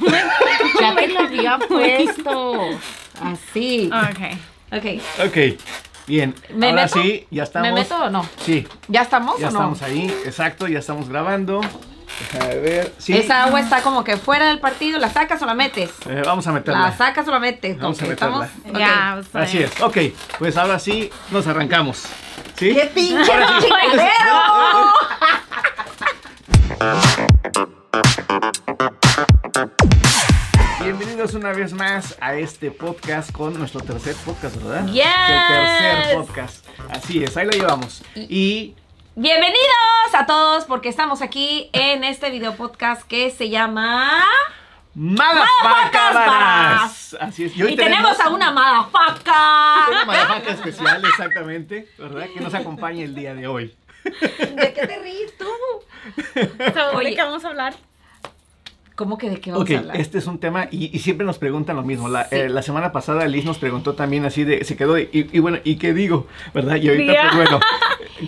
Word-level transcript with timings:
Ya 0.80 0.94
te 0.94 1.08
lo 1.08 1.20
había 1.20 1.58
puesto. 1.58 2.54
Así. 3.22 3.90
Ok. 3.92 4.38
Ok. 4.72 4.84
Ok, 5.26 5.36
bien. 6.06 6.34
¿Me 6.54 6.70
Ahora 6.70 6.82
meto? 6.84 7.00
sí, 7.02 7.26
ya 7.30 7.44
estamos. 7.44 7.68
¿Me 7.68 7.74
meto 7.74 7.96
o 7.96 8.10
no? 8.10 8.28
Sí, 8.44 8.66
¿Ya 8.88 9.02
estamos 9.02 9.38
ya 9.38 9.48
o 9.48 9.50
no? 9.52 9.58
estamos 9.58 9.82
ahí. 9.82 10.06
Exacto, 10.26 10.66
ya 10.68 10.80
estamos 10.80 11.08
grabando. 11.08 11.60
Déjame 12.32 12.54
ver. 12.56 12.92
Sí. 12.98 13.16
Esa 13.16 13.44
agua 13.44 13.60
está 13.60 13.82
como 13.82 14.02
que 14.04 14.16
fuera 14.16 14.48
del 14.48 14.58
partido. 14.58 14.98
¿La 14.98 15.08
sacas 15.10 15.40
o 15.42 15.46
la 15.46 15.54
metes? 15.54 15.90
Eh, 16.08 16.22
vamos 16.24 16.46
a 16.46 16.52
meterla. 16.52 16.80
¿La 16.80 16.96
sacas 16.96 17.26
o 17.28 17.30
la 17.30 17.38
metes? 17.38 17.78
Vamos 17.78 18.00
a 18.00 18.04
Ok, 18.04 18.08
meterla. 18.10 18.46
¿estamos? 18.46 18.72
Ok. 18.74 18.78
Ya, 18.78 19.18
está 19.20 19.42
Así 19.42 19.58
es. 19.62 19.80
Ok, 19.80 19.96
pues 20.38 20.56
ahora 20.56 20.78
sí 20.78 21.10
nos 21.30 21.46
arrancamos. 21.46 22.04
¿Sí? 22.58 22.74
¡Qué 22.74 22.86
pinche 22.94 23.32
Ahora 23.32 23.60
Bienvenidos 31.26 31.44
una 31.44 31.60
vez 31.60 31.72
más 31.72 32.16
a 32.20 32.36
este 32.36 32.70
podcast 32.70 33.32
con 33.32 33.58
nuestro 33.58 33.80
tercer 33.80 34.14
podcast, 34.24 34.62
¿verdad? 34.62 34.86
Yes. 34.86 35.04
El 35.28 35.48
tercer 35.48 36.14
podcast. 36.14 36.66
Así 36.88 37.24
es, 37.24 37.36
ahí 37.36 37.46
lo 37.46 37.50
llevamos. 37.50 38.04
Y 38.14 38.76
Bienvenidos 39.16 40.14
a 40.14 40.24
todos 40.24 40.66
porque 40.66 40.88
estamos 40.88 41.22
aquí 41.22 41.68
en 41.72 42.04
este 42.04 42.30
video 42.30 42.54
podcast 42.54 43.02
que 43.08 43.32
se 43.32 43.50
llama... 43.50 44.24
Madafaca 44.94 46.12
Madafacas. 46.12 47.16
Así 47.18 47.46
es. 47.46 47.56
Y, 47.56 47.74
tenemos 47.74 48.20
a 48.20 48.28
una 48.28 48.52
madafaca. 48.52 49.88
una 49.90 50.04
madafaca 50.04 50.52
especial, 50.52 51.04
exactamente, 51.04 51.88
¿verdad? 51.98 52.28
Que 52.32 52.40
nos 52.40 52.54
acompaña 52.54 53.02
el 53.02 53.16
día 53.16 53.34
de 53.34 53.48
hoy. 53.48 53.76
¿De 54.04 54.72
qué 54.72 54.86
te 54.86 54.98
ríes 55.00 55.36
tú? 55.36 55.48
So, 56.72 56.96
Oye. 56.96 57.10
¿De 57.10 57.16
qué 57.16 57.22
vamos 57.22 57.44
a 57.44 57.48
hablar? 57.48 57.74
¿Cómo 58.96 59.18
que 59.18 59.28
de 59.30 59.40
qué 59.40 59.52
vamos 59.52 59.64
Ok, 59.64 59.74
a 59.76 59.78
hablar? 59.78 59.96
este 59.98 60.18
es 60.18 60.26
un 60.26 60.38
tema 60.38 60.68
y, 60.70 60.90
y 60.96 60.98
siempre 61.00 61.26
nos 61.26 61.38
preguntan 61.38 61.76
lo 61.76 61.82
mismo. 61.82 62.08
La, 62.08 62.24
Sí. 62.24 62.36
eh, 62.36 62.48
la 62.48 62.62
semana 62.62 62.92
pasada 62.92 63.26
Liz 63.28 63.44
nos 63.44 63.58
preguntó 63.58 63.94
también 63.94 64.24
así 64.24 64.42
de, 64.44 64.64
se 64.64 64.74
quedó 64.76 64.94
de, 64.94 65.08
y, 65.12 65.36
y 65.36 65.38
bueno, 65.38 65.58
¿y 65.64 65.76
qué 65.76 65.92
digo? 65.92 66.26
¿Verdad? 66.54 66.76
Y 66.76 66.88
ahorita, 66.88 67.12
pues 67.22 67.34
bueno, 67.36 67.60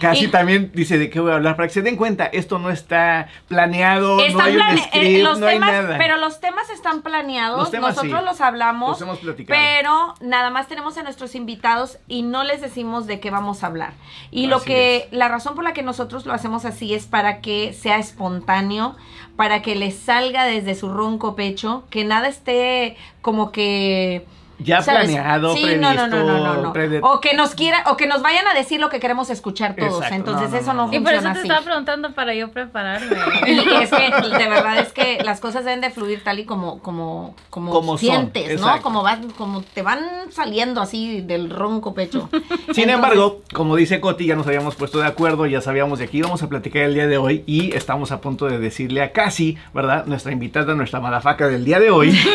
casi 0.00 0.24
Y- 0.27 0.28
también 0.28 0.70
dice 0.74 0.98
de 0.98 1.08
qué 1.08 1.20
voy 1.20 1.33
a 1.33 1.36
hablar. 1.36 1.56
Para 1.56 1.69
que 1.69 1.74
se 1.74 1.80
den 1.83 1.96
cuenta, 1.96 2.27
esto 2.27 2.58
no 2.58 2.70
está 2.70 3.28
planeado, 3.48 4.16
no 4.19 4.22
Están 4.22 4.46
hay 4.46 4.56
un 4.56 4.62
eh, 4.62 4.78
script, 4.78 5.22
los 5.24 5.39
no 5.41 5.46
hay 5.46 5.58
nada. 5.58 5.96
pero 5.98 6.19
los 6.19 6.39
temas 6.41 6.69
están 6.70 7.00
planeados, 7.02 7.58
Los 7.58 7.70
temas 7.70 7.96
nosotros 7.96 8.20
sí. 8.20 8.27
los 8.27 8.41
hablamos, 8.42 8.91
Los 8.91 9.00
hemos 9.00 9.19
platicado. 9.20 9.58
pero 9.58 10.14
nada 10.20 10.50
más 10.50 10.69
tenemos 10.69 10.98
a 10.98 11.02
nuestros 11.02 11.34
invitados 11.34 11.98
y 12.08 12.22
no 12.22 12.44
les 12.44 12.61
decimos 12.61 13.06
de 13.06 13.20
qué 13.20 13.30
vamos 13.30 13.64
a 13.64 13.69
hablar. 13.69 13.94
Y 14.30 14.48
lo 14.48 14.61
que, 14.61 15.08
la 15.12 15.28
razón 15.28 15.55
por 15.55 15.64
la 15.64 15.72
que 15.72 15.83
nosotros 15.83 16.27
lo 16.27 16.34
hacemos 16.34 16.66
así 16.66 16.92
es 16.92 17.06
para 17.06 17.41
que 17.41 17.72
sea 17.72 17.96
espontáneo, 17.98 18.96
para 19.39 19.62
que 19.62 19.77
les 19.77 19.94
salga 19.94 20.47
desde 20.47 20.75
su 20.75 20.89
ronco 20.89 21.36
pecho, 21.36 21.84
que 21.91 22.05
nada 22.05 22.27
esté 22.27 22.97
como 23.22 23.53
que 23.53 24.27
Ya 24.61 24.83
¿sabes? 24.83 25.05
planeado, 25.06 25.55
sí, 25.55 25.62
previsto, 25.62 25.83
no, 25.83 25.95
no, 25.95 26.06
no, 26.09 26.25
no, 26.25 26.39
no, 26.55 26.62
no. 26.62 26.73
prede- 26.73 27.01
O 27.03 27.20
que 27.20 27.34
nos 27.34 27.55
quiera, 27.55 27.84
o 27.87 27.97
que 27.97 28.06
nos 28.09 28.23
vayan 28.23 28.47
a 28.48 28.55
decir 28.55 28.81
lo 28.81 28.89
que 28.89 28.98
queremos 28.98 29.31
escuchar 29.31 29.77
todos. 29.77 29.95
Exacto. 30.03 30.14
Entonces 30.17 30.51
No, 30.51 30.51
no, 30.51 30.59
eso 30.59 30.73
no, 30.75 30.83
no, 30.87 30.87
no. 30.89 30.95
Y 30.95 31.01
por 31.01 31.12
eso 31.12 31.23
funciona 31.23 31.33
te 31.34 31.39
así. 31.41 31.48
estaba 31.48 31.64
preguntando 31.64 32.12
para 32.14 32.34
yo 32.34 32.51
prepararme. 32.51 33.17
Y 33.47 33.59
es 33.83 33.91
que 33.91 34.11
de 34.39 34.48
verdad 34.48 34.79
es 34.79 34.92
que 34.92 35.19
las 35.25 35.41
cosas 35.41 35.64
deben 35.64 35.81
de 35.81 35.91
fluir 35.91 36.23
tal 36.25 36.39
y 36.41 36.45
como 36.45 36.81
como 36.81 37.34
como, 37.51 37.70
Como 37.73 37.92
son, 37.92 37.98
sientes, 37.98 38.47
¿no? 38.61 38.67
exacto. 38.67 38.83
Como 38.83 39.03
van 39.03 39.31
como 39.31 39.62
te 39.62 39.83
van 39.83 40.01
saliendo 40.31 40.81
así 40.81 41.20
del 41.20 41.51
ronco 41.51 41.95
pecho. 41.95 42.29
Sin 42.33 42.41
Entonces, 42.59 42.89
embargo, 42.89 43.41
como 43.55 43.77
dice 43.77 44.01
Coti, 44.01 44.27
ya 44.27 44.34
nos 44.36 44.47
habíamos 44.47 44.75
puesto 44.75 44.98
de 44.98 45.06
acuerdo, 45.06 45.47
ya 45.47 45.61
sabíamos 45.61 45.98
de 46.01 46.06
aquí 46.06 46.19
íbamos 46.19 46.42
a 46.42 46.48
platicar 46.48 46.83
el 46.83 46.95
día 46.95 47.06
de 47.06 47.17
hoy 47.19 47.45
y 47.47 47.75
estamos 47.77 48.11
a 48.12 48.20
punto 48.20 48.47
de 48.47 48.59
decirle 48.59 49.03
a 49.03 49.12
Casi, 49.12 49.56
¿verdad? 49.73 50.05
Nuestra 50.06 50.33
invitada, 50.33 50.75
nuestra 50.75 51.01
madafaca 51.01 51.47
del 51.48 51.64
día 51.64 51.79
de 51.81 51.91
hoy. 51.91 52.19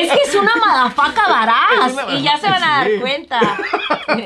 es 0.00 0.12
que 0.12 0.18
es 0.28 0.34
una 0.34 0.54
madafaca 0.56 1.28
varaz 1.28 1.92
una 1.92 2.14
y 2.14 2.22
ya 2.22 2.36
se 2.38 2.48
van 2.48 2.62
a 2.62 2.68
dar 2.78 2.86
sí. 2.88 3.00
cuenta. 3.00 3.40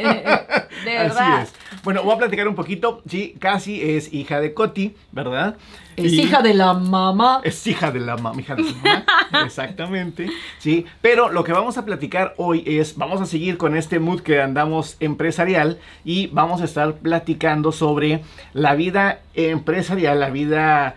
De 0.84 0.92
verdad. 0.98 1.40
Así 1.40 1.42
es. 1.54 1.62
Bueno, 1.82 2.04
voy 2.04 2.14
a 2.14 2.18
platicar 2.18 2.46
un 2.46 2.54
poquito. 2.54 3.02
Sí, 3.08 3.34
Casi 3.40 3.82
es 3.82 4.12
hija 4.12 4.38
de 4.40 4.54
Coti, 4.54 4.94
¿verdad? 5.10 5.56
Es 5.96 6.12
Y- 6.12 6.22
hija 6.22 6.40
de 6.40 6.54
la 6.54 6.74
mamá. 6.74 7.40
Es 7.42 7.66
hija 7.66 7.90
de 7.90 7.98
la 8.00 8.16
mamá, 8.16 8.40
hija 8.40 8.54
de 8.54 8.62
su 8.64 8.76
mamá. 8.76 9.04
Exactamente. 9.44 10.28
Sí, 10.58 10.86
pero 11.00 11.28
lo 11.30 11.42
que 11.42 11.52
vamos 11.52 11.78
a 11.78 11.84
platicar 11.84 12.34
hoy 12.36 12.62
es, 12.66 12.96
vamos 12.96 13.20
a 13.20 13.26
seguir 13.26 13.58
con 13.58 13.76
este 13.76 13.98
mood 13.98 14.20
que 14.20 14.40
andamos 14.40 14.96
empresarial 15.00 15.80
y 16.04 16.28
vamos 16.28 16.60
a 16.62 16.64
estar 16.66 16.94
platicando 16.94 17.72
sobre 17.72 18.22
la 18.52 18.74
vida 18.76 19.20
empresarial, 19.34 20.20
la 20.20 20.30
vida 20.30 20.94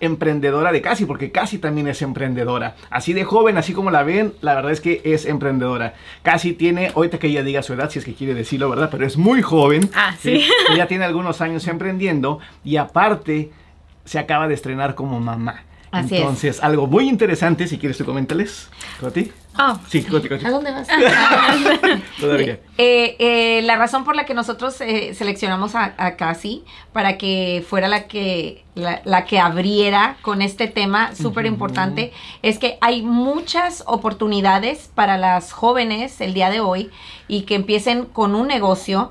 emprendedora 0.00 0.72
de 0.72 0.80
Casi, 0.80 1.04
porque 1.04 1.30
Casi 1.30 1.58
también 1.58 1.88
es 1.88 2.00
emprendedora. 2.02 2.76
Así 2.90 3.12
de 3.12 3.24
joven, 3.24 3.58
así 3.58 3.72
como 3.72 3.90
la 3.90 4.02
ven, 4.02 4.32
la 4.40 4.54
verdad 4.54 4.72
es 4.72 4.80
que 4.80 5.02
es 5.04 5.26
emprendedora. 5.26 5.94
Casi 6.22 6.52
tiene, 6.54 6.90
ahorita 6.94 7.18
que 7.18 7.26
ella 7.26 7.42
diga 7.42 7.62
su 7.62 7.74
edad, 7.74 7.90
si 7.90 7.98
es 7.98 8.04
que 8.04 8.14
quiere 8.14 8.34
decirlo, 8.34 8.70
¿verdad? 8.70 8.88
Pero 8.90 9.06
es 9.06 9.16
muy 9.16 9.42
joven. 9.42 9.90
Ah, 9.94 10.14
sí. 10.18 10.44
Ella 10.72 10.86
tiene 10.86 11.04
algunos 11.04 11.40
años 11.40 11.66
emprendiendo 11.68 12.38
y 12.64 12.76
aparte 12.76 13.50
se 14.04 14.18
acaba 14.18 14.48
de 14.48 14.54
estrenar 14.54 14.94
como 14.94 15.20
mamá. 15.20 15.64
Así 15.90 16.14
es. 16.14 16.20
Entonces, 16.20 16.62
algo 16.62 16.86
muy 16.86 17.08
interesante, 17.08 17.66
si 17.66 17.78
quieres 17.78 17.96
tú 17.98 18.04
coméntales, 18.04 18.68
Coti. 19.00 19.32
Oh, 19.58 19.76
Sí, 19.88 20.04
Coti, 20.04 20.28
Coti. 20.28 20.44
¿A 20.44 20.50
dónde 20.50 20.70
vas? 20.70 20.88
Todavía. 22.20 22.60
Eh, 22.80 23.16
eh, 23.18 23.62
la 23.62 23.74
razón 23.74 24.04
por 24.04 24.14
la 24.14 24.24
que 24.24 24.34
nosotros 24.34 24.80
eh, 24.80 25.12
seleccionamos 25.12 25.74
a, 25.74 25.94
a 25.98 26.14
Casi 26.14 26.62
para 26.92 27.18
que 27.18 27.64
fuera 27.68 27.88
la 27.88 28.06
que 28.06 28.64
la, 28.76 29.02
la 29.04 29.24
que 29.24 29.40
abriera 29.40 30.16
con 30.22 30.42
este 30.42 30.68
tema 30.68 31.12
súper 31.16 31.46
importante 31.46 32.12
es 32.42 32.60
que 32.60 32.78
hay 32.80 33.02
muchas 33.02 33.82
oportunidades 33.84 34.92
para 34.94 35.18
las 35.18 35.50
jóvenes 35.50 36.20
el 36.20 36.34
día 36.34 36.50
de 36.50 36.60
hoy 36.60 36.90
y 37.26 37.42
que 37.42 37.56
empiecen 37.56 38.04
con 38.04 38.36
un 38.36 38.46
negocio 38.46 39.10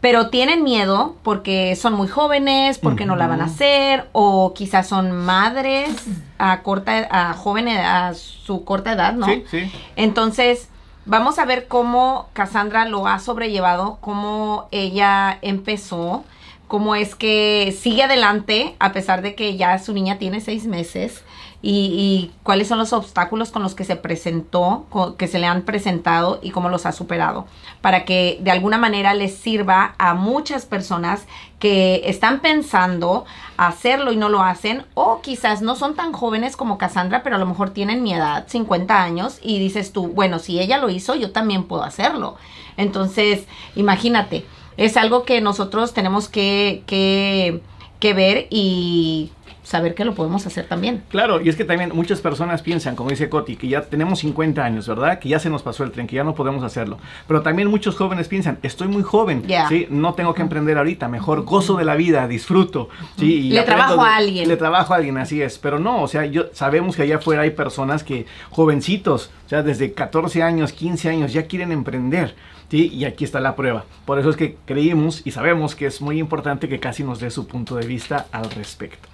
pero 0.00 0.30
tienen 0.30 0.62
miedo 0.62 1.16
porque 1.22 1.74
son 1.74 1.94
muy 1.94 2.08
jóvenes, 2.08 2.78
porque 2.78 3.04
no 3.04 3.16
la 3.16 3.26
van 3.26 3.40
a 3.40 3.46
hacer, 3.46 4.08
o 4.12 4.54
quizás 4.54 4.86
son 4.86 5.10
madres 5.12 5.90
a 6.38 6.62
corta, 6.62 7.08
a 7.10 7.34
jóvenes, 7.34 7.80
a 7.84 8.14
su 8.14 8.64
corta 8.64 8.92
edad, 8.92 9.14
¿no? 9.14 9.26
Sí, 9.26 9.44
sí. 9.50 9.72
Entonces, 9.96 10.68
vamos 11.04 11.38
a 11.38 11.44
ver 11.44 11.66
cómo 11.66 12.28
Cassandra 12.32 12.84
lo 12.84 13.08
ha 13.08 13.18
sobrellevado, 13.18 13.98
cómo 14.00 14.68
ella 14.70 15.38
empezó, 15.42 16.22
cómo 16.68 16.94
es 16.94 17.16
que 17.16 17.76
sigue 17.76 18.04
adelante 18.04 18.76
a 18.78 18.92
pesar 18.92 19.22
de 19.22 19.34
que 19.34 19.56
ya 19.56 19.78
su 19.80 19.92
niña 19.92 20.18
tiene 20.18 20.40
seis 20.40 20.66
meses 20.66 21.24
y, 21.60 22.30
cuáles 22.44 22.68
son 22.68 22.78
los 22.78 22.92
obstáculos 22.92 23.50
con 23.50 23.62
los 23.62 23.74
que 23.74 23.84
se 23.84 23.96
presentó, 23.96 24.86
que 25.18 25.26
se 25.26 25.38
le 25.38 25.46
han 25.46 25.62
presentado 25.62 26.38
y 26.40 26.50
cómo 26.50 26.68
los 26.68 26.86
ha 26.86 26.92
superado, 26.92 27.46
para 27.80 28.04
que 28.04 28.38
de 28.40 28.50
alguna 28.52 28.78
manera 28.78 29.12
les 29.14 29.34
sirva 29.34 29.94
a 29.98 30.14
muchas 30.14 30.66
personas 30.66 31.26
que 31.58 32.02
están 32.04 32.40
pensando 32.40 33.24
hacerlo 33.56 34.12
y 34.12 34.16
no 34.16 34.28
lo 34.28 34.42
hacen, 34.42 34.84
o 34.94 35.20
quizás 35.20 35.60
no 35.60 35.74
son 35.74 35.96
tan 35.96 36.12
jóvenes 36.12 36.56
como 36.56 36.78
Cassandra, 36.78 37.24
pero 37.24 37.36
a 37.36 37.40
lo 37.40 37.46
mejor 37.46 37.70
tienen 37.70 38.04
mi 38.04 38.14
edad, 38.14 38.46
50 38.46 39.02
años, 39.02 39.40
y 39.42 39.58
dices 39.58 39.92
tú, 39.92 40.06
bueno, 40.06 40.38
si 40.38 40.60
ella 40.60 40.78
lo 40.78 40.90
hizo, 40.90 41.16
yo 41.16 41.32
también 41.32 41.64
puedo 41.64 41.82
hacerlo. 41.82 42.36
Entonces, 42.76 43.46
imagínate, 43.74 44.46
es 44.76 44.96
algo 44.96 45.24
que 45.24 45.40
nosotros 45.40 45.92
tenemos 45.92 46.28
que, 46.28 46.84
que, 46.86 47.60
que 47.98 48.14
ver 48.14 48.46
y 48.50 49.32
saber 49.68 49.94
que 49.94 50.04
lo 50.06 50.14
podemos 50.14 50.46
hacer 50.46 50.66
también. 50.66 51.02
Claro, 51.10 51.42
y 51.42 51.48
es 51.50 51.56
que 51.56 51.64
también 51.64 51.90
muchas 51.94 52.22
personas 52.22 52.62
piensan, 52.62 52.96
como 52.96 53.10
dice 53.10 53.28
Coti, 53.28 53.56
que 53.56 53.68
ya 53.68 53.82
tenemos 53.82 54.20
50 54.20 54.64
años, 54.64 54.88
¿verdad? 54.88 55.18
Que 55.18 55.28
ya 55.28 55.38
se 55.38 55.50
nos 55.50 55.62
pasó 55.62 55.84
el 55.84 55.90
tren, 55.90 56.06
que 56.06 56.16
ya 56.16 56.24
no 56.24 56.34
podemos 56.34 56.62
hacerlo. 56.64 56.98
Pero 57.26 57.42
también 57.42 57.68
muchos 57.68 57.94
jóvenes 57.94 58.28
piensan, 58.28 58.58
estoy 58.62 58.88
muy 58.88 59.02
joven. 59.02 59.44
¿sí? 59.68 59.86
No 59.90 60.14
tengo 60.14 60.32
que 60.32 60.40
emprender 60.40 60.78
ahorita, 60.78 61.08
mejor 61.08 61.42
gozo 61.42 61.76
de 61.76 61.84
la 61.84 61.96
vida, 61.96 62.26
disfruto, 62.26 62.88
¿sí? 63.18 63.48
Y 63.48 63.50
Le 63.50 63.62
trabajo 63.62 64.02
de- 64.02 64.08
a 64.08 64.16
alguien. 64.16 64.48
Le 64.48 64.56
trabajo 64.56 64.94
a 64.94 64.96
alguien, 64.96 65.18
así 65.18 65.42
es. 65.42 65.58
Pero 65.58 65.78
no, 65.78 66.02
o 66.02 66.08
sea, 66.08 66.24
yo 66.24 66.46
sabemos 66.54 66.96
que 66.96 67.02
allá 67.02 67.16
afuera 67.16 67.42
hay 67.42 67.50
personas 67.50 68.02
que, 68.02 68.24
jovencitos, 68.50 69.30
o 69.44 69.48
sea, 69.50 69.62
desde 69.62 69.92
14 69.92 70.42
años, 70.42 70.72
15 70.72 71.10
años, 71.10 71.32
ya 71.32 71.42
quieren 71.46 71.72
emprender. 71.72 72.34
¿sí? 72.70 72.90
Y 72.92 73.04
aquí 73.04 73.24
está 73.24 73.40
la 73.40 73.54
prueba. 73.56 73.84
Por 74.04 74.18
eso 74.18 74.30
es 74.30 74.36
que 74.36 74.56
creímos 74.66 75.22
y 75.24 75.30
sabemos 75.30 75.74
que 75.74 75.86
es 75.86 76.00
muy 76.00 76.18
importante 76.18 76.68
que 76.68 76.80
casi 76.80 77.02
nos 77.04 77.20
dé 77.20 77.30
su 77.30 77.46
punto 77.46 77.76
de 77.76 77.86
vista 77.86 78.26
al 78.32 78.50
respecto. 78.50 79.08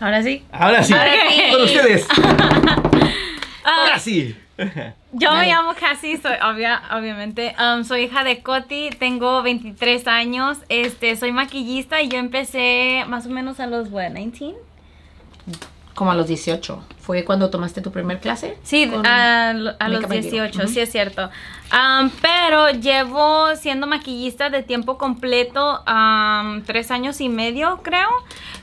Ahora 0.00 0.22
sí. 0.22 0.42
Ahora 0.52 0.82
sí, 0.82 0.92
Ahora 0.92 1.12
sí. 1.28 1.42
con 1.52 1.62
ustedes. 1.62 2.06
Ah, 3.66 3.92
Casi. 3.94 4.36
Yo 5.12 5.30
Dale. 5.30 5.40
me 5.40 5.46
llamo 5.46 5.72
Cassie, 5.74 6.18
soy 6.18 6.34
obvia, 6.46 6.82
obviamente. 6.92 7.56
Um, 7.58 7.82
soy 7.82 8.02
hija 8.02 8.24
de 8.24 8.42
Coti, 8.42 8.90
tengo 8.98 9.42
23 9.42 10.06
años. 10.06 10.58
Este, 10.68 11.16
soy 11.16 11.32
maquillista 11.32 12.02
y 12.02 12.08
yo 12.08 12.18
empecé 12.18 13.04
más 13.08 13.24
o 13.26 13.30
menos 13.30 13.58
a 13.60 13.66
los, 13.66 13.88
what, 13.90 14.10
19? 14.12 14.54
Como 15.94 16.10
a 16.10 16.14
los 16.14 16.26
18. 16.26 16.82
¿Fue 16.98 17.24
cuando 17.24 17.50
tomaste 17.50 17.82
tu 17.82 17.92
primer 17.92 18.18
clase? 18.18 18.56
Sí, 18.62 18.90
a, 19.04 19.50
a 19.50 19.52
los 19.52 19.74
Makeup 19.78 20.12
and 20.12 20.22
18, 20.22 20.58
Ujú. 20.58 20.68
sí 20.68 20.80
es 20.80 20.90
cierto. 20.90 21.30
Am, 21.70 22.10
pero 22.22 22.70
llevo 22.70 23.54
siendo 23.56 23.86
maquillista 23.86 24.48
de 24.48 24.62
tiempo 24.62 24.96
completo 24.96 25.82
am, 25.86 26.62
tres 26.64 26.90
años 26.90 27.20
y 27.20 27.28
medio, 27.28 27.80
creo. 27.82 28.08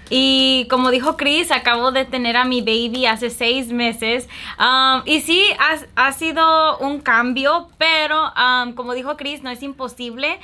Y 0.09 0.67
como 0.69 0.91
dijo 0.91 1.15
Chris, 1.15 1.51
acabo 1.51 1.91
de 1.91 2.03
tener 2.03 2.35
a 2.35 2.43
mi 2.43 2.61
baby 2.61 3.05
hace 3.05 3.29
seis 3.29 3.71
meses. 3.71 4.27
Am, 4.57 5.03
y 5.05 5.21
sí, 5.21 5.43
ha, 5.59 6.07
ha 6.07 6.11
sido 6.13 6.79
un 6.79 6.99
cambio, 6.99 7.69
pero 7.77 8.33
como 8.75 8.93
dijo 8.93 9.15
Chris, 9.17 9.43
no 9.43 9.51
es 9.51 9.61
imposible. 9.63 10.39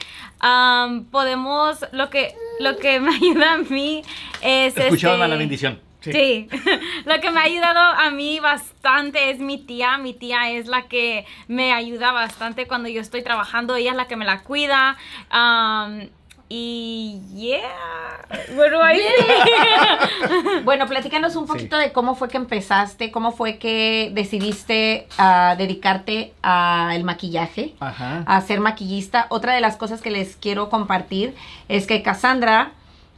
Podemos, 1.12 1.80
lo 1.92 2.10
que, 2.10 2.34
lo 2.60 2.78
que 2.78 3.00
me 3.02 3.16
ayuda 3.16 3.54
a 3.56 3.58
mí 3.58 4.04
es... 4.42 4.78
Escucharon 4.78 5.22
a 5.22 5.26
este, 5.26 5.34
la 5.34 5.36
bendición. 5.38 5.87
Sí. 6.12 6.50
lo 7.06 7.20
que 7.22 7.32
me 7.32 7.40
ha 7.40 7.44
ayudado 7.44 7.80
a 7.80 8.12
mí 8.12 8.40
bastante 8.40 9.30
es 9.30 9.40
mi 9.40 9.58
tía. 9.58 9.98
Mi 9.98 10.14
tía 10.14 10.52
es 10.52 10.68
la 10.68 10.84
que 10.84 11.26
me 11.48 11.74
ayuda 11.74 12.12
bastante 12.12 12.68
cuando 12.68 12.90
yo 12.90 13.02
estoy 13.02 13.24
trabajando. 13.24 13.76
Ella 13.76 13.92
es 13.92 13.98
la 13.98 14.08
que 14.08 14.16
me 14.16 14.26
la 14.26 14.44
cuida. 14.44 14.98
Um, 15.32 16.08
y 16.50 17.20
yeah, 17.36 18.26
what 18.56 18.72
do 18.72 18.80
I 18.80 18.98
say? 18.98 20.62
Bueno, 20.64 20.88
platícanos 20.88 21.36
un 21.36 21.46
poquito 21.46 21.78
de 21.78 21.92
cómo 21.92 22.16
fue 22.16 22.30
que 22.30 22.38
empezaste, 22.38 23.12
cómo 23.12 23.34
fue 23.34 23.58
que 23.58 24.12
decidiste 24.14 25.08
ah, 25.18 25.56
dedicarte 25.58 26.34
al 26.42 27.04
maquillaje, 27.04 27.76
Ajá. 27.82 28.24
a 28.26 28.40
ser 28.42 28.62
maquillista. 28.62 29.28
Otra 29.30 29.54
de 29.56 29.62
las 29.62 29.76
cosas 29.76 30.02
que 30.02 30.10
les 30.10 30.38
quiero 30.38 30.70
compartir 30.70 31.36
es 31.68 31.86
que 31.86 32.02
Cassandra 32.02 32.72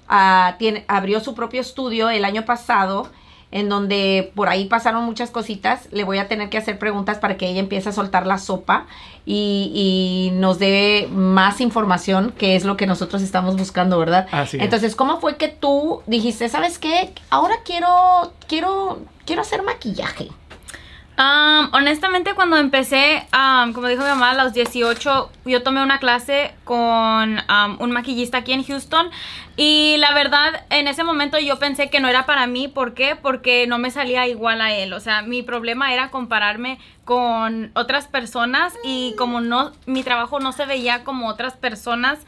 ah, 0.09 0.55
tiene, 0.59 0.85
abrió 0.87 1.19
su 1.19 1.35
propio 1.35 1.61
estudio 1.61 2.09
el 2.09 2.25
año 2.25 2.43
pasado, 2.45 3.09
en 3.51 3.69
donde 3.69 4.31
por 4.35 4.49
ahí 4.49 4.65
pasaron 4.65 5.05
muchas 5.05 5.31
cositas. 5.31 5.87
Le 5.91 6.03
voy 6.03 6.17
a 6.17 6.27
tener 6.27 6.49
que 6.49 6.57
hacer 6.57 6.77
preguntas 6.77 7.17
para 7.17 7.37
que 7.37 7.47
ella 7.47 7.59
empiece 7.59 7.89
a 7.89 7.91
soltar 7.91 8.27
la 8.27 8.37
sopa 8.37 8.85
y, 9.25 9.71
y 10.33 10.37
nos 10.37 10.59
dé 10.59 11.07
más 11.11 11.61
información, 11.61 12.33
que 12.37 12.55
es 12.55 12.65
lo 12.65 12.77
que 12.77 12.85
nosotros 12.85 13.21
estamos 13.21 13.55
buscando, 13.55 13.97
¿verdad? 13.97 14.27
Así 14.31 14.57
es. 14.57 14.63
Entonces, 14.63 14.95
¿cómo 14.95 15.19
fue 15.19 15.37
que 15.37 15.47
tú 15.47 16.01
dijiste, 16.05 16.49
sabes 16.49 16.77
qué? 16.77 17.13
Ahora 17.29 17.55
quiero, 17.63 18.33
quiero, 18.47 18.99
quiero 19.25 19.41
hacer 19.41 19.63
maquillaje. 19.63 20.29
Honestamente, 21.21 22.33
cuando 22.33 22.55
empecé, 22.55 23.27
como 23.73 23.87
dijo 23.87 24.03
mi 24.03 24.09
mamá, 24.09 24.31
a 24.31 24.43
los 24.43 24.53
18, 24.53 25.29
yo 25.43 25.63
tomé 25.63 25.83
una 25.83 25.99
clase 25.99 26.53
con 26.63 27.37
un 27.79 27.91
maquillista 27.91 28.37
aquí 28.37 28.53
en 28.53 28.63
Houston. 28.63 29.09
Y 29.57 29.97
la 29.97 30.13
verdad, 30.13 30.63
en 30.69 30.87
ese 30.87 31.03
momento 31.03 31.37
yo 31.37 31.59
pensé 31.59 31.89
que 31.89 31.99
no 31.99 32.07
era 32.07 32.25
para 32.25 32.47
mí. 32.47 32.69
¿Por 32.69 32.93
qué? 32.93 33.17
Porque 33.21 33.67
no 33.67 33.79
me 33.79 33.91
salía 33.91 34.27
igual 34.27 34.61
a 34.61 34.73
él. 34.73 34.93
O 34.93 35.01
sea, 35.01 35.21
mi 35.21 35.43
problema 35.43 35.93
era 35.93 36.09
compararme 36.09 36.79
con 37.03 37.71
otras 37.75 38.07
personas 38.07 38.73
y 38.85 39.13
como 39.17 39.41
no, 39.41 39.73
mi 39.87 40.03
trabajo 40.03 40.39
no 40.39 40.53
se 40.53 40.65
veía 40.65 41.03
como 41.03 41.27
otras 41.27 41.57
personas. 41.57 42.19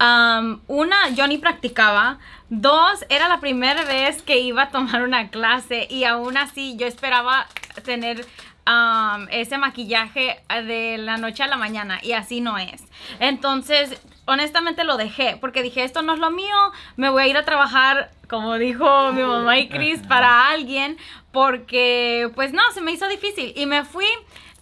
Um, 0.00 0.60
una, 0.66 1.10
yo 1.10 1.26
ni 1.26 1.38
practicaba. 1.38 2.18
Dos, 2.50 3.04
era 3.08 3.28
la 3.28 3.40
primera 3.40 3.84
vez 3.84 4.22
que 4.22 4.38
iba 4.38 4.62
a 4.62 4.68
tomar 4.70 5.02
una 5.02 5.30
clase 5.30 5.86
y 5.90 6.04
aún 6.04 6.36
así 6.36 6.76
yo 6.76 6.86
esperaba 6.86 7.46
tener 7.84 8.26
um, 8.66 9.26
ese 9.30 9.58
maquillaje 9.58 10.42
de 10.48 10.98
la 10.98 11.16
noche 11.16 11.42
a 11.42 11.46
la 11.46 11.56
mañana 11.56 11.98
y 12.02 12.12
así 12.12 12.40
no 12.40 12.58
es. 12.58 12.84
Entonces, 13.18 14.00
honestamente 14.26 14.84
lo 14.84 14.96
dejé 14.96 15.36
porque 15.40 15.62
dije, 15.62 15.84
esto 15.84 16.02
no 16.02 16.14
es 16.14 16.18
lo 16.18 16.30
mío, 16.30 16.56
me 16.96 17.08
voy 17.08 17.24
a 17.24 17.26
ir 17.26 17.36
a 17.36 17.44
trabajar, 17.44 18.10
como 18.28 18.58
dijo 18.58 19.12
mi 19.12 19.22
mamá 19.22 19.58
y 19.58 19.68
Chris, 19.68 20.00
para 20.08 20.48
alguien 20.48 20.96
porque 21.32 22.30
pues 22.34 22.52
no, 22.52 22.62
se 22.72 22.80
me 22.80 22.92
hizo 22.92 23.08
difícil 23.08 23.52
y 23.56 23.66
me 23.66 23.84
fui 23.84 24.06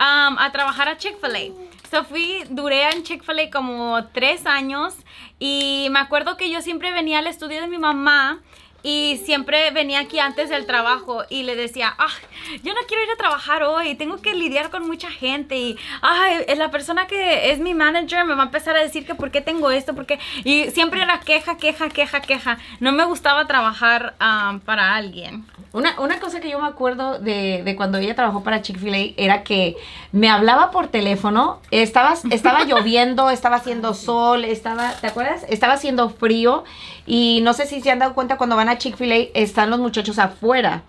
um, 0.00 0.38
a 0.38 0.50
trabajar 0.52 0.88
a 0.88 0.96
Chick-fil-A. 0.96 1.72
So 1.93 2.05
fui, 2.05 2.43
duré 2.49 2.89
en 2.89 3.03
Chick-fil-A 3.03 3.50
como 3.50 4.03
tres 4.15 4.47
años 4.47 4.94
y 5.39 5.89
me 5.91 5.99
acuerdo 5.99 6.39
que 6.39 6.50
yo 6.50 6.62
siempre 6.62 6.91
venía 6.91 7.19
al 7.19 7.27
estudio 7.27 7.61
de 7.61 7.67
mi 7.67 7.77
mamá 7.77 8.41
y 8.82 9.20
siempre 9.25 9.70
venía 9.70 10.00
aquí 10.00 10.19
antes 10.19 10.49
del 10.49 10.67
trabajo 10.67 11.25
y 11.29 11.44
le 11.44 11.56
decía, 11.56 11.94
ah, 11.99 12.08
yo 12.62 12.75
no 12.75 12.81
quiero 12.88 13.02
ir 13.05 13.11
a 13.11 13.17
trabajar 13.17 13.62
hoy, 13.62 13.94
tengo 13.94 14.17
que 14.17 14.34
lidiar 14.34 14.70
con 14.70 14.87
mucha 14.87 15.11
gente 15.11 15.56
y, 15.56 15.76
ay, 16.00 16.44
la 16.56 16.70
persona 16.70 17.06
que 17.06 17.50
es 17.50 17.61
mi 17.61 17.75
manager 17.75 18.25
me 18.25 18.34
va 18.34 18.43
a 18.43 18.46
empezar 18.46 18.76
a 18.76 18.81
decir 18.81 19.06
que 19.06 19.14
por 19.14 19.31
qué 19.31 19.40
tengo 19.40 19.70
esto, 19.70 19.94
porque 19.94 20.19
y 20.44 20.70
siempre 20.70 21.02
era 21.02 21.20
queja, 21.20 21.56
queja, 21.56 21.88
queja, 21.88 22.20
queja. 22.20 22.58
No 22.81 22.93
me 22.93 23.05
gustaba 23.05 23.46
trabajar 23.46 24.14
um, 24.20 24.61
para 24.61 24.94
alguien. 24.94 25.44
Una, 25.73 25.99
una 26.00 26.20
cosa 26.20 26.40
que 26.40 26.50
yo 26.50 26.58
me 26.61 26.69
acuerdo 26.69 27.19
de, 27.19 27.62
de 27.64 27.76
cuando 27.76 27.99
ella 27.99 28.14
trabajó 28.14 28.43
para 28.43 28.61
Chick-fil-A 28.61 29.14
era 29.17 29.43
que 29.43 29.76
me 30.11 30.28
hablaba 30.28 30.70
por 30.70 30.88
teléfono, 30.88 31.61
estaba, 31.70 32.14
estaba 32.31 32.64
lloviendo, 32.67 33.31
estaba 33.31 33.56
haciendo 33.56 33.94
sol, 33.94 34.44
estaba, 34.44 34.93
¿te 35.00 35.06
acuerdas? 35.06 35.46
Estaba 35.49 35.75
haciendo 35.75 36.11
frío 36.11 36.64
y 37.06 37.40
no 37.43 37.55
sé 37.55 37.67
si 37.67 37.81
se 37.81 37.90
han 37.90 37.99
dado 37.99 38.14
cuenta 38.14 38.37
cuando 38.37 38.55
van 38.56 38.69
a 38.69 38.72
Chick-fil-A 38.79 39.17
están 39.35 39.71
los 39.71 39.79
muchachos 39.81 40.19
afuera. 40.19 40.83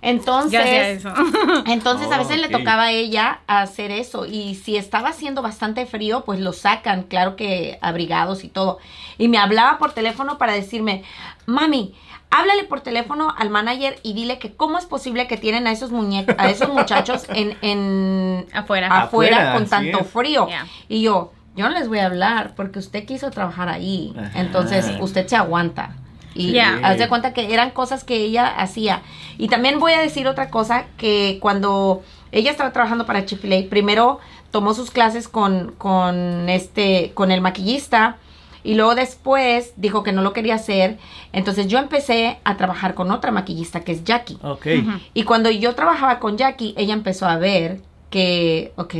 Entonces, 0.00 0.98
eso. 0.98 1.12
entonces 1.66 2.10
a 2.10 2.16
Oh, 2.16 2.18
veces 2.18 2.38
le 2.38 2.46
ok. 2.46 2.52
tocaba 2.52 2.84
a 2.84 2.90
ella 2.92 3.40
hacer 3.46 3.90
eso 3.90 4.26
y 4.26 4.54
si 4.54 4.76
estaba 4.76 5.08
haciendo 5.10 5.42
bastante 5.42 5.86
frío, 5.86 6.24
pues 6.24 6.40
lo 6.40 6.52
sacan, 6.52 7.02
claro 7.04 7.36
que 7.36 7.78
abrigados 7.82 8.44
y 8.44 8.48
todo. 8.48 8.78
Y 9.18 9.28
me 9.28 9.38
hablaba 9.38 9.78
por 9.78 9.92
teléfono 9.92 10.38
para 10.38 10.52
decirme, 10.52 11.02
mami, 11.46 11.94
háblale 12.30 12.64
por 12.64 12.80
teléfono 12.80 13.34
al 13.36 13.50
manager 13.50 13.98
y 14.02 14.14
dile 14.14 14.38
que 14.38 14.52
cómo 14.54 14.78
es 14.78 14.86
posible 14.86 15.26
que 15.26 15.36
tienen 15.36 15.66
a 15.66 15.72
esos 15.72 15.90
muñecos, 15.90 16.34
a 16.38 16.48
esos 16.50 16.68
muchachos 16.68 17.24
en, 17.28 17.56
en 17.62 18.46
Afuera. 18.52 18.86
afuera, 18.88 19.02
Afuera, 19.36 19.52
con 19.54 19.66
tanto 19.68 20.00
es. 20.00 20.06
frío. 20.10 20.46
Yeah. 20.46 20.66
Y 20.88 21.02
yo, 21.02 21.32
yo 21.56 21.68
no 21.68 21.74
les 21.78 21.88
voy 21.88 21.98
a 21.98 22.06
hablar 22.06 22.54
porque 22.56 22.78
usted 22.78 23.04
quiso 23.04 23.30
trabajar 23.30 23.68
ahí. 23.68 24.14
Ajá. 24.16 24.40
Entonces, 24.40 24.90
usted 25.00 25.26
se 25.26 25.36
aguanta. 25.36 25.96
Y 26.34 26.52
Yeah. 26.52 26.80
haz 26.82 26.98
de 26.98 27.08
cuenta 27.08 27.32
que 27.32 27.52
eran 27.52 27.70
cosas 27.70 28.04
que 28.04 28.16
ella 28.16 28.46
hacía. 28.46 29.02
Y 29.38 29.48
también 29.48 29.78
voy 29.80 29.92
a 29.92 30.00
decir 30.00 30.26
otra 30.28 30.50
cosa, 30.50 30.86
que 30.96 31.38
cuando 31.40 32.02
ella 32.30 32.50
estaba 32.50 32.72
trabajando 32.72 33.06
para 33.06 33.24
Chick-fil-A, 33.26 33.68
primero 33.68 34.18
tomó 34.50 34.74
sus 34.74 34.90
clases 34.90 35.28
con, 35.28 35.72
con, 35.78 36.48
este, 36.48 37.12
con 37.14 37.30
el 37.30 37.40
maquillista 37.40 38.16
y 38.64 38.74
luego 38.74 38.94
después 38.94 39.72
dijo 39.76 40.02
que 40.02 40.12
no 40.12 40.22
lo 40.22 40.32
quería 40.32 40.54
hacer. 40.54 40.98
Entonces 41.32 41.66
yo 41.68 41.78
empecé 41.78 42.38
a 42.44 42.56
trabajar 42.56 42.94
con 42.94 43.10
otra 43.10 43.32
maquillista 43.32 43.80
que 43.80 43.92
es 43.92 44.04
Jackie. 44.04 44.38
Ok. 44.42 44.66
Y 45.14 45.24
cuando 45.24 45.50
yo 45.50 45.74
trabajaba 45.74 46.18
con 46.20 46.36
Jackie, 46.36 46.74
ella 46.76 46.94
empezó 46.94 47.26
a 47.26 47.38
ver 47.38 47.80
que, 48.10 48.72
ok, 48.76 48.94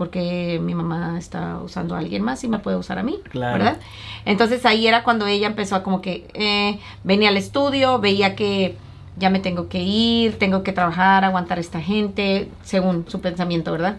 porque 0.00 0.58
mi 0.62 0.74
mamá 0.74 1.18
está 1.18 1.58
usando 1.62 1.94
a 1.94 1.98
alguien 1.98 2.22
más 2.22 2.42
y 2.42 2.48
me 2.48 2.58
puede 2.58 2.78
usar 2.78 2.98
a 2.98 3.02
mí, 3.02 3.18
Claro. 3.28 3.58
¿verdad? 3.58 3.76
Entonces 4.24 4.64
ahí 4.64 4.86
era 4.86 5.02
cuando 5.04 5.26
ella 5.26 5.46
empezó 5.46 5.76
a 5.76 5.82
como 5.82 6.00
que 6.00 6.26
eh, 6.32 6.78
venía 7.04 7.28
al 7.28 7.36
estudio, 7.36 7.98
veía 7.98 8.34
que 8.34 8.78
ya 9.18 9.28
me 9.28 9.40
tengo 9.40 9.68
que 9.68 9.82
ir, 9.82 10.38
tengo 10.38 10.62
que 10.62 10.72
trabajar, 10.72 11.22
aguantar 11.26 11.58
a 11.58 11.60
esta 11.60 11.82
gente, 11.82 12.48
según 12.62 13.04
su 13.10 13.20
pensamiento, 13.20 13.72
¿verdad? 13.72 13.98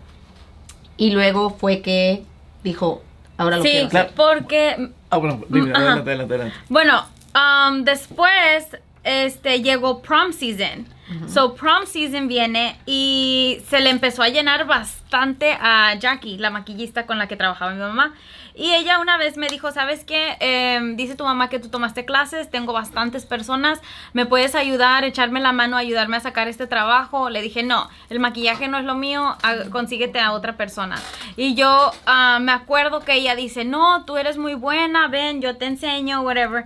Y 0.98 1.12
luego 1.12 1.52
fue 1.52 1.82
que 1.82 2.24
dijo, 2.64 3.04
ahora 3.38 3.58
lo 3.58 3.64
Sí, 3.64 3.70
quiero 3.70 3.88
hacer. 3.88 4.08
Claro. 4.08 4.14
porque 4.16 4.90
Ah, 5.12 5.18
bueno, 5.18 5.40
dime, 5.50 5.68
Mm, 5.68 5.76
ajá. 5.76 5.80
adelante, 5.82 6.10
adelante, 6.10 6.34
adelante. 6.34 6.58
Bueno, 6.70 7.04
um, 7.36 7.84
después 7.84 8.66
este, 9.04 9.62
llegó 9.62 10.02
prom 10.02 10.34
season. 10.34 10.88
So 11.28 11.56
prom 11.56 11.86
season 11.86 12.28
viene 12.28 12.80
y 12.86 13.62
se 13.68 13.80
le 13.80 13.90
empezó 13.90 14.24
a 14.24 14.30
llenar 14.30 14.66
bastante 14.66 15.58
a 15.60 15.96
Jackie, 15.96 16.38
la 16.38 16.50
maquillista 16.50 17.06
con 17.06 17.18
la 17.18 17.28
que 17.28 17.36
trabajaba 17.36 17.72
mi 17.72 17.80
mamá. 17.80 18.14
Y 18.54 18.74
ella 18.74 19.00
una 19.00 19.18
vez 19.18 19.38
me 19.38 19.48
dijo, 19.48 19.72
¿sabes 19.72 20.04
qué? 20.04 20.36
Em, 20.40 20.96
dice 20.98 21.16
tu 21.16 21.24
mamá 21.24 21.50
que 21.50 21.60
tú 21.60 21.70
tomaste 21.70 22.06
clases, 22.06 22.50
tengo 22.50 22.74
bastantes 22.74 23.26
personas, 23.26 23.80
¿me 24.14 24.26
puedes 24.26 24.56
ayudar, 24.56 25.04
echarme 25.04 25.40
la 25.40 25.54
mano, 25.54 25.78
ayudarme 25.78 26.18
a 26.18 26.20
sacar 26.20 26.48
este 26.48 26.68
trabajo? 26.68 27.30
Le 27.30 27.42
dije, 27.42 27.64
no, 27.64 27.90
el 28.10 28.20
maquillaje 28.20 28.68
no 28.68 28.78
es 28.78 28.86
lo 28.86 28.96
mío, 28.96 29.38
consíguete 29.72 30.20
a 30.20 30.34
otra 30.34 30.58
persona. 30.58 30.98
Y 31.38 31.56
yo 31.56 31.92
ah, 32.06 32.40
me 32.42 32.52
acuerdo 32.52 33.02
que 33.02 33.14
ella 33.14 33.36
dice, 33.36 33.64
no, 33.64 34.04
tú 34.06 34.18
eres 34.18 34.38
muy 34.38 34.54
buena, 34.54 35.08
ven, 35.08 35.42
yo 35.42 35.58
te 35.58 35.66
enseño, 35.66 36.22
whatever. 36.22 36.66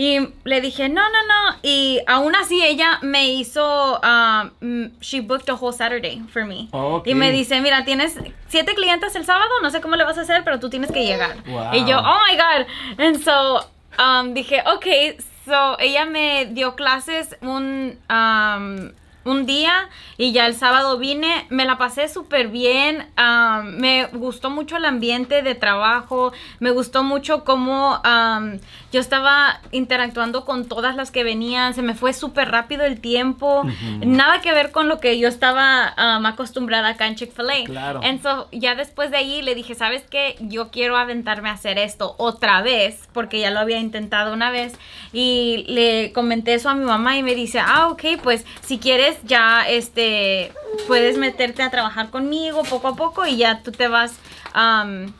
Y 0.00 0.18
le 0.44 0.62
dije, 0.62 0.88
no, 0.88 1.02
no, 1.02 1.22
no. 1.28 1.58
Y 1.62 2.00
aún 2.06 2.34
así 2.34 2.64
ella 2.64 3.00
me 3.02 3.34
hizo, 3.34 4.00
um, 4.00 4.90
she 5.02 5.20
booked 5.20 5.50
a 5.50 5.54
whole 5.54 5.74
Saturday 5.74 6.22
for 6.32 6.46
me. 6.46 6.70
Ok. 6.72 7.06
Y 7.08 7.14
me 7.14 7.30
dice, 7.30 7.60
mira, 7.60 7.84
tienes 7.84 8.16
siete 8.48 8.74
clientes 8.74 9.14
el 9.14 9.26
sábado, 9.26 9.50
no 9.60 9.68
sé 9.68 9.82
cómo 9.82 9.96
le 9.96 10.04
vas 10.04 10.16
a 10.16 10.22
hacer, 10.22 10.42
pero 10.42 10.58
tú 10.58 10.70
tienes 10.70 10.90
que 10.90 11.04
llegar. 11.04 11.36
Wow. 11.44 11.74
Y 11.74 11.84
yo, 11.84 11.98
oh 11.98 12.18
my 12.26 12.34
God. 12.34 12.66
And 12.96 13.22
so, 13.22 13.60
um, 14.02 14.32
dije, 14.32 14.62
ok, 14.74 15.20
so 15.44 15.78
ella 15.78 16.06
me 16.06 16.46
dio 16.46 16.76
clases 16.76 17.36
un, 17.42 17.98
um, 18.08 18.92
un 19.24 19.44
día 19.44 19.90
y 20.16 20.32
ya 20.32 20.46
el 20.46 20.54
sábado 20.54 20.96
vine, 20.98 21.46
me 21.50 21.64
la 21.64 21.76
pasé 21.76 22.08
súper 22.08 22.48
bien, 22.48 23.06
um, 23.18 23.76
me 23.76 24.06
gustó 24.06 24.48
mucho 24.48 24.76
el 24.76 24.84
ambiente 24.84 25.42
de 25.42 25.54
trabajo, 25.54 26.32
me 26.58 26.70
gustó 26.70 27.02
mucho 27.02 27.44
cómo 27.44 28.00
um, 28.02 28.58
yo 28.92 29.00
estaba 29.00 29.60
interactuando 29.70 30.44
con 30.44 30.66
todas 30.66 30.96
las 30.96 31.10
que 31.10 31.24
venían, 31.24 31.74
se 31.74 31.82
me 31.82 31.94
fue 31.94 32.12
súper 32.12 32.50
rápido 32.50 32.84
el 32.84 33.00
tiempo, 33.00 33.62
nada 34.00 34.40
que 34.40 34.52
ver 34.52 34.72
con 34.72 34.88
lo 34.88 34.98
que 34.98 35.18
yo 35.18 35.28
estaba 35.28 35.94
um, 35.96 36.26
acostumbrada 36.26 36.88
acá 36.88 37.06
en 37.06 37.14
Chick-fil-A. 37.14 37.64
Claro. 37.66 38.00
Entonces 38.02 38.46
ya 38.52 38.74
después 38.74 39.10
de 39.10 39.18
ahí 39.18 39.42
le 39.42 39.54
dije, 39.54 39.74
¿sabes 39.74 40.02
qué? 40.10 40.36
Yo 40.40 40.70
quiero 40.70 40.96
aventarme 40.96 41.48
a 41.48 41.52
hacer 41.52 41.78
esto 41.78 42.14
otra 42.18 42.62
vez, 42.62 43.08
porque 43.12 43.40
ya 43.40 43.50
lo 43.50 43.60
había 43.60 43.78
intentado 43.78 44.32
una 44.32 44.50
vez 44.50 44.74
y 45.12 45.64
le 45.68 46.12
comenté 46.12 46.54
eso 46.54 46.68
a 46.68 46.74
mi 46.74 46.84
mamá 46.84 47.16
y 47.16 47.22
me 47.22 47.34
dice, 47.34 47.60
ah, 47.60 47.88
ok, 47.88 48.02
pues 48.22 48.44
si 48.62 48.78
quieres 48.78 49.18
ya 49.24 49.68
este 49.68 50.52
puedes 50.86 51.18
meterte 51.18 51.62
a 51.62 51.70
trabajar 51.70 52.10
conmigo 52.10 52.62
poco 52.62 52.88
a 52.88 52.96
poco 52.96 53.26
y 53.26 53.36
ya 53.36 53.62
tú 53.62 53.72
te 53.72 53.88
vas 53.88 54.18
um, 54.54 55.12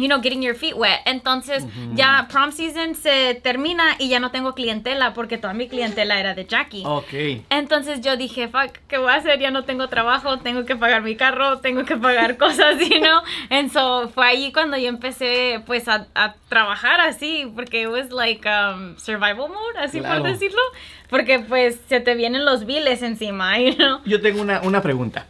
you 0.00 0.08
know, 0.08 0.20
getting 0.20 0.42
your 0.42 0.54
feet 0.54 0.74
wet. 0.76 1.00
Entonces, 1.04 1.64
ya 1.94 2.26
prom 2.30 2.52
season 2.52 2.94
se 2.94 3.34
termina 3.42 3.96
y 3.98 4.08
ya 4.08 4.20
no 4.20 4.30
tengo 4.30 4.54
clientela 4.54 5.12
porque 5.14 5.38
toda 5.38 5.54
mi 5.54 5.68
clientela 5.68 6.18
era 6.18 6.34
de 6.34 6.44
Jackie. 6.46 6.82
Ok. 6.84 7.12
Entonces 7.50 8.00
yo 8.00 8.16
dije, 8.16 8.48
fuck, 8.48 8.72
¿qué 8.88 8.98
voy 8.98 9.10
a 9.12 9.14
hacer? 9.16 9.38
Ya 9.40 9.50
no 9.50 9.64
tengo 9.64 9.88
trabajo, 9.88 10.38
tengo 10.38 10.64
que 10.64 10.76
pagar 10.76 11.02
mi 11.02 11.16
carro, 11.16 11.58
tengo 11.60 11.84
que 11.84 11.96
pagar 11.96 12.36
cosas, 12.38 12.78
you 12.80 12.98
know? 13.00 13.20
And 13.50 13.70
so 13.70 14.08
fue 14.08 14.26
ahí 14.26 14.52
cuando 14.52 14.76
yo 14.76 14.88
empecé 14.88 15.62
pues 15.66 15.88
a, 15.88 16.06
a 16.14 16.34
trabajar 16.48 17.00
así, 17.00 17.50
porque 17.54 17.82
it 17.82 17.88
was 17.88 18.10
like 18.10 18.48
um, 18.48 18.96
survival 18.96 19.48
mode, 19.48 19.78
así 19.78 19.98
Claro. 20.00 20.22
por 20.22 20.30
decirlo. 20.32 20.60
Porque 21.08 21.40
pues 21.40 21.80
se 21.88 21.98
te 22.00 22.14
vienen 22.14 22.44
los 22.44 22.64
biles 22.66 23.02
encima, 23.02 23.58
you 23.58 23.74
know? 23.74 24.00
Yo 24.04 24.20
tengo 24.20 24.40
una, 24.40 24.60
una 24.62 24.80
pregunta. 24.80 25.26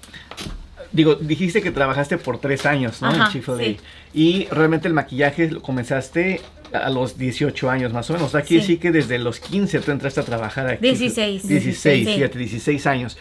Digo, 0.92 1.14
dijiste 1.14 1.62
que 1.62 1.70
trabajaste 1.70 2.18
por 2.18 2.38
tres 2.40 2.66
años, 2.66 3.00
¿no? 3.00 3.14
en 3.14 3.20
Ajá, 3.20 3.32
Chick-fil-A. 3.32 3.58
sí. 3.58 3.76
Y 4.12 4.46
realmente 4.50 4.88
el 4.88 4.94
maquillaje 4.94 5.50
lo 5.50 5.62
comenzaste 5.62 6.40
a 6.72 6.90
los 6.90 7.16
18 7.16 7.70
años 7.70 7.92
más 7.92 8.10
o 8.10 8.14
menos. 8.14 8.28
O 8.28 8.30
sea, 8.32 8.42
quiere 8.42 8.62
Sí. 8.64 8.72
decir 8.74 8.80
que 8.80 8.90
desde 8.90 9.18
los 9.18 9.38
15 9.40 9.78
tú 9.80 9.92
entraste 9.92 10.20
a 10.20 10.24
trabajar 10.24 10.66
aquí. 10.68 10.82
16. 10.82 11.46
16, 11.46 12.08
Sí. 12.08 12.14
fíjate, 12.14 12.38
16 12.38 12.86
años. 12.86 13.16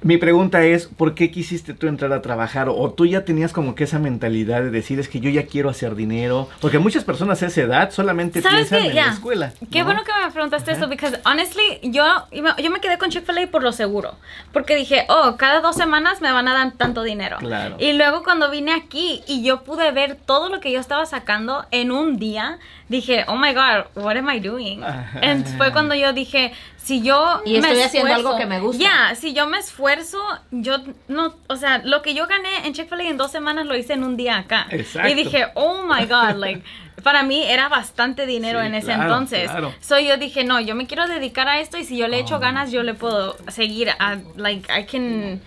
Mi 0.00 0.16
pregunta 0.16 0.62
es, 0.64 0.86
¿por 0.86 1.14
qué 1.14 1.30
quisiste 1.30 1.74
tú 1.74 1.88
entrar 1.88 2.12
a 2.12 2.22
trabajar? 2.22 2.68
¿O 2.68 2.90
tú 2.92 3.04
ya 3.06 3.24
tenías 3.24 3.52
como 3.52 3.74
que 3.74 3.84
esa 3.84 3.98
mentalidad 3.98 4.62
de 4.62 4.70
decir, 4.70 5.00
es 5.00 5.08
que 5.08 5.18
yo 5.20 5.28
ya 5.30 5.46
quiero 5.46 5.68
hacer 5.70 5.96
dinero? 5.96 6.48
Porque 6.60 6.78
muchas 6.78 7.02
personas 7.04 7.42
a 7.42 7.46
esa 7.46 7.60
edad 7.62 7.90
solamente 7.90 8.40
¿Sabes 8.40 8.68
piensan 8.68 8.82
qué? 8.82 8.88
en 8.90 8.94
Ya. 8.94 9.06
la 9.06 9.12
escuela. 9.12 9.52
Qué 9.72 9.80
¿no? 9.80 9.86
bueno 9.86 10.02
que 10.04 10.12
me 10.24 10.30
preguntaste 10.32 10.72
esto, 10.72 10.86
porque 10.88 11.06
honestly, 11.24 11.80
yo, 11.82 12.04
yo 12.32 12.70
me 12.70 12.80
quedé 12.80 12.96
con 12.98 13.10
Chick-fil-A 13.10 13.48
por 13.50 13.62
lo 13.62 13.72
seguro. 13.72 14.14
Porque 14.52 14.76
dije, 14.76 15.04
oh, 15.08 15.36
cada 15.36 15.60
dos 15.60 15.74
semanas 15.76 16.20
me 16.20 16.30
van 16.32 16.46
a 16.48 16.54
dar 16.54 16.72
tanto 16.72 17.02
dinero. 17.02 17.38
Claro. 17.38 17.76
Y 17.80 17.92
luego 17.94 18.22
cuando 18.22 18.50
vine 18.50 18.72
aquí 18.72 19.22
y 19.26 19.42
yo 19.42 19.62
pude 19.64 19.90
ver 19.90 20.16
todo 20.16 20.48
lo 20.48 20.60
que 20.60 20.70
yo 20.72 20.78
estaba 20.80 21.06
sacando 21.06 21.66
en 21.72 21.90
un 21.90 22.18
día, 22.18 22.58
dije, 22.88 23.24
oh 23.28 23.36
my 23.36 23.52
God, 23.52 23.86
what 23.96 24.16
am 24.16 24.30
I 24.30 24.38
doing? 24.40 24.82
Ajá. 24.84 25.18
Entonces 25.22 25.56
fue 25.56 25.72
cuando 25.72 25.94
yo 25.96 26.12
dije, 26.12 26.52
si 26.88 27.02
yo 27.02 27.42
Y 27.44 27.56
estoy 27.56 27.82
haciendo 27.82 28.14
algo 28.14 28.34
que 28.38 28.46
me 28.46 28.60
gusta. 28.60 28.82
Ya, 28.82 29.14
si 29.14 29.34
yo 29.34 29.46
me 29.46 29.58
esfuerzo, 29.58 30.18
yo 30.50 30.78
no, 31.06 31.34
o 31.46 31.56
sea, 31.56 31.82
lo 31.84 32.00
que 32.00 32.14
yo 32.14 32.26
gané 32.26 32.66
en 32.66 32.72
Chick-fil-A 32.72 33.10
en 33.10 33.18
dos 33.18 33.30
semanas 33.30 33.66
lo 33.66 33.76
hice 33.76 33.92
en 33.92 34.04
un 34.04 34.16
día 34.16 34.38
acá. 34.38 34.66
Exacto. 34.70 35.06
Y 35.10 35.12
dije, 35.12 35.48
oh 35.54 35.82
my 35.82 36.06
God, 36.06 36.36
like, 36.36 36.62
para 37.02 37.24
mí 37.24 37.44
era 37.44 37.68
bastante 37.68 38.24
dinero 38.24 38.60
Sí, 38.60 38.66
en 38.68 38.74
ese 38.74 38.86
claro, 38.86 39.02
entonces. 39.02 39.50
claro. 39.50 39.74
So 39.80 39.98
yo 39.98 40.16
dije, 40.16 40.44
no, 40.44 40.60
yo 40.60 40.74
me 40.74 40.86
quiero 40.86 41.06
dedicar 41.06 41.46
a 41.46 41.60
esto 41.60 41.76
y 41.76 41.84
si 41.84 41.98
yo 41.98 42.08
le 42.08 42.20
echo 42.20 42.38
ganas, 42.38 42.72
yo 42.72 42.82
le 42.82 42.94
puedo 42.94 43.36
seguir 43.48 43.90
a, 43.90 44.16
like, 44.36 44.66
I 44.72 44.86
can, 44.86 45.42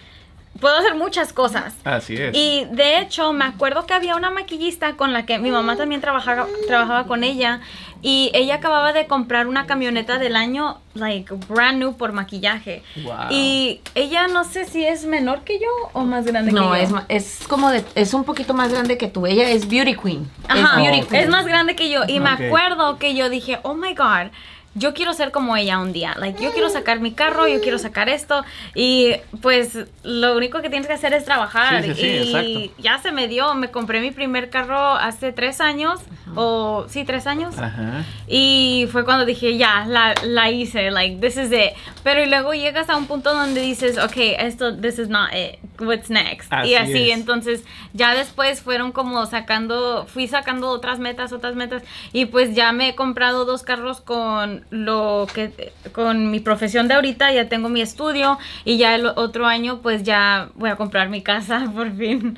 puedo 0.59 0.77
hacer 0.77 0.93
muchas 0.93 1.33
cosas. 1.33 1.73
Así 1.83 2.17
es. 2.17 2.37
Y 2.37 2.67
de 2.69 2.99
hecho, 2.99 3.33
me 3.33 3.45
acuerdo 3.45 3.87
que 3.87 3.95
había 3.95 4.15
una 4.15 4.29
maquillista 4.29 4.95
con 4.95 5.11
la 5.11 5.25
que 5.25 5.39
mi 5.39 5.49
mamá 5.49 5.75
también 5.75 6.01
trabajaba, 6.01 6.45
trabajaba 6.67 7.07
con 7.07 7.23
ella. 7.23 7.61
Y 8.03 8.31
ella 8.33 8.55
acababa 8.55 8.93
de 8.93 9.05
comprar 9.05 9.47
una 9.47 9.67
camioneta 9.67 10.17
del 10.17 10.35
año, 10.35 10.79
like, 10.95 11.33
brand 11.47 11.77
new 11.77 11.95
por 11.97 12.13
maquillaje. 12.13 12.81
Wow. 13.03 13.13
Y 13.29 13.81
ella 13.95 14.27
no 14.27 14.43
sé 14.43 14.65
si 14.65 14.83
es 14.85 15.05
menor 15.05 15.41
que 15.41 15.59
yo 15.59 15.67
o 15.93 16.01
más 16.03 16.25
grande 16.25 16.51
No, 16.51 16.71
que 16.71 16.77
yo. 16.79 16.83
es, 16.83 16.91
ma- 16.91 17.05
es 17.09 17.39
como 17.47 17.69
de, 17.69 17.83
es 17.95 18.13
un 18.13 18.23
poquito 18.23 18.53
más 18.55 18.71
grande 18.71 18.97
que 18.97 19.07
tú. 19.07 19.25
Ella 19.27 19.49
es 19.49 19.67
beauty 19.67 19.95
queen. 19.95 20.29
Ajá, 20.47 20.77
es 20.81 20.83
beauty 20.83 21.01
ok. 21.01 21.09
queen. 21.09 21.23
es 21.23 21.29
más 21.29 21.45
grande 21.45 21.75
que 21.75 21.89
yo. 21.91 22.01
Y 22.07 22.19
me 22.19 22.29
acuerdo 22.29 22.97
que 22.97 23.13
yo 23.13 23.29
dije, 23.29 23.59
oh 23.63 23.75
my 23.75 23.93
God, 23.93 24.31
yo 24.73 24.93
quiero 24.93 25.13
ser 25.13 25.31
como 25.31 25.57
ella 25.57 25.79
un 25.79 25.91
día. 25.91 26.15
Like, 26.17 26.41
yo 26.41 26.51
quiero 26.51 26.69
sacar 26.69 26.99
mi 26.99 27.11
carro, 27.11 27.47
yo 27.47 27.61
quiero 27.61 27.77
sacar 27.77 28.07
esto. 28.09 28.43
Y 28.73 29.13
pues 29.41 29.77
lo 30.03 30.35
único 30.37 30.61
que 30.61 30.69
tienes 30.69 30.87
que 30.87 30.93
hacer 30.93 31.13
es 31.13 31.25
trabajar. 31.25 31.83
Sí, 31.83 31.93
sí, 31.93 32.01
sí, 32.01 32.07
y 32.07 32.35
exacto. 32.63 32.81
ya 32.81 32.97
se 32.99 33.11
me 33.11 33.27
dio. 33.27 33.53
Me 33.53 33.69
compré 33.69 33.99
mi 33.99 34.11
primer 34.11 34.49
carro 34.49 34.79
hace 34.79 35.33
tres 35.33 35.59
años. 35.59 35.99
O 36.35 36.85
sí, 36.87 37.03
tres 37.03 37.27
años. 37.27 37.57
Ajá. 37.57 38.05
Y 38.27 38.87
fue 38.91 39.03
cuando 39.03 39.25
dije, 39.25 39.57
ya, 39.57 39.85
la, 39.85 40.15
la 40.23 40.49
hice, 40.49 40.89
like, 40.89 41.17
this 41.17 41.35
is 41.35 41.51
it. 41.51 41.73
Pero 42.03 42.23
y 42.23 42.27
luego 42.27 42.53
llegas 42.53 42.89
a 42.89 42.95
un 42.95 43.05
punto 43.05 43.33
donde 43.33 43.61
dices, 43.61 43.97
ok, 43.97 44.15
esto, 44.39 44.77
this 44.77 44.97
is 44.97 45.09
not 45.09 45.29
it, 45.33 45.59
what's 45.79 46.09
next? 46.09 46.51
Así 46.51 46.69
y 46.69 46.75
así, 46.75 47.11
es. 47.11 47.17
entonces 47.17 47.63
ya 47.93 48.13
después 48.13 48.61
fueron 48.61 48.91
como 48.91 49.25
sacando, 49.25 50.05
fui 50.07 50.27
sacando 50.27 50.69
otras 50.69 50.99
metas, 50.99 51.33
otras 51.33 51.55
metas. 51.55 51.83
Y 52.13 52.25
pues 52.25 52.55
ya 52.55 52.71
me 52.71 52.89
he 52.89 52.95
comprado 52.95 53.45
dos 53.45 53.63
carros 53.63 53.99
con 53.99 54.60
lo 54.69 55.27
que, 55.33 55.73
con 55.93 56.31
mi 56.31 56.39
profesión 56.39 56.87
de 56.87 56.93
ahorita, 56.95 57.31
ya 57.31 57.49
tengo 57.49 57.69
mi 57.69 57.81
estudio. 57.81 58.37
Y 58.65 58.77
ya 58.77 58.95
el 58.95 59.05
otro 59.07 59.45
año, 59.47 59.79
pues 59.81 60.03
ya 60.03 60.49
voy 60.55 60.69
a 60.69 60.75
comprar 60.75 61.09
mi 61.09 61.21
casa, 61.21 61.65
por 61.75 61.91
fin. 61.95 62.37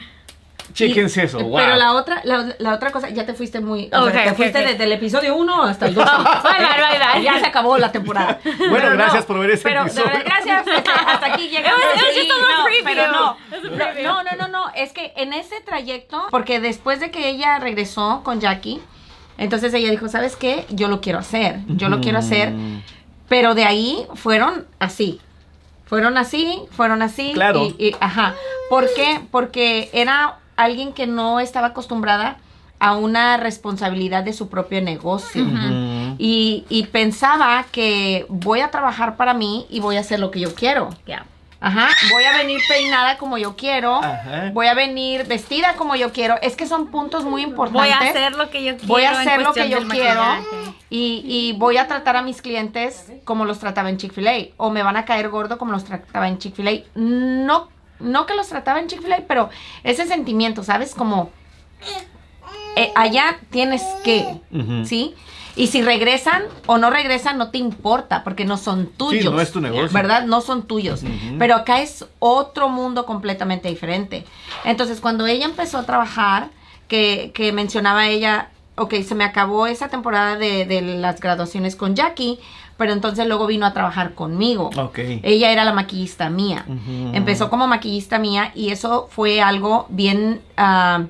Chéquense 0.73 1.21
Y- 1.21 1.25
eso, 1.25 1.39
wow. 1.43 1.57
Pero 1.57 1.75
la 1.75 1.93
otra, 1.93 2.21
la, 2.23 2.55
la 2.57 2.73
otra 2.73 2.91
cosa, 2.91 3.09
ya 3.09 3.25
te 3.25 3.33
fuiste 3.33 3.59
muy. 3.59 3.89
o 3.93 4.05
Ok, 4.05 4.11
sea, 4.11 4.23
te 4.23 4.29
ok, 4.31 4.35
fuiste 4.37 4.59
ok. 4.63 4.67
desde 4.69 4.83
el 4.85 4.91
episodio 4.93 5.35
1 5.35 5.63
hasta 5.63 5.85
el 5.87 5.93
2. 5.93 6.03
bye, 6.05 6.53
bye, 6.57 7.13
bye. 7.15 7.23
Ya 7.23 7.39
se 7.39 7.45
acabó 7.47 7.77
la 7.77 7.91
temporada. 7.91 8.39
Bueno, 8.69 8.89
gracias 8.91 9.25
por 9.25 9.39
ver 9.39 9.51
ese 9.51 9.63
pero, 9.63 9.81
episodio. 9.81 10.05
verdad, 10.07 10.23
gracias. 10.25 10.67
este, 10.67 10.89
Hasta 10.89 11.33
aquí 11.33 11.49
llegamos. 11.49 11.79
No, 11.79 12.65
pero 12.83 13.11
no. 13.11 13.37
No, 14.03 14.23
no, 14.23 14.29
no, 14.39 14.47
no. 14.47 14.71
Es 14.75 14.93
que 14.93 15.13
en 15.17 15.33
ese 15.33 15.61
trayecto, 15.61 16.27
porque 16.31 16.59
después 16.59 16.99
de 16.99 17.11
que 17.11 17.29
ella 17.29 17.59
regresó 17.59 18.21
con 18.23 18.39
Jackie, 18.39 18.81
entonces 19.43 19.73
ella 19.73 19.89
dijo, 19.91 20.07
¿sabes 20.09 20.35
qué? 20.35 20.65
Yo 20.69 20.87
lo 20.87 21.01
quiero 21.01 21.19
hacer. 21.19 21.59
Yo 21.67 21.89
lo 21.89 22.01
quiero 22.01 22.19
hacer. 22.19 22.53
Pero 23.29 23.55
de 23.55 23.63
ahí 23.65 24.05
fueron 24.15 24.65
así. 24.79 25.19
Fueron 25.85 26.17
así, 26.17 26.59
fueron 26.71 27.01
así. 27.01 27.31
Claro. 27.33 27.73
Y, 27.77 27.87
y- 27.89 27.95
ajá. 27.99 28.35
¿Por 28.69 28.91
qué? 28.95 29.21
Porque 29.31 29.89
era 29.93 30.39
alguien 30.55 30.93
que 30.93 31.05
no 31.07 31.39
estaba 31.39 31.67
acostumbrada 31.67 32.37
a 32.79 32.95
una 32.95 33.37
responsabilidad 33.37 34.23
de 34.23 34.33
su 34.33 34.49
propio 34.49 34.81
negocio. 34.81 35.45
Y, 36.17 36.65
y 36.69 36.83
pensaba 36.87 37.65
que 37.71 38.25
voy 38.29 38.59
a 38.61 38.71
trabajar 38.71 39.15
para 39.15 39.33
mí 39.33 39.65
y 39.69 39.79
voy 39.79 39.97
a 39.97 40.01
hacer 40.01 40.19
lo 40.19 40.31
que 40.31 40.39
yo 40.39 40.53
quiero. 40.53 40.89
Ya. 41.07 41.25
Ajá. 41.63 41.89
Voy 42.11 42.25
a 42.25 42.37
venir 42.37 42.61
peinada 42.67 43.17
como 43.17 43.37
yo 43.37 43.55
quiero. 43.55 43.95
Ajá. 44.03 44.51
Voy 44.51 44.67
a 44.67 44.73
venir 44.73 45.25
vestida 45.25 45.75
como 45.77 45.95
yo 45.95 46.11
quiero. 46.11 46.35
Es 46.41 46.57
que 46.57 46.67
son 46.67 46.91
puntos 46.91 47.23
muy 47.23 47.41
importantes. 47.41 47.97
Voy 47.97 48.07
a 48.07 48.09
hacer 48.09 48.35
lo 48.35 48.49
que 48.49 48.63
yo 48.65 48.75
quiero. 48.75 48.87
Voy 48.87 49.03
a 49.05 49.11
hacer 49.11 49.41
lo 49.41 49.53
que 49.53 49.69
yo 49.69 49.87
quiero 49.87 50.23
y, 50.89 51.23
y 51.25 51.53
voy 51.57 51.77
a 51.77 51.87
tratar 51.87 52.17
a 52.17 52.21
mis 52.21 52.41
clientes 52.41 53.11
como 53.23 53.45
los 53.45 53.59
trataba 53.59 53.89
en 53.89 53.97
Chick-fil-A 53.97 54.53
o 54.57 54.71
me 54.71 54.83
van 54.83 54.97
a 54.97 55.05
caer 55.05 55.29
gordo 55.29 55.57
como 55.57 55.71
los 55.71 55.85
trataba 55.85 56.27
en 56.27 56.37
Chick-fil-A. 56.37 56.83
No, 56.95 57.69
no 57.99 58.25
que 58.25 58.35
los 58.35 58.49
trataba 58.49 58.79
en 58.79 58.87
Chick-fil-A, 58.87 59.21
pero 59.27 59.49
ese 59.83 60.05
sentimiento, 60.05 60.63
¿sabes? 60.63 60.93
Como 60.93 61.31
eh, 62.75 62.91
allá 62.95 63.37
tienes 63.51 63.81
que. 64.03 64.41
¿sí? 64.85 65.15
Y 65.55 65.67
si 65.67 65.81
regresan 65.81 66.43
o 66.65 66.77
no 66.77 66.89
regresan, 66.89 67.37
no 67.37 67.49
te 67.51 67.59
importa 67.59 68.23
porque 68.23 68.43
no 68.45 68.57
son 68.57 68.87
tuyos. 68.87 69.33
no 69.33 69.39
es 69.39 69.51
tu 69.51 69.61
negocio. 69.61 69.89
¿Verdad? 69.91 70.25
No 70.25 70.41
son 70.41 70.63
tuyos. 70.63 71.03
Pero 71.37 71.55
acá 71.55 71.81
es 71.81 72.05
otro 72.19 72.69
mundo 72.69 73.05
completamente 73.05 73.69
diferente. 73.69 74.25
Entonces, 74.65 74.99
cuando 74.99 75.27
ella 75.27 75.45
empezó 75.45 75.77
a 75.77 75.85
trabajar, 75.85 76.49
que, 76.87 77.31
que 77.33 77.51
mencionaba 77.51 78.07
ella, 78.07 78.49
ok, 78.75 78.95
se 79.07 79.15
me 79.15 79.23
acabó 79.23 79.67
esa 79.67 79.89
temporada 79.89 80.37
de, 80.37 80.65
de 80.65 80.81
las 80.81 81.19
graduaciones 81.19 81.75
con 81.75 81.95
Jackie, 81.95 82.39
pero 82.77 82.91
entonces 82.91 83.27
luego 83.27 83.45
vino 83.45 83.65
a 83.67 83.73
trabajar 83.73 84.15
conmigo. 84.15 84.71
Ok. 84.75 84.97
Ella 85.21 85.51
era 85.51 85.63
la 85.63 85.73
maquillista 85.73 86.29
mía. 86.29 86.65
Empezó 87.13 87.51
como 87.51 87.67
maquillista 87.67 88.17
mía 88.17 88.51
y 88.55 88.69
eso 88.69 89.07
fue 89.11 89.41
algo 89.41 89.85
bien... 89.89 90.41
ah, 90.57 91.03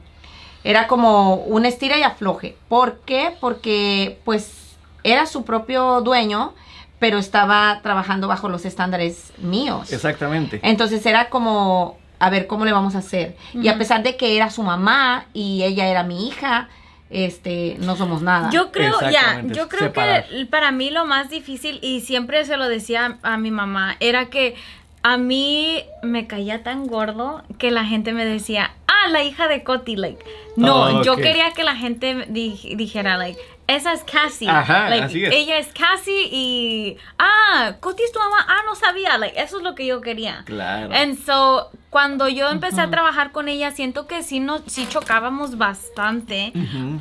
era 0.64 0.88
como 0.88 1.36
un 1.36 1.66
estira 1.66 1.98
y 1.98 2.04
afloje. 2.04 2.56
¿Por 2.68 3.00
qué? 3.00 3.36
Porque 3.40 4.20
pues 4.24 4.76
era 5.04 5.26
su 5.26 5.44
propio 5.44 6.02
dueño, 6.02 6.54
pero 7.00 7.18
estaba 7.18 7.82
trabajando 7.84 8.28
bajo 8.28 8.50
los 8.50 8.66
estándares 8.66 9.34
míos. 9.38 9.92
Exactamente. 9.92 10.60
Entonces 10.64 11.06
era 11.06 11.30
como, 11.30 11.98
a 12.20 12.30
ver, 12.30 12.48
¿cómo 12.48 12.64
le 12.66 12.72
vamos 12.72 12.96
a 12.96 13.00
hacer? 13.00 13.36
Y 13.54 13.68
a 13.68 13.78
pesar 13.78 14.04
de 14.04 14.16
que 14.16 14.38
era 14.38 14.50
su 14.50 14.64
mamá 14.64 15.26
y 15.34 15.64
ella 15.64 15.88
era 15.88 16.04
mi 16.04 16.28
hija, 16.28 16.70
este, 17.10 17.76
no 17.80 17.96
somos 17.98 18.22
nada. 18.22 18.50
Yo 18.52 18.72
creo, 18.72 19.00
ya, 19.12 19.42
yo 19.46 19.68
creo 19.68 19.88
separar. 19.88 20.28
que 20.30 20.46
para 20.46 20.72
mí 20.72 20.90
lo 20.90 21.06
más 21.06 21.30
difícil, 21.30 21.80
y 21.82 22.02
siempre 22.02 22.46
se 22.46 22.58
lo 22.58 22.68
decía 22.70 23.20
a, 23.22 23.34
a 23.34 23.38
mi 23.38 23.52
mamá, 23.52 23.98
era 24.00 24.28
que 24.28 24.56
a 25.04 25.18
mí 25.18 25.84
me 26.02 26.26
caía 26.28 26.64
tan 26.64 26.88
gordo 26.88 27.44
que 27.60 27.70
la 27.70 27.84
gente 27.84 28.14
me 28.14 28.24
decía, 28.24 28.72
ah, 29.06 29.10
la 29.10 29.24
hija 29.24 29.48
de 29.48 29.64
Coti, 29.64 29.96
like, 29.96 30.24
no, 30.56 31.00
Oh, 31.00 31.04
yo 31.04 31.16
quería 31.16 31.52
que 31.52 31.64
la 31.64 31.76
gente 31.76 32.26
di- 32.30 32.76
dijera, 32.76 33.18
like, 33.18 33.40
esa 33.66 33.94
es 33.94 34.04
Cassie, 34.04 34.50
Ajá, 34.50 34.90
like, 34.90 35.06
así 35.06 35.24
es. 35.24 35.34
ella 35.34 35.58
es 35.58 35.68
Cassie 35.68 36.28
y, 36.32 36.98
ah, 37.18 37.76
Coti 37.80 38.04
es 38.04 38.12
tu 38.12 38.20
mamá, 38.20 38.46
ah, 38.48 38.60
no 38.66 38.76
sabía, 38.76 39.18
like, 39.18 39.40
eso 39.42 39.58
es 39.58 39.64
lo 39.64 39.74
que 39.74 39.86
yo 39.86 40.02
quería. 40.02 40.44
Claro. 40.46 40.94
And 40.94 41.18
so, 41.18 41.70
cuando 41.90 42.28
yo 42.28 42.50
empecé 42.50 42.82
a 42.82 42.90
trabajar 42.90 43.32
con 43.32 43.48
ella, 43.48 43.72
siento 43.72 44.06
que 44.08 44.22
sí, 44.24 44.40
nos, 44.40 44.62
sí 44.66 44.86
chocábamos 44.90 45.58
bastante. 45.58 46.52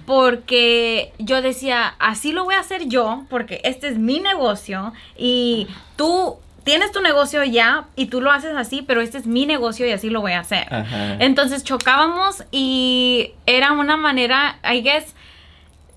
Porque 0.06 1.12
yo 1.18 1.40
decía, 1.42 1.94
así 1.98 2.32
lo 2.32 2.44
voy 2.44 2.54
a 2.54 2.60
hacer 2.60 2.86
yo, 2.88 3.24
porque 3.30 3.60
este 3.64 3.88
es 3.88 3.96
mi 3.98 4.20
negocio 4.20 4.92
y 5.16 5.66
tú 5.96 6.36
tienes 6.64 6.92
tu 6.92 7.00
negocio 7.00 7.42
ya 7.44 7.84
y 7.96 8.06
tú 8.06 8.20
lo 8.20 8.30
haces 8.30 8.54
así, 8.56 8.82
pero 8.82 9.00
este 9.00 9.18
es 9.18 9.26
mi 9.26 9.46
negocio 9.46 9.86
y 9.86 9.92
así 9.92 10.10
lo 10.10 10.20
voy 10.20 10.32
a 10.32 10.40
hacer. 10.40 10.72
Ajá. 10.72 11.16
Entonces 11.18 11.64
chocábamos 11.64 12.44
y 12.50 13.32
era 13.46 13.72
una 13.72 13.96
manera, 13.96 14.58
I 14.64 14.82
guess, 14.82 15.14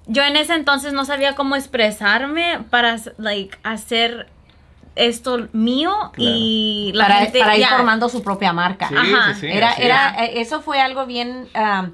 yo 0.08 0.24
en 0.24 0.36
ese 0.36 0.54
entonces 0.54 0.94
no 0.94 1.06
sabía 1.06 1.36
cómo 1.36 1.56
expresarme 1.56 2.60
para 2.70 2.98
like, 3.18 3.58
hacer 3.64 4.28
esto 4.96 5.50
mío 5.52 6.12
y 6.18 6.92
la 6.94 7.06
para, 7.08 7.20
gente 7.22 7.40
para 7.40 7.56
ir 7.56 7.62
ya. 7.62 7.70
formando 7.70 8.08
su 8.10 8.24
propia 8.24 8.54
marca. 8.54 8.88
Sí, 8.88 8.96
Ajá. 8.98 9.34
sí, 9.34 9.42
sí, 9.42 9.48
era, 9.48 9.74
era, 9.74 10.26
eh, 10.26 10.40
eso 10.42 10.62
fue 10.62 10.80
algo 10.80 11.06
bien, 11.06 11.48
ah, 11.54 11.90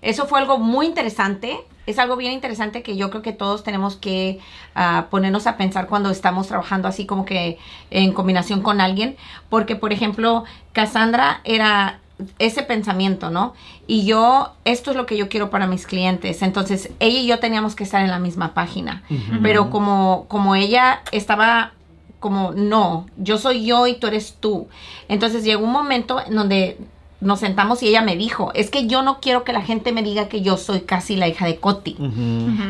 eso 0.00 0.26
fue 0.26 0.40
algo 0.40 0.58
muy 0.58 0.86
interesante. 0.86 1.58
Es 1.88 1.98
algo 1.98 2.16
bien 2.16 2.34
interesante 2.34 2.82
que 2.82 2.96
yo 2.96 3.08
creo 3.08 3.22
que 3.22 3.32
todos 3.32 3.64
tenemos 3.64 3.96
que 3.96 4.40
ah, 4.74 5.06
ponernos 5.10 5.46
a 5.46 5.56
pensar 5.56 5.86
cuando 5.86 6.10
estamos 6.10 6.46
trabajando 6.46 6.86
así 6.86 7.06
como 7.06 7.24
que 7.24 7.58
en 7.90 8.12
combinación 8.12 8.60
con 8.60 8.82
alguien. 8.82 9.16
Porque, 9.48 9.74
por 9.74 9.94
ejemplo, 9.94 10.44
Cassandra 10.72 11.40
era 11.44 12.00
ese 12.38 12.62
pensamiento, 12.62 13.30
¿no? 13.30 13.54
Y 13.86 14.04
yo, 14.04 14.52
esto 14.66 14.90
es 14.90 14.98
lo 14.98 15.06
que 15.06 15.16
yo 15.16 15.30
quiero 15.30 15.48
para 15.48 15.66
mis 15.66 15.86
clientes. 15.86 16.42
Entonces, 16.42 16.90
ella 17.00 17.20
y 17.20 17.26
yo 17.26 17.38
teníamos 17.38 17.74
que 17.74 17.84
estar 17.84 18.02
en 18.02 18.10
la 18.10 18.18
misma 18.18 18.52
página. 18.52 19.02
Pero 19.42 19.70
como, 19.70 20.26
como 20.28 20.56
ella 20.56 21.00
estaba 21.10 21.72
como, 22.20 22.52
no, 22.52 23.06
yo 23.16 23.38
soy 23.38 23.64
yo 23.64 23.86
y 23.86 23.94
tú 23.94 24.08
eres 24.08 24.36
tú. 24.40 24.68
Entonces 25.08 25.42
llegó 25.42 25.64
un 25.64 25.72
momento 25.72 26.20
en 26.20 26.34
donde 26.34 26.78
nos 27.20 27.40
sentamos 27.40 27.82
y 27.82 27.88
ella 27.88 28.02
me 28.02 28.16
dijo, 28.16 28.52
es 28.54 28.70
que 28.70 28.86
yo 28.86 29.02
no 29.02 29.20
quiero 29.20 29.42
que 29.44 29.52
la 29.52 29.62
gente 29.62 29.92
me 29.92 30.02
diga 30.02 30.28
que 30.28 30.40
yo 30.42 30.56
soy 30.56 30.82
casi 30.82 31.16
la 31.16 31.26
hija 31.28 31.46
de 31.46 31.56
Coti. 31.56 31.96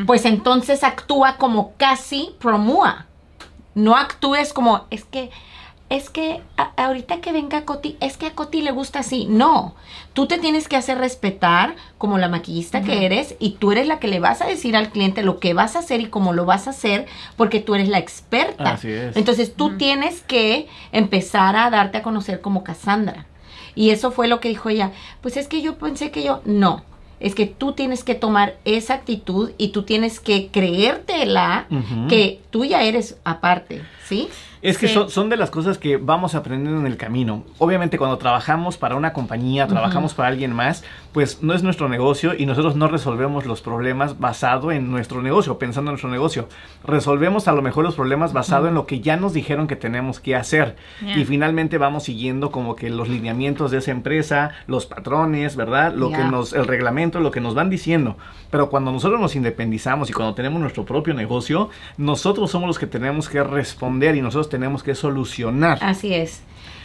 Pues 0.06 0.24
entonces 0.24 0.84
actúa 0.84 1.36
como 1.36 1.72
casi 1.76 2.30
promúa. 2.38 3.06
No 3.74 3.94
actúes 3.96 4.52
como, 4.52 4.86
es 4.90 5.04
que, 5.04 5.30
es 5.90 6.10
que 6.10 6.42
a- 6.56 6.72
ahorita 6.76 7.20
que 7.20 7.32
venga 7.32 7.64
Coti, 7.64 7.96
es 8.00 8.16
que 8.16 8.26
a 8.26 8.32
Coti 8.34 8.60
le 8.62 8.72
gusta 8.72 9.00
así. 9.00 9.26
No, 9.28 9.74
tú 10.14 10.26
te 10.26 10.38
tienes 10.38 10.66
que 10.66 10.76
hacer 10.76 10.98
respetar 10.98 11.76
como 11.98 12.18
la 12.18 12.28
maquillista 12.28 12.80
que 12.82 13.04
eres 13.06 13.36
y 13.38 13.50
tú 13.52 13.70
eres 13.72 13.86
la 13.86 13.98
que 14.00 14.08
le 14.08 14.18
vas 14.18 14.40
a 14.42 14.46
decir 14.46 14.76
al 14.76 14.90
cliente 14.90 15.22
lo 15.22 15.38
que 15.38 15.54
vas 15.54 15.76
a 15.76 15.80
hacer 15.80 16.00
y 16.00 16.06
cómo 16.06 16.32
lo 16.32 16.44
vas 16.46 16.66
a 16.66 16.70
hacer 16.70 17.06
porque 17.36 17.60
tú 17.60 17.74
eres 17.74 17.88
la 17.88 17.98
experta. 17.98 18.70
Así 18.72 18.88
es. 18.90 19.16
Entonces 19.16 19.54
tú 19.54 19.76
tienes 19.78 20.22
que 20.22 20.66
empezar 20.92 21.54
a 21.54 21.70
darte 21.70 21.98
a 21.98 22.02
conocer 22.02 22.40
como 22.40 22.64
Cassandra. 22.64 23.26
Y 23.78 23.90
eso 23.90 24.10
fue 24.10 24.26
lo 24.26 24.40
que 24.40 24.48
dijo 24.48 24.70
ella. 24.70 24.90
Pues 25.20 25.36
es 25.36 25.46
que 25.46 25.62
yo 25.62 25.78
pensé 25.78 26.10
que 26.10 26.24
yo, 26.24 26.40
no. 26.44 26.82
Es 27.20 27.36
que 27.36 27.46
tú 27.46 27.74
tienes 27.74 28.02
que 28.02 28.16
tomar 28.16 28.56
esa 28.64 28.94
actitud 28.94 29.52
y 29.56 29.68
tú 29.68 29.84
tienes 29.84 30.18
que 30.18 30.48
creértela 30.48 31.68
que 32.08 32.40
tú 32.50 32.64
ya 32.64 32.82
eres 32.82 33.18
aparte, 33.22 33.82
¿sí? 34.04 34.28
Es 34.62 34.78
que 34.78 34.88
Sí. 34.88 34.94
son, 34.94 35.08
son 35.10 35.28
de 35.28 35.36
las 35.36 35.50
cosas 35.50 35.78
que 35.78 35.96
vamos 35.96 36.34
aprendiendo 36.34 36.80
en 36.80 36.86
el 36.86 36.96
camino. 36.96 37.44
Obviamente 37.58 37.98
cuando 37.98 38.18
trabajamos 38.18 38.76
para 38.76 38.96
una 38.96 39.12
compañía, 39.12 39.66
trabajamos 39.66 40.14
para 40.14 40.28
alguien 40.28 40.52
más, 40.52 40.84
pues 41.12 41.42
no 41.42 41.54
es 41.54 41.62
nuestro 41.62 41.88
negocio 41.88 42.34
y 42.36 42.46
nosotros 42.46 42.76
no 42.76 42.88
resolvemos 42.88 43.46
los 43.46 43.60
problemas 43.60 44.18
basado 44.18 44.72
en 44.72 44.90
nuestro 44.90 45.22
negocio, 45.22 45.58
pensando 45.58 45.90
en 45.90 45.94
nuestro 45.94 46.10
negocio. 46.10 46.48
Resolvemos 46.84 47.48
a 47.48 47.52
lo 47.52 47.62
mejor 47.62 47.84
los 47.84 47.94
problemas 47.94 48.32
basado 48.32 48.68
en 48.68 48.74
lo 48.74 48.86
que 48.86 49.00
ya 49.00 49.16
nos 49.16 49.32
dijeron 49.32 49.66
que 49.66 49.76
tenemos 49.76 50.20
que 50.20 50.36
hacer. 50.36 50.76
Yeah. 51.00 51.18
Y 51.18 51.24
finalmente 51.24 51.78
vamos 51.78 52.04
siguiendo 52.04 52.50
como 52.50 52.76
que 52.76 52.90
los 52.90 53.08
lineamientos 53.08 53.70
de 53.70 53.78
esa 53.78 53.90
empresa, 53.90 54.50
los 54.66 54.86
patrones, 54.86 55.56
¿verdad? 55.56 55.94
Lo 55.94 56.10
que 56.10 56.24
nos, 56.24 56.52
el 56.52 56.66
reglamento, 56.66 57.20
lo 57.20 57.30
que 57.30 57.40
nos 57.40 57.54
van 57.54 57.70
diciendo. 57.70 58.16
Pero 58.50 58.70
cuando 58.70 58.92
nosotros 58.92 59.20
nos 59.20 59.36
independizamos 59.36 60.08
y 60.10 60.12
cuando 60.12 60.34
tenemos 60.34 60.60
nuestro 60.60 60.84
propio 60.84 61.14
negocio, 61.14 61.68
nosotros 61.96 62.50
somos 62.50 62.66
los 62.66 62.78
que 62.78 62.86
tenemos 62.86 63.28
que 63.28 63.42
responder 63.42 64.16
y 64.16 64.22
nosotros 64.22 64.47
tenemos 64.48 64.82
que 64.82 64.94
solucionar. 64.94 65.78
Así 65.82 66.14
es. 66.14 66.42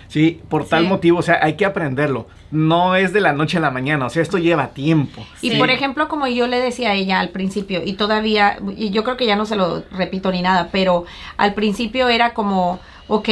Sí, 0.10 0.42
por 0.50 0.66
tal 0.68 0.84
Sí. 0.84 0.90
motivo, 0.90 1.20
o 1.20 1.22
sea, 1.24 1.40
hay 1.42 1.54
que 1.56 1.66
aprenderlo. 1.66 2.28
No 2.52 2.96
es 2.96 3.14
de 3.14 3.22
la 3.22 3.34
noche 3.34 3.58
a 3.58 3.62
la 3.62 3.72
mañana, 3.72 4.06
o 4.06 4.10
sea, 4.10 4.22
esto 4.22 4.38
lleva 4.38 4.68
tiempo. 4.70 5.26
Y 5.42 5.52
Sí. 5.52 5.58
por 5.58 5.72
ejemplo, 5.72 6.08
como 6.08 6.28
yo 6.28 6.46
le 6.46 6.60
decía 6.60 6.92
a 6.92 6.94
ella 6.94 7.20
al 7.20 7.30
principio, 7.30 7.82
y 7.84 7.94
todavía, 7.94 8.60
y 8.78 8.92
yo 8.92 9.04
creo 9.04 9.18
que 9.18 9.26
ya 9.26 9.36
no 9.36 9.46
se 9.48 9.56
lo 9.56 9.84
repito 9.92 10.32
ni 10.32 10.42
nada, 10.44 10.70
pero 10.72 11.06
al 11.38 11.56
principio 11.56 12.10
era 12.10 12.34
como, 12.36 12.80
ok, 13.08 13.30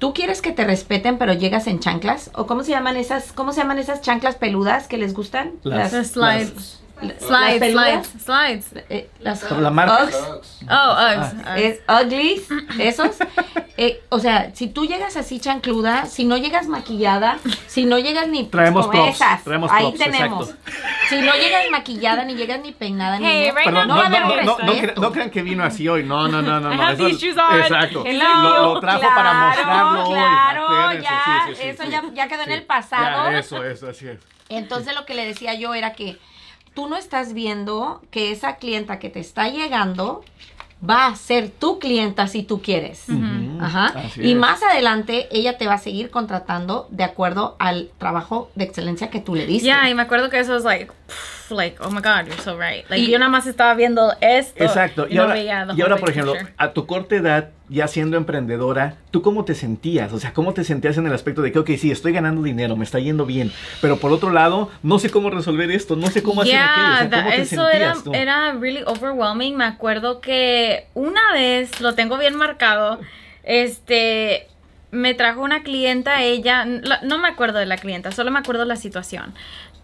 tú 0.00 0.12
quieres 0.12 0.42
que 0.42 0.50
te 0.50 0.64
respeten, 0.64 1.16
pero 1.16 1.32
llegas 1.34 1.68
en 1.68 1.78
chanclas, 1.78 2.30
o 2.34 2.46
cómo 2.46 2.64
se 2.64 2.72
llaman 2.72 2.96
esas, 2.96 3.32
cómo 3.32 3.52
se 3.52 3.60
llaman 3.60 3.78
esas 3.78 4.00
chanclas 4.00 4.34
peludas 4.34 4.88
que 4.88 4.96
les 4.96 5.14
gustan? 5.14 5.52
Las- 5.62 5.92
The 5.92 6.04
slides. 6.04 6.54
las 6.54 6.79
Slides, 7.18 7.72
slides, 7.72 8.08
slides. 8.24 8.66
Eh, 8.90 9.08
las 9.20 9.50
la 9.50 9.70
marca- 9.70 10.04
Uggs, 10.04 10.16
Oh, 10.70 10.92
Uggs. 10.92 11.32
Uggs. 11.34 11.56
es 11.56 11.80
uglies, 11.88 12.48
esos. 12.78 13.16
Eh, 13.76 14.02
o 14.10 14.18
sea, 14.18 14.50
si 14.54 14.68
tú 14.68 14.84
llegas 14.84 15.16
así 15.16 15.40
chancluda, 15.40 16.04
si 16.06 16.24
no 16.24 16.36
llegas 16.36 16.66
maquillada, 16.66 17.38
si 17.66 17.84
no 17.86 17.98
llegas 17.98 18.28
ni 18.28 18.44
Traemos 18.44 18.86
como 18.86 19.04
props, 19.04 19.16
esas, 19.16 19.42
traemos 19.44 19.70
ahí 19.72 19.84
props, 19.84 19.98
tenemos. 19.98 20.50
exacto. 20.50 20.70
Si 21.08 21.20
no 21.22 21.32
llegas 21.34 21.62
maquillada, 21.70 22.24
ni 22.24 22.34
llegas 22.34 22.60
ni 22.60 22.72
peinada, 22.72 23.18
ni 23.18 23.24
Hey, 23.26 23.50
right 23.54 23.64
Perdón, 23.64 23.88
no, 23.88 23.96
va 23.96 24.06
a 24.06 24.08
no, 24.10 24.16
haber 24.18 24.44
no, 24.44 24.58
no, 24.58 24.64
no, 24.64 24.72
respeto. 24.72 24.94
cre- 24.94 25.02
no 25.02 25.12
crean 25.12 25.30
que 25.30 25.42
vino 25.42 25.64
así 25.64 25.88
hoy. 25.88 26.02
No, 26.04 26.28
no, 26.28 26.42
no, 26.42 26.60
no. 26.60 26.74
No. 26.74 26.88
eso-. 26.90 27.08
Exacto. 27.08 28.04
Lo, 28.06 28.74
lo 28.74 28.80
trajo 28.80 29.00
para 29.00 29.30
Claro, 29.30 29.46
mostrarlo 29.46 30.04
hoy. 30.08 30.14
Claro, 30.14 30.92
ya, 31.02 31.44
sí, 31.48 31.54
sí, 31.54 31.62
sí, 31.62 31.68
eso 31.68 31.82
sí. 31.84 31.90
ya, 31.90 32.02
ya 32.12 32.28
quedó 32.28 32.42
en 32.42 32.52
el 32.52 32.62
pasado. 32.64 33.30
Ya, 33.30 33.38
eso, 33.38 33.64
eso, 33.64 33.88
así 33.88 34.08
es. 34.08 34.18
Entonces 34.50 34.94
lo 34.94 35.06
que 35.06 35.14
le 35.14 35.24
decía 35.26 35.54
yo 35.54 35.72
era 35.74 35.92
que 35.94 36.18
tú 36.80 36.88
no 36.88 36.96
estás 36.96 37.34
viendo 37.34 38.00
que 38.10 38.32
esa 38.32 38.56
clienta 38.56 38.98
que 38.98 39.10
te 39.10 39.20
está 39.20 39.50
llegando 39.50 40.24
va 40.88 41.08
a 41.08 41.14
ser 41.14 41.50
tu 41.50 41.78
clienta 41.78 42.26
si 42.26 42.42
tú 42.42 42.62
quieres. 42.62 43.04
Ajá. 43.60 43.92
Y 44.16 44.30
es. 44.30 44.36
más 44.38 44.62
adelante 44.62 45.28
ella 45.30 45.58
te 45.58 45.66
va 45.66 45.74
a 45.74 45.78
seguir 45.78 46.08
contratando 46.08 46.88
de 46.90 47.04
acuerdo 47.04 47.54
al 47.58 47.90
trabajo 47.98 48.50
de 48.54 48.64
excelencia 48.64 49.10
que 49.10 49.20
tú 49.20 49.34
le 49.34 49.44
diste. 49.44 49.66
Yeah, 49.66 49.90
y 49.90 49.94
me 49.94 50.00
acuerdo 50.00 50.30
que 50.30 50.38
eso 50.38 50.56
es 50.56 50.64
like, 50.64 50.90
pff, 51.10 51.50
like, 51.50 51.76
oh 51.82 51.90
my 51.90 52.00
god, 52.00 52.26
you're 52.26 52.40
so 52.42 52.56
right. 52.58 52.88
Like, 52.88 53.02
Y- 53.02 53.10
yo 53.10 53.18
nada 53.18 53.30
más 53.30 53.46
estaba 53.46 53.74
viendo 53.74 54.12
esto. 54.20 54.62
Exacto. 54.64 55.06
Y, 55.08 55.12
Y 55.12 55.16
no 55.16 55.22
ahora, 55.22 55.34
the 55.34 55.74
y 55.76 55.80
ahora, 55.82 55.96
por 55.96 56.10
ejemplo, 56.10 56.32
picture. 56.32 56.54
a 56.56 56.72
tu 56.72 56.86
corta 56.86 57.16
edad, 57.16 57.50
ya 57.68 57.86
siendo 57.88 58.16
emprendedora, 58.16 58.96
¿tú 59.10 59.22
cómo 59.22 59.44
te 59.44 59.54
sentías? 59.54 60.12
O 60.12 60.18
sea, 60.18 60.32
¿cómo 60.32 60.54
te 60.54 60.64
sentías 60.64 60.96
en 60.98 61.06
el 61.06 61.12
aspecto 61.12 61.42
de 61.42 61.52
que, 61.52 61.58
ok, 61.58 61.70
sí, 61.78 61.90
estoy 61.90 62.12
ganando 62.12 62.42
dinero, 62.42 62.76
me 62.76 62.84
está 62.84 62.98
yendo 62.98 63.26
bien, 63.26 63.52
pero 63.80 63.96
por 63.98 64.10
otro 64.12 64.30
lado, 64.30 64.70
no 64.82 64.98
sé 64.98 65.10
cómo 65.10 65.30
resolver 65.30 65.70
esto, 65.70 65.94
no 65.96 66.06
sé 66.08 66.22
cómo 66.22 66.40
hacer 66.42 66.54
Yeah, 66.54 66.74
aquello? 66.74 66.86
O 66.94 66.96
sea, 66.96 67.10
¿cómo 67.10 67.22
that- 67.30 67.36
te 67.36 67.42
eso 67.42 67.68
era, 67.68 67.94
sentías 67.94 68.04
tú? 68.04 68.14
era 68.14 68.52
really 68.52 68.82
overwhelming. 68.86 69.56
Me 69.56 69.64
acuerdo 69.64 70.20
que 70.20 70.86
una 70.94 71.32
vez, 71.32 71.80
lo 71.80 71.94
tengo 71.94 72.16
bien 72.18 72.34
marcado, 72.36 72.98
este, 73.44 74.46
me 74.92 75.14
trajo 75.14 75.40
una 75.42 75.62
clienta, 75.62 76.22
ella, 76.22 76.64
la- 76.64 77.00
no 77.02 77.18
me 77.18 77.28
acuerdo 77.28 77.58
de 77.58 77.66
la 77.66 77.76
clienta, 77.76 78.10
solo 78.10 78.30
me 78.30 78.38
acuerdo 78.40 78.64
la 78.64 78.76
situación. 78.76 79.34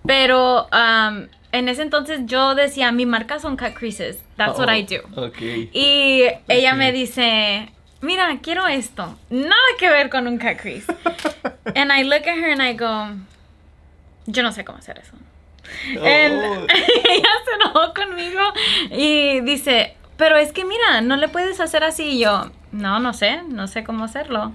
Pero 0.07 0.69
um, 0.73 1.27
en 1.53 1.69
ese 1.69 1.83
entonces 1.83 2.21
yo 2.27 2.55
decía, 2.55 2.93
mi 2.93 3.07
marca 3.07 3.39
son 3.39 3.57
cut 3.57 3.75
creases, 3.75 4.23
that's 4.37 4.59
what 4.59 4.69
I 4.73 4.83
do. 4.83 5.03
Oh, 5.17 5.27
Ok. 5.27 5.41
Y 5.73 6.23
ella 6.49 6.75
me 6.75 6.93
dice, 6.93 7.73
mira, 8.01 8.39
quiero 8.43 8.67
esto. 8.67 9.19
Nada 9.31 9.55
que 9.79 9.89
ver 9.91 10.11
con 10.11 10.27
un 10.27 10.39
cut 10.39 10.57
crease. 10.61 10.87
and 11.75 11.93
I 11.93 12.03
look 12.05 12.27
at 12.27 12.37
her 12.39 12.51
and 12.53 12.63
I 12.63 12.75
go, 12.75 13.17
yo 14.27 14.43
no 14.43 14.53
sé 14.53 14.65
cómo 14.65 14.79
hacer 14.79 14.99
eso. 14.99 15.13
And 16.01 16.35
Oh. 16.45 16.67
ella 17.11 17.29
se 17.45 17.55
enojó 17.61 17.93
conmigo 17.95 18.41
y 18.91 19.41
dice, 19.41 19.95
pero 20.17 20.37
es 20.37 20.53
que 20.53 20.65
mira, 20.65 21.01
no 21.01 21.17
le 21.17 21.29
puedes 21.29 21.59
hacer 21.61 21.83
así. 21.85 22.05
Y 22.05 22.19
yo, 22.21 22.51
no, 22.73 23.01
no 23.01 23.13
sé, 23.13 23.43
no 23.49 23.67
sé 23.67 23.83
cómo 23.83 24.05
hacerlo. 24.05 24.53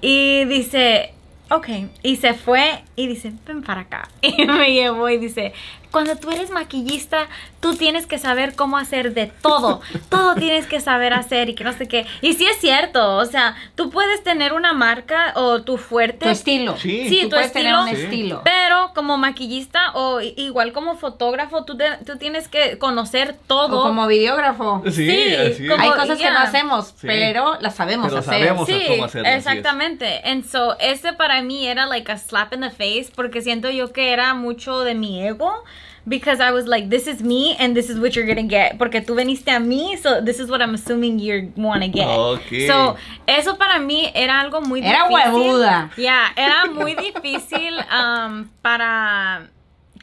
Y 0.00 0.44
dice, 0.46 1.12
ok. 1.50 1.68
Y 2.02 2.16
se 2.16 2.34
fue 2.34 2.82
y 2.96 3.06
dice, 3.06 3.32
ven 3.46 3.62
para 3.62 3.82
acá. 3.82 4.08
Y 4.22 4.44
me 4.46 4.72
llevó 4.72 5.08
y 5.08 5.18
dice, 5.18 5.52
cuando 5.90 6.16
tú 6.16 6.30
eres 6.30 6.50
maquillista, 6.50 7.26
tú 7.60 7.74
tienes 7.74 8.06
que 8.06 8.18
saber 8.18 8.54
cómo 8.54 8.76
hacer 8.78 9.14
de 9.14 9.26
todo. 9.26 9.80
todo 10.08 10.34
tienes 10.36 10.66
que 10.66 10.80
saber 10.80 11.12
hacer 11.14 11.48
y 11.48 11.54
que 11.54 11.64
no 11.64 11.72
sé 11.72 11.88
qué. 11.88 12.06
Y 12.20 12.34
sí 12.34 12.46
es 12.46 12.58
cierto, 12.60 13.16
o 13.16 13.24
sea, 13.24 13.56
tú 13.74 13.90
puedes 13.90 14.22
tener 14.22 14.52
una 14.52 14.72
marca 14.72 15.32
o 15.36 15.62
tu 15.62 15.76
fuerte. 15.78 16.26
Tu 16.26 16.30
estilo. 16.30 16.76
Sí. 16.76 17.08
Sí, 17.08 17.18
Tú 17.22 17.28
tu 17.28 17.30
puedes 17.36 17.52
tener 17.52 17.74
estilo. 17.74 17.82
un 17.90 17.96
Sí. 17.96 18.02
estilo. 18.02 18.42
Pero 18.44 18.92
como 18.94 19.16
maquillista 19.16 19.92
o 19.94 20.20
igual 20.20 20.72
como 20.72 20.96
fotógrafo, 20.96 21.64
tú, 21.64 21.76
te- 21.76 21.96
tú 22.04 22.16
tienes 22.18 22.48
que 22.48 22.78
conocer 22.78 23.36
todo. 23.46 23.80
O 23.80 23.82
como 23.84 24.06
videógrafo. 24.06 24.82
Sí, 24.86 24.92
Sí, 24.92 25.34
así 25.34 25.66
como- 25.68 25.82
Hay 25.82 25.90
cosas 25.90 26.18
que 26.18 26.24
ya. 26.24 26.32
no 26.32 26.38
hacemos, 26.40 26.88
Sí. 26.88 27.06
pero 27.06 27.56
las 27.60 27.74
sabemos 27.74 28.06
Pero 28.08 28.18
hacer. 28.18 28.34
sabemos. 28.34 28.66
Sí, 28.66 28.82
cómo 28.88 29.04
hacerlo, 29.04 29.28
exactamente. 29.28 30.20
And 30.24 30.44
so, 30.44 30.76
ese 30.78 31.12
para 31.14 31.40
mí 31.42 31.66
era 31.66 31.86
like 31.86 32.10
a 32.12 32.18
slap 32.18 32.52
in 32.52 32.60
the 32.60 32.70
face 32.70 33.08
porque 33.14 33.40
siento 33.40 33.70
yo 33.70 33.92
que 33.92 34.12
era 34.12 34.34
mucho 34.34 34.80
de 34.80 34.94
mi 34.94 35.22
ego. 35.26 35.64
Because 36.08 36.40
I 36.40 36.52
was 36.52 36.66
like, 36.68 36.88
this 36.88 37.08
is 37.08 37.20
me 37.20 37.56
and 37.58 37.74
this 37.74 37.90
is 37.90 37.98
what 37.98 38.14
you're 38.14 38.26
gonna 38.28 38.46
get. 38.46 38.78
Porque 38.78 39.00
tú 39.04 39.14
veniste 39.16 39.48
a 39.50 39.58
mí, 39.58 39.96
so 40.00 40.20
this 40.22 40.38
is 40.38 40.48
what 40.48 40.60
I'm 40.62 40.74
assuming 40.74 41.18
you 41.18 41.52
wanna 41.56 41.88
get. 41.88 42.06
Ok. 42.06 42.68
So, 42.68 42.96
eso 43.26 43.56
para 43.56 43.80
mí 43.80 44.08
era 44.14 44.40
algo 44.40 44.60
muy 44.60 44.80
Era 44.82 45.08
difícil. 45.08 45.32
huevuda. 45.32 45.90
Yeah, 45.96 46.28
era 46.36 46.66
muy 46.66 46.94
difícil 46.94 47.74
um, 47.92 48.48
para 48.62 49.48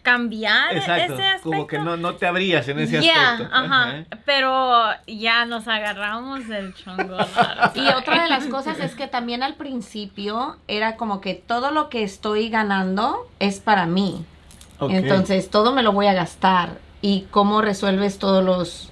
cambiar 0.02 0.76
Exacto. 0.76 1.14
ese 1.14 1.24
aspecto. 1.24 1.50
Como 1.50 1.68
que 1.68 1.80
no, 1.80 1.96
no 1.96 2.16
te 2.16 2.26
abrías 2.28 2.68
en 2.68 2.80
ese 2.80 3.02
Yeah, 3.02 3.34
aspecto. 3.36 3.56
ajá. 3.56 4.04
Pero 4.26 4.90
ya 5.08 5.46
nos 5.46 5.70
agarramos 5.70 6.48
del 6.50 6.74
chongo. 6.74 7.16
Y 7.76 7.88
otra 7.88 8.24
de 8.24 8.30
las 8.30 8.46
cosas 8.48 8.80
es 8.82 8.96
que 8.96 9.08
también 9.08 9.42
al 9.44 9.56
principio 9.56 10.58
era 10.68 10.98
como 10.98 11.22
que 11.22 11.34
todo 11.36 11.72
lo 11.72 11.88
que 11.88 12.04
estoy 12.04 12.50
ganando 12.50 13.30
es 13.40 13.62
para 13.62 13.86
mí. 13.86 14.26
Entonces 14.90 15.50
todo 15.50 15.74
me 15.74 15.84
lo 15.84 15.92
voy 15.92 16.08
a 16.08 16.14
gastar. 16.14 16.78
¿Y 17.02 17.26
cómo 17.32 17.62
resuelves 17.62 18.18
todos 18.20 18.44
los 18.44 18.90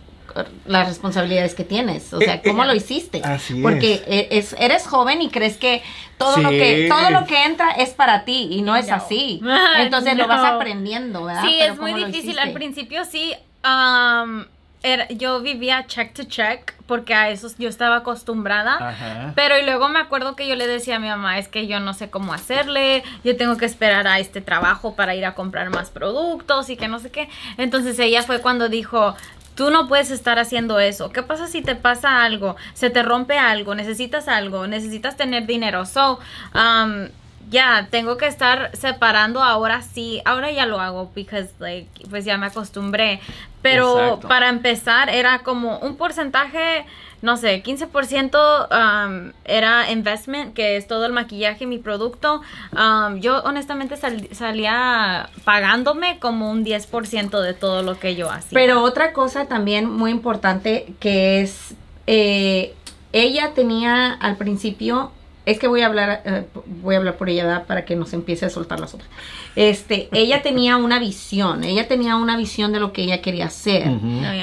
las 0.65 0.87
responsabilidades 0.87 1.55
que 1.55 1.65
tienes? 1.65 2.13
O 2.13 2.19
sea, 2.19 2.35
Eh, 2.35 2.41
¿cómo 2.45 2.63
eh, 2.63 2.67
lo 2.67 2.73
hiciste? 2.73 3.21
así 3.23 3.55
Porque 3.61 3.95
es. 3.95 4.01
e- 4.07 4.27
es- 4.37 4.55
eres 4.59 4.87
joven 4.87 5.21
y 5.21 5.29
crees 5.29 5.57
que 5.57 5.81
todo 6.17 6.37
lo 6.37 6.49
que 6.49 6.87
todo 6.89 7.09
lo 7.09 7.25
que 7.25 7.43
entra 7.45 7.71
es 7.71 7.89
para 7.89 8.23
ti 8.23 8.47
y 8.51 8.61
no 8.61 8.75
es 8.77 8.87
No. 8.87 8.95
así. 8.95 9.41
Entonces 9.79 10.15
lo 10.15 10.27
vas 10.27 10.43
aprendiendo, 10.45 11.25
¿verdad? 11.25 11.41
Sí, 11.43 11.55
Pero 11.59 11.73
es 11.73 11.79
muy 11.79 11.91
¿cómo 11.91 12.01
lo 12.05 12.07
difícil. 12.11 12.39
Al 12.39 12.53
principio 12.53 13.03
sí. 13.05 13.33
um, 13.65 14.45
era- 14.83 15.07
yo 15.09 15.41
vivía 15.41 15.85
check 15.87 16.13
to 16.13 16.23
check 16.23 16.73
porque 16.87 17.13
a 17.13 17.29
eso 17.29 17.47
yo 17.57 17.69
estaba 17.69 17.97
acostumbrada. 17.97 18.89
Ajá. 18.89 19.33
Pero 19.35 19.57
y 19.57 19.63
luego 19.63 19.89
me 19.89 19.99
acuerdo 19.99 20.35
que 20.35 20.47
yo 20.47 20.55
le 20.55 20.67
decía 20.67 20.97
a 20.97 20.99
mi 20.99 21.07
mamá, 21.07 21.37
es 21.37 21.47
que 21.47 21.67
yo 21.67 21.79
no 21.79 21.93
sé 21.93 22.09
cómo 22.09 22.33
hacerle, 22.33 23.03
yo 23.23 23.37
tengo 23.37 23.57
que 23.57 23.65
esperar 23.65 24.07
a 24.07 24.19
este 24.19 24.41
trabajo 24.41 24.95
para 24.95 25.15
ir 25.15 25.25
a 25.25 25.33
comprar 25.35 25.69
más 25.69 25.89
productos 25.91 26.69
y 26.69 26.77
que 26.77 26.87
no 26.87 26.99
sé 26.99 27.11
qué. 27.11 27.29
Entonces 27.57 27.97
ella 27.99 28.23
fue 28.23 28.41
cuando 28.41 28.69
dijo, 28.69 29.15
tú 29.55 29.69
no 29.69 29.87
puedes 29.87 30.11
estar 30.11 30.39
haciendo 30.39 30.79
eso. 30.79 31.11
¿Qué 31.11 31.23
pasa 31.23 31.47
si 31.47 31.61
te 31.61 31.75
pasa 31.75 32.23
algo? 32.23 32.55
Se 32.73 32.89
te 32.89 33.03
rompe 33.03 33.37
algo, 33.37 33.75
necesitas 33.75 34.27
algo, 34.27 34.65
necesitas 34.67 35.15
tener 35.17 35.45
dinero. 35.45 35.85
So, 35.85 36.19
um, 36.55 37.07
ya, 37.49 37.87
tengo 37.89 38.17
que 38.17 38.27
estar 38.27 38.75
separando 38.75 39.41
ahora 39.43 39.81
sí, 39.81 40.21
ahora 40.25 40.51
ya 40.51 40.65
lo 40.65 40.79
hago 40.79 41.11
because 41.15 41.49
like, 41.59 41.89
pues 42.09 42.25
ya 42.25 42.37
me 42.37 42.45
acostumbré. 42.47 43.19
Pero 43.61 43.99
Exacto. 43.99 44.27
para 44.27 44.49
empezar 44.49 45.09
era 45.09 45.39
como 45.39 45.77
un 45.79 45.95
porcentaje, 45.95 46.83
no 47.21 47.37
sé, 47.37 47.61
15% 47.61 48.67
um, 48.71 49.31
era 49.45 49.91
investment, 49.91 50.55
que 50.55 50.77
es 50.77 50.87
todo 50.87 51.05
el 51.05 51.11
maquillaje, 51.13 51.67
mi 51.67 51.77
producto. 51.77 52.41
Um, 52.71 53.19
yo 53.19 53.37
honestamente 53.43 53.97
sal- 53.97 54.27
salía 54.31 55.29
pagándome 55.43 56.17
como 56.17 56.49
un 56.49 56.65
10% 56.65 57.39
de 57.39 57.53
todo 57.53 57.83
lo 57.83 57.99
que 57.99 58.15
yo 58.15 58.31
hacía. 58.31 58.49
Pero 58.53 58.81
otra 58.81 59.13
cosa 59.13 59.45
también 59.45 59.87
muy 59.87 60.09
importante 60.09 60.93
que 60.99 61.41
es, 61.41 61.75
eh, 62.07 62.73
ella 63.13 63.51
tenía 63.53 64.13
al 64.13 64.37
principio, 64.37 65.11
es 65.45 65.59
que 65.59 65.67
voy 65.67 65.81
a 65.81 65.87
hablar, 65.87 66.21
eh, 66.25 66.45
voy 66.81 66.95
a 66.95 66.99
hablar 66.99 67.17
por 67.17 67.29
ella 67.29 67.45
¿verdad? 67.45 67.65
para 67.65 67.85
que 67.85 67.95
nos 67.95 68.13
empiece 68.13 68.45
a 68.45 68.49
soltar 68.49 68.79
las 68.79 68.93
otras. 68.93 69.09
Este, 69.55 70.09
ella 70.11 70.41
tenía 70.43 70.77
una 70.77 70.99
visión, 70.99 71.63
ella 71.63 71.87
tenía 71.87 72.15
una 72.15 72.37
visión 72.37 72.71
de 72.71 72.79
lo 72.79 72.93
que 72.93 73.03
ella 73.03 73.21
quería 73.21 73.45
hacer. 73.45 73.87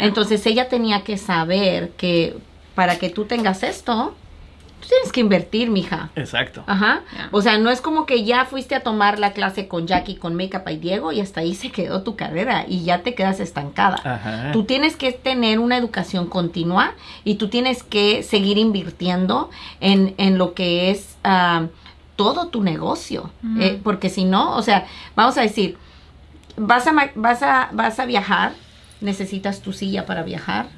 Entonces 0.02 0.44
ella 0.46 0.68
tenía 0.68 1.04
que 1.04 1.16
saber 1.16 1.90
que 1.90 2.36
para 2.74 2.98
que 2.98 3.10
tú 3.10 3.24
tengas 3.24 3.62
esto, 3.62 4.14
tú 4.80 4.88
tienes 4.88 5.12
que 5.12 5.20
invertir, 5.20 5.70
mija. 5.70 6.10
Exacto. 6.16 6.62
Ajá. 6.66 7.00
O 7.30 7.42
sea, 7.42 7.58
no 7.58 7.70
es 7.70 7.80
como 7.80 8.06
que 8.06 8.24
ya 8.24 8.44
fuiste 8.44 8.74
a 8.74 8.80
tomar 8.80 9.18
la 9.18 9.32
clase 9.32 9.68
con 9.68 9.86
Jackie, 9.86 10.16
con 10.16 10.34
Makeup 10.34 10.68
y 10.70 10.76
Diego 10.76 11.12
y 11.12 11.20
hasta 11.20 11.40
ahí 11.40 11.54
se 11.54 11.70
quedó 11.70 12.02
tu 12.02 12.16
carrera 12.16 12.64
y 12.68 12.84
ya 12.84 13.02
te 13.02 13.14
quedas 13.14 13.40
estancada. 13.40 13.96
Ajá. 14.04 14.52
Tú 14.52 14.64
tienes 14.64 14.96
que 14.96 15.12
tener 15.12 15.58
una 15.58 15.76
educación 15.76 16.26
continua 16.26 16.92
y 17.24 17.34
tú 17.36 17.48
tienes 17.48 17.82
que 17.82 18.22
seguir 18.22 18.58
invirtiendo 18.58 19.50
en, 19.80 20.14
en 20.18 20.38
lo 20.38 20.54
que 20.54 20.90
es 20.90 21.16
ah, 21.24 21.66
todo 22.16 22.48
tu 22.48 22.62
negocio. 22.62 23.30
Eh, 23.60 23.80
porque 23.82 24.08
si 24.10 24.24
no, 24.24 24.56
o 24.56 24.62
sea, 24.62 24.86
vamos 25.14 25.36
a 25.38 25.42
decir, 25.42 25.76
vas 26.56 26.86
a, 26.86 26.92
ma- 26.92 27.10
vas 27.14 27.42
a, 27.42 27.68
vas 27.72 27.98
a 28.00 28.06
viajar, 28.06 28.52
necesitas 29.00 29.60
tu 29.60 29.72
silla 29.72 30.06
para 30.06 30.22
viajar, 30.22 30.68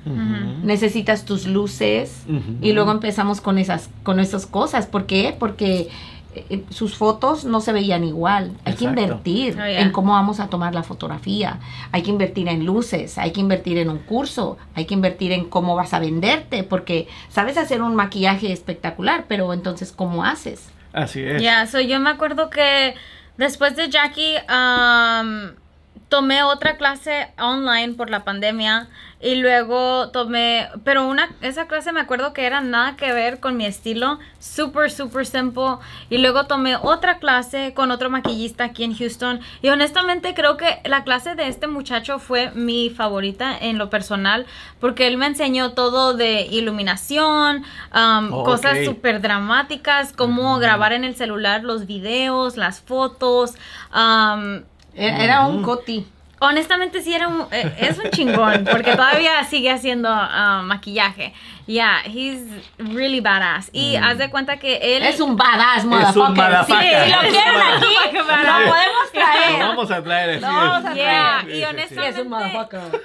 necesitas 0.63 1.25
tus 1.25 1.47
luces 1.47 2.25
y 2.61 2.73
luego 2.73 2.91
empezamos 2.93 3.41
con 3.41 3.59
esas, 3.59 3.91
con 4.03 4.21
esas 4.21 4.47
cosas. 4.47 4.87
¿Por 4.87 5.07
qué? 5.07 5.35
Porque 5.39 5.89
eh, 6.35 6.63
sus 6.71 6.95
fotos 6.97 7.45
no 7.45 7.61
se 7.61 7.73
veían 7.73 8.05
igual. 8.05 8.53
Hay 8.65 8.75
que 8.75 8.85
invertir 8.85 9.55
Oh, 9.61 9.67
yeah. 9.67 9.81
en 9.81 9.91
cómo 9.91 10.13
vamos 10.13 10.39
a 10.39 10.47
tomar 10.49 10.75
la 10.75 10.83
fotografía. 10.85 11.59
Hay 11.93 12.03
que 12.03 12.11
invertir 12.11 12.47
en 12.49 12.65
luces, 12.65 13.19
hay 13.19 13.33
que 13.33 13.41
invertir 13.41 13.79
en 13.79 13.91
un 13.91 13.99
curso, 13.99 14.57
hay 14.75 14.85
que 14.85 14.95
invertir 14.95 15.33
en 15.33 15.47
cómo 15.47 15.75
vas 15.75 15.93
a 15.93 15.99
venderte, 15.99 16.63
porque 16.63 17.09
sabes 17.31 17.57
hacer 17.59 17.83
un 17.83 17.97
maquillaje 17.97 18.53
espectacular, 18.53 19.25
pero 19.29 19.53
entonces 19.53 19.91
¿cómo 19.93 20.25
haces? 20.25 20.69
Así 20.93 21.21
es. 21.21 21.43
Ya, 21.43 21.67
so 21.67 21.81
yo 21.81 21.99
me 22.01 22.11
acuerdo 22.11 22.49
que 22.51 22.95
después 23.37 23.75
de 23.77 23.89
Jackie 23.89 24.35
um, 24.49 25.51
tomé 26.11 26.43
otra 26.43 26.77
clase 26.77 27.29
online 27.39 27.95
por 27.95 28.11
la 28.11 28.25
pandemia 28.25 28.89
y 29.23 29.37
luego 29.37 30.09
tomé, 30.11 30.69
pero 30.83 31.07
una 31.07 31.29
esa 31.43 31.67
clase 31.67 31.93
me 31.93 32.01
acuerdo 32.01 32.33
que 32.33 32.47
era 32.47 32.61
nada 32.63 32.97
que 32.97 33.13
ver 33.13 33.39
con 33.39 33.57
mi 33.57 33.65
estilo, 33.67 34.19
super 34.39 34.91
super 34.91 35.25
simple 35.25 35.77
y 36.09 36.19
luego 36.19 36.47
tomé 36.47 36.75
otra 36.77 37.19
clase 37.19 37.73
con 37.75 37.91
otro 37.91 38.11
maquillista 38.11 38.65
aquí 38.65 38.83
en 38.83 38.97
Houston 38.97 39.41
y 39.63 39.69
honestamente 39.69 40.35
creo 40.35 40.57
que 40.57 40.81
la 40.85 41.05
clase 41.05 41.35
de 41.35 41.49
este 41.49 41.67
muchacho 41.69 42.19
fue 42.19 42.51
mi 42.53 42.91
favorita 42.91 43.57
en 43.57 43.79
lo 43.79 43.89
personal 43.89 44.47
porque 44.81 45.07
él 45.07 45.17
me 45.17 45.27
enseñó 45.27 45.73
todo 45.75 46.15
de 46.15 46.43
iluminación, 46.51 47.65
um, 47.95 48.33
Oh, 48.33 48.45
cosas 48.45 48.79
ok. 48.79 48.85
súper 48.85 49.21
dramáticas, 49.21 50.13
cómo 50.13 50.59
grabar 50.59 50.93
en 50.93 51.05
el 51.05 51.15
celular 51.15 51.63
los 51.63 51.87
videos, 51.87 52.57
las 52.57 52.81
fotos. 52.81 53.55
um, 53.95 54.63
Era, 54.95 55.25
era 55.25 55.41
un 55.47 55.63
coti. 55.63 56.07
honestamente 56.41 57.03
sí 57.03 57.15
era 57.15 57.29
un, 57.29 57.47
eh, 57.53 57.75
es 57.79 57.99
un 57.99 58.11
chingón, 58.11 58.65
porque 58.71 58.93
todavía 58.97 59.45
sigue 59.45 59.71
haciendo 59.71 60.09
uh, 60.11 60.63
maquillaje. 60.63 61.33
Yeah, 61.67 61.99
he's 62.05 62.41
really 62.79 63.21
badass. 63.21 63.71
Y 63.73 63.95
haz 63.97 64.19
de 64.19 64.29
cuenta 64.31 64.57
que 64.59 64.97
él... 64.97 65.03
Es 65.05 65.21
un 65.21 65.37
badass, 65.37 65.85
un 65.85 65.91
motherfucker. 65.91 66.31
motherfucker. 66.35 66.81
Sí, 66.83 67.05
si 67.05 67.11
lo 67.13 67.21
Es 67.23 67.31
quieren 67.33 67.55
un 67.55 67.63
aquí, 67.63 67.95
lo 68.13 68.25
podemos 68.25 69.05
Lo 69.05 69.21
traer. 69.21 69.59
vamos 69.61 69.91
a 69.91 70.03
traer. 70.03 70.41
Lo 70.41 70.47
vamos 70.49 70.85
a 70.85 70.91
es. 70.91 70.95
Yeah, 70.97 71.41
Sí, 71.45 71.49
y 71.49 71.53
sí, 71.53 71.59
sí. 71.59 71.65
honestamente- 71.65 72.13
Sí, 72.13 72.19
es 72.19 72.19
un 72.19 72.29
motherfucker. 72.29 73.03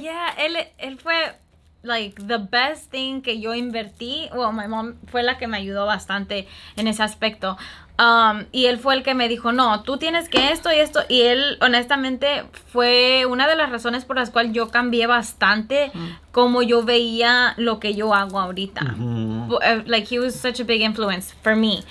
Yeah, 0.00 0.28
él, 0.38 0.56
él 0.78 0.98
fue 0.98 1.36
like 1.82 2.20
the 2.26 2.38
best 2.38 2.90
thing 2.90 3.20
que 3.22 3.40
yo 3.40 3.54
invertí. 3.54 4.28
Well, 4.32 4.52
my 4.52 4.66
mom 4.68 4.94
fue 5.08 5.22
la 5.22 5.38
que 5.38 5.46
me 5.46 5.56
ayudó 5.58 5.86
bastante 5.86 6.48
en 6.76 6.86
ese 6.88 7.02
aspecto. 7.02 7.56
Um, 8.02 8.46
y 8.50 8.66
él 8.66 8.78
fue 8.78 8.94
el 8.94 9.04
que 9.04 9.14
me 9.14 9.28
dijo, 9.28 9.52
no, 9.52 9.82
tú 9.84 9.96
tienes 9.96 10.28
que 10.28 10.50
esto 10.50 10.72
y 10.72 10.80
esto. 10.80 11.00
Y 11.08 11.22
él, 11.22 11.56
honestamente, 11.60 12.44
fue 12.66 13.26
una 13.26 13.46
de 13.46 13.54
las 13.54 13.70
razones 13.70 14.04
por 14.04 14.16
las 14.16 14.30
cuales 14.30 14.52
yo 14.52 14.70
cambié 14.70 15.06
bastante 15.06 15.92
como 16.32 16.62
yo 16.62 16.82
veía 16.82 17.54
lo 17.58 17.78
que 17.78 17.94
yo 17.94 18.12
hago 18.12 18.40
ahorita. 18.40 18.96
Uh, 18.98 19.58
like 19.86 20.12
he 20.12 20.18
was 20.18 20.34
such 20.34 20.58
a 20.60 20.64
big 20.64 20.80
influence 20.80 21.32
for 21.42 21.54
me. 21.54 21.84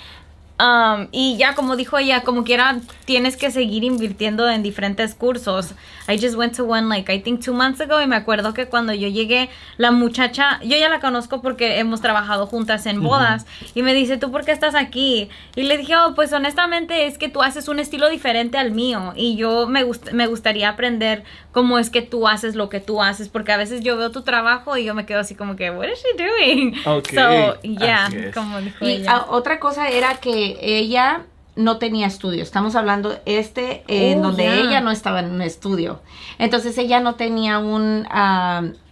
Um, 0.62 1.08
y 1.10 1.36
ya 1.38 1.56
como 1.56 1.74
dijo 1.74 1.98
ella, 1.98 2.20
como 2.22 2.44
quiera 2.44 2.78
tienes 3.04 3.36
que 3.36 3.50
seguir 3.50 3.82
invirtiendo 3.82 4.48
en 4.48 4.62
diferentes 4.62 5.12
cursos. 5.16 5.74
I 6.08 6.18
just 6.20 6.36
went 6.36 6.54
to 6.56 6.64
one 6.64 6.88
like 6.88 7.12
I 7.12 7.20
think 7.20 7.44
two 7.44 7.52
months 7.52 7.80
ago 7.80 8.00
y 8.00 8.06
me 8.06 8.14
acuerdo 8.14 8.54
que 8.54 8.66
cuando 8.66 8.92
yo 8.92 9.08
llegué 9.08 9.50
la 9.76 9.90
muchacha, 9.90 10.60
yo 10.62 10.76
ya 10.76 10.88
la 10.88 11.00
conozco 11.00 11.42
porque 11.42 11.78
hemos 11.80 12.00
trabajado 12.00 12.46
juntas 12.46 12.86
en 12.86 13.02
bodas 13.02 13.44
y 13.74 13.82
me 13.82 13.92
dice, 13.92 14.18
"¿Tú 14.18 14.30
por 14.30 14.44
qué 14.44 14.52
estás 14.52 14.74
aquí?" 14.76 15.28
Y 15.56 15.62
le 15.64 15.78
dije, 15.78 15.96
"Oh, 15.96 16.14
pues 16.14 16.32
honestamente 16.32 17.06
es 17.06 17.18
que 17.18 17.28
tú 17.28 17.42
haces 17.42 17.66
un 17.66 17.80
estilo 17.80 18.08
diferente 18.08 18.56
al 18.58 18.70
mío 18.70 19.14
y 19.16 19.34
yo 19.36 19.66
me 19.66 19.84
gust- 19.84 20.12
me 20.12 20.26
gustaría 20.28 20.68
aprender 20.68 21.24
cómo 21.50 21.78
es 21.78 21.90
que 21.90 22.02
tú 22.02 22.28
haces 22.28 22.54
lo 22.54 22.68
que 22.68 22.78
tú 22.80 23.02
haces 23.02 23.28
porque 23.28 23.52
a 23.52 23.56
veces 23.56 23.80
yo 23.82 23.96
veo 23.96 24.10
tu 24.12 24.22
trabajo 24.22 24.76
y 24.76 24.84
yo 24.84 24.94
me 24.94 25.06
quedo 25.06 25.20
así 25.20 25.34
como 25.34 25.56
que, 25.56 25.70
"What 25.70 25.88
is 25.88 25.98
she 26.02 26.22
doing?" 26.22 26.74
Ok, 26.86 27.08
So, 27.14 27.60
yeah, 27.62 28.06
así 28.06 28.16
es. 28.16 28.34
como 28.34 28.60
dijo 28.60 28.84
Y 28.84 28.90
ella. 28.92 29.12
ah, 29.12 29.26
otra 29.30 29.58
cosa 29.60 29.88
era 29.88 30.14
que 30.16 30.51
ella 30.60 31.22
no 31.54 31.78
tenía 31.78 32.06
estudio. 32.06 32.42
Estamos 32.42 32.74
hablando 32.76 33.18
este 33.26 33.84
en 33.86 34.20
Oh, 34.20 34.28
donde 34.28 34.60
ella 34.60 34.80
no 34.80 34.90
estaba 34.90 35.20
en 35.20 35.30
un 35.30 35.42
estudio. 35.42 36.00
Entonces 36.38 36.78
ella 36.78 37.00
no 37.00 37.14
tenía 37.14 37.58
un, 37.58 38.06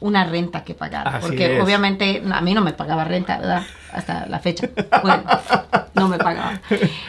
una 0.01 0.25
renta 0.25 0.64
que 0.64 0.75
pagar. 0.75 1.09
Así 1.09 1.27
porque 1.27 1.57
es. 1.57 1.62
obviamente 1.62 2.23
a 2.31 2.40
mí 2.40 2.53
no 2.53 2.61
me 2.61 2.73
pagaba 2.73 3.05
renta, 3.05 3.38
¿verdad? 3.38 3.62
Hasta 3.92 4.27
la 4.27 4.40
fecha. 4.40 4.68
Bueno, 5.03 5.23
no 5.94 6.09
me 6.09 6.18
pagaba. 6.18 6.61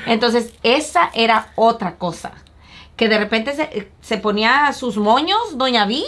Entonces 0.05 0.53
esa 0.63 1.09
era 1.13 1.49
otra 1.55 1.95
cosa. 1.95 2.31
Que 2.95 3.09
de 3.09 3.17
repente 3.17 3.53
se, 3.53 3.91
se 3.99 4.17
ponía 4.17 4.71
sus 4.73 4.97
moños, 4.97 5.57
doña 5.57 5.85
Vi, 5.85 6.05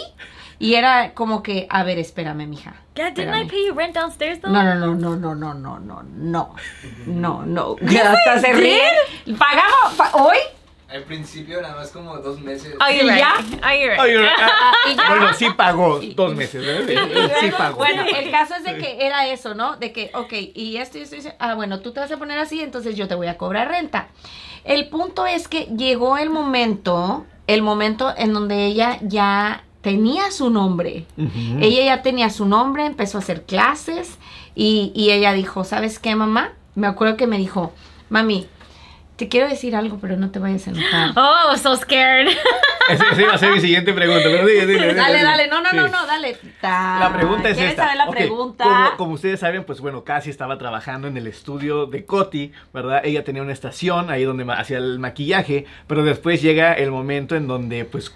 y 0.58 0.74
era 0.74 1.12
como 1.14 1.42
que, 1.42 1.66
a 1.70 1.82
ver, 1.82 1.98
espérame, 1.98 2.46
mija. 2.46 2.74
Yeah, 2.94 3.10
didn't 3.10 3.34
I 3.34 3.48
pay 3.48 3.66
you 3.66 3.74
rent 3.74 3.94
downstairs 3.94 4.40
though? 4.40 4.52
No, 4.52 4.62
no, 4.62 4.74
no, 4.74 4.94
no, 4.94 5.16
no, 5.16 5.34
no, 5.34 5.54
no, 5.54 5.78
no, 5.80 6.02
no, 6.04 6.54
no, 7.06 7.44
no. 7.44 7.76
Hasta 7.82 8.40
se 8.40 8.52
ríe. 8.52 8.80
Pagaba 9.36 9.90
pa- 9.96 10.12
hoy 10.14 10.36
Al 10.88 11.02
principio 11.02 11.60
nada 11.60 11.74
más 11.74 11.90
como 11.90 12.16
dos 12.18 12.38
meses. 12.40 12.72
Oh, 12.80 12.88
you're 12.88 13.04
¿Y 13.04 13.08
right. 13.10 13.18
ya? 13.18 13.34
You're 13.40 13.58
Ay, 13.62 13.88
right. 13.88 14.00
y 14.92 14.94
ya. 14.96 15.08
Bueno, 15.08 15.32
sí 15.34 15.48
pagó 15.56 15.98
dos 16.14 16.36
meses, 16.36 16.64
¿verdad? 16.86 16.88
Y 16.88 17.46
Sí 17.46 17.50
pagó. 17.58 17.78
bueno, 17.78 18.04
el 18.16 18.30
caso 18.30 18.54
es 18.54 18.62
de 18.62 18.78
que 18.78 19.04
era 19.04 19.26
eso, 19.26 19.54
¿no? 19.54 19.76
De 19.76 19.92
que, 19.92 20.12
ok, 20.14 20.32
y 20.54 20.76
esto 20.76 20.98
y 20.98 21.02
esto 21.02 21.16
esto. 21.16 21.32
Ah, 21.40 21.54
bueno, 21.54 21.80
tú 21.80 21.92
te 21.92 21.98
vas 21.98 22.12
a 22.12 22.16
poner 22.16 22.38
así, 22.38 22.60
entonces 22.60 22.94
yo 22.94 23.08
te 23.08 23.16
voy 23.16 23.26
a 23.26 23.36
cobrar 23.38 23.68
renta. 23.68 24.06
El 24.62 24.88
punto 24.88 25.26
es 25.26 25.48
que 25.48 25.64
llegó 25.76 26.16
el 26.16 26.30
momento, 26.30 27.26
el 27.48 27.60
momento 27.62 28.14
en 28.16 28.32
donde 28.32 28.64
ella 28.66 28.98
ya 29.02 29.64
tenía 29.84 30.32
su 30.32 30.50
nombre. 30.50 31.04
Ella 31.60 31.84
ya 31.84 32.02
tenía 32.02 32.30
su 32.30 32.46
nombre, 32.46 32.86
empezó 32.86 33.18
a 33.18 33.20
hacer 33.20 33.42
clases 33.44 34.18
y, 34.56 34.90
y 34.96 35.12
ella 35.12 35.32
dijo, 35.34 35.62
¿sabes 35.62 36.00
qué, 36.00 36.16
mamá? 36.16 36.52
Me 36.74 36.88
acuerdo 36.88 37.16
que 37.16 37.26
me 37.28 37.38
dijo, 37.38 37.72
mami, 38.08 38.48
te 39.16 39.28
quiero 39.28 39.46
decir 39.48 39.76
algo, 39.76 39.98
pero 40.00 40.16
no 40.16 40.30
te 40.32 40.40
vayas 40.40 40.66
a 40.66 40.70
enojar. 40.70 41.10
Oh, 41.14 41.56
so 41.56 41.76
scared. 41.76 42.28
Esa 42.86 43.12
esa 43.12 43.22
iba 43.22 43.32
a 43.32 43.38
ser 43.38 43.50
mi 43.50 43.60
siguiente 43.60 43.94
pregunta, 43.94 44.24
pero 44.24 44.46
dile, 44.46 44.66
dile, 44.66 44.88
dile, 44.88 44.94
Dale, 44.94 45.22
dale, 45.22 45.48
no, 45.48 45.62
no, 45.62 45.70
Sí. 45.70 45.76
no, 45.76 45.88
no, 45.88 46.04
dale. 46.06 46.36
La 46.60 47.10
pregunta 47.16 47.48
es 47.48 47.54
¿Quieres 47.56 47.70
esta. 47.72 47.84
saber 47.84 47.96
la 47.96 48.10
pregunta? 48.10 48.64
Como, 48.64 48.96
como 48.98 49.12
ustedes 49.14 49.40
saben, 49.40 49.64
pues 49.64 49.80
bueno, 49.80 50.04
Casi 50.04 50.28
estaba 50.28 50.58
trabajando 50.58 51.08
en 51.08 51.16
el 51.16 51.26
estudio 51.26 51.86
de 51.86 52.04
Coti, 52.04 52.52
¿verdad? 52.74 53.00
Ella 53.02 53.24
tenía 53.24 53.40
una 53.40 53.54
estación 53.54 54.10
ahí 54.10 54.24
donde 54.24 54.44
hacía 54.52 54.76
el 54.76 54.98
maquillaje, 54.98 55.64
pero 55.86 56.04
después 56.04 56.42
llega 56.42 56.74
el 56.74 56.90
momento 56.90 57.36
en 57.36 57.46
donde, 57.48 57.86
pues, 57.86 58.14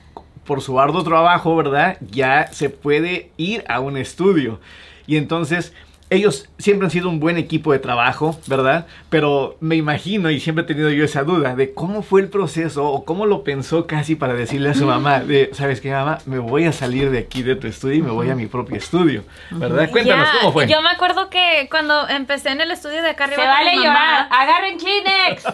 por 0.48 0.62
su 0.62 0.80
arduo 0.80 1.04
trabajo, 1.04 1.54
¿verdad? 1.54 1.98
Ya 2.11 2.48
se 2.52 2.70
puede 2.70 3.30
ir 3.37 3.64
a 3.68 3.80
un 3.80 3.98
estudio. 3.98 4.61
Y 5.06 5.18
entonces, 5.18 5.74
ellos 6.08 6.48
siempre 6.56 6.87
han 6.87 6.90
sido 6.90 7.11
un 7.11 7.20
buen 7.20 7.37
equipo 7.37 7.70
de 7.70 7.80
trabajo, 7.80 8.40
¿verdad? 8.46 8.87
Pero 9.11 9.58
me 9.61 9.76
imagino, 9.76 10.30
y 10.30 10.40
siempre 10.40 10.64
he 10.64 10.66
tenido 10.66 10.88
yo 10.88 11.04
esa 11.04 11.22
duda, 11.22 11.54
de 11.54 11.74
cómo 11.74 12.00
fue 12.00 12.22
el 12.22 12.28
proceso 12.28 12.87
o 12.87 13.04
cómo 13.04 13.26
lo 13.26 13.44
pensó 13.44 13.87
casi 13.87 14.14
para 14.14 14.32
decirle 14.32 14.70
a 14.70 14.74
su 14.74 14.87
mamá, 14.87 15.20
de, 15.20 15.50
¿sabes 15.52 15.82
qué, 15.82 15.90
mamá? 15.90 16.16
Me 16.24 16.38
voy 16.38 16.64
a 16.64 16.72
salir 16.72 17.11
de 17.11 17.18
aquí 17.18 17.42
de 17.42 17.54
tu 17.54 17.66
estudio 17.66 17.96
y 17.96 18.02
me 18.02 18.11
voy 18.11 18.30
a 18.30 18.34
mi 18.34 18.46
propio 18.46 18.76
estudio, 18.76 19.24
¿verdad? 19.50 19.90
Cuéntanos, 19.90 20.28
Yeah, 20.28 20.40
¿cómo 20.40 20.52
fue? 20.54 20.66
Yo 20.66 20.80
me 20.80 20.88
acuerdo 20.88 21.28
que 21.28 21.68
cuando 21.70 22.08
empecé 22.08 22.52
en 22.52 22.62
el 22.62 22.70
estudio 22.70 23.02
de 23.02 23.11
acá 23.11 23.28
Se 23.28 23.34
arriba 23.34 23.54
con 23.54 23.66
vale 23.66 23.76
llorar. 23.76 24.28
Agarren 24.30 24.78
Kleenex. 24.78 25.44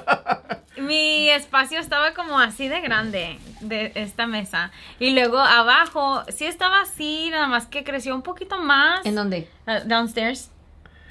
mi 0.77 1.31
espacio 1.31 1.81
estaba 1.81 2.15
como 2.15 2.39
así 2.39 2.69
de 2.69 2.81
grande 2.81 3.39
de 3.69 3.93
esta 3.95 4.27
mesa. 4.27 4.71
Y 4.99 5.11
luego 5.11 5.39
abajo 5.39 6.23
sí 6.29 6.47
estaba 6.47 6.81
así, 6.83 7.29
nada 7.31 7.49
más 7.49 7.67
que 7.67 7.85
creció 7.85 8.15
un 8.15 8.23
poquito 8.23 8.59
más. 8.59 9.05
¿En 9.05 9.15
dónde? 9.15 9.49
Uh, 9.67 9.87
downstairs. 9.87 10.51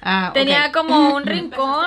Ah. 0.05 0.31
Tenía 0.33 0.71
como 0.71 1.09
un 1.15 1.23
rincón. 1.25 1.85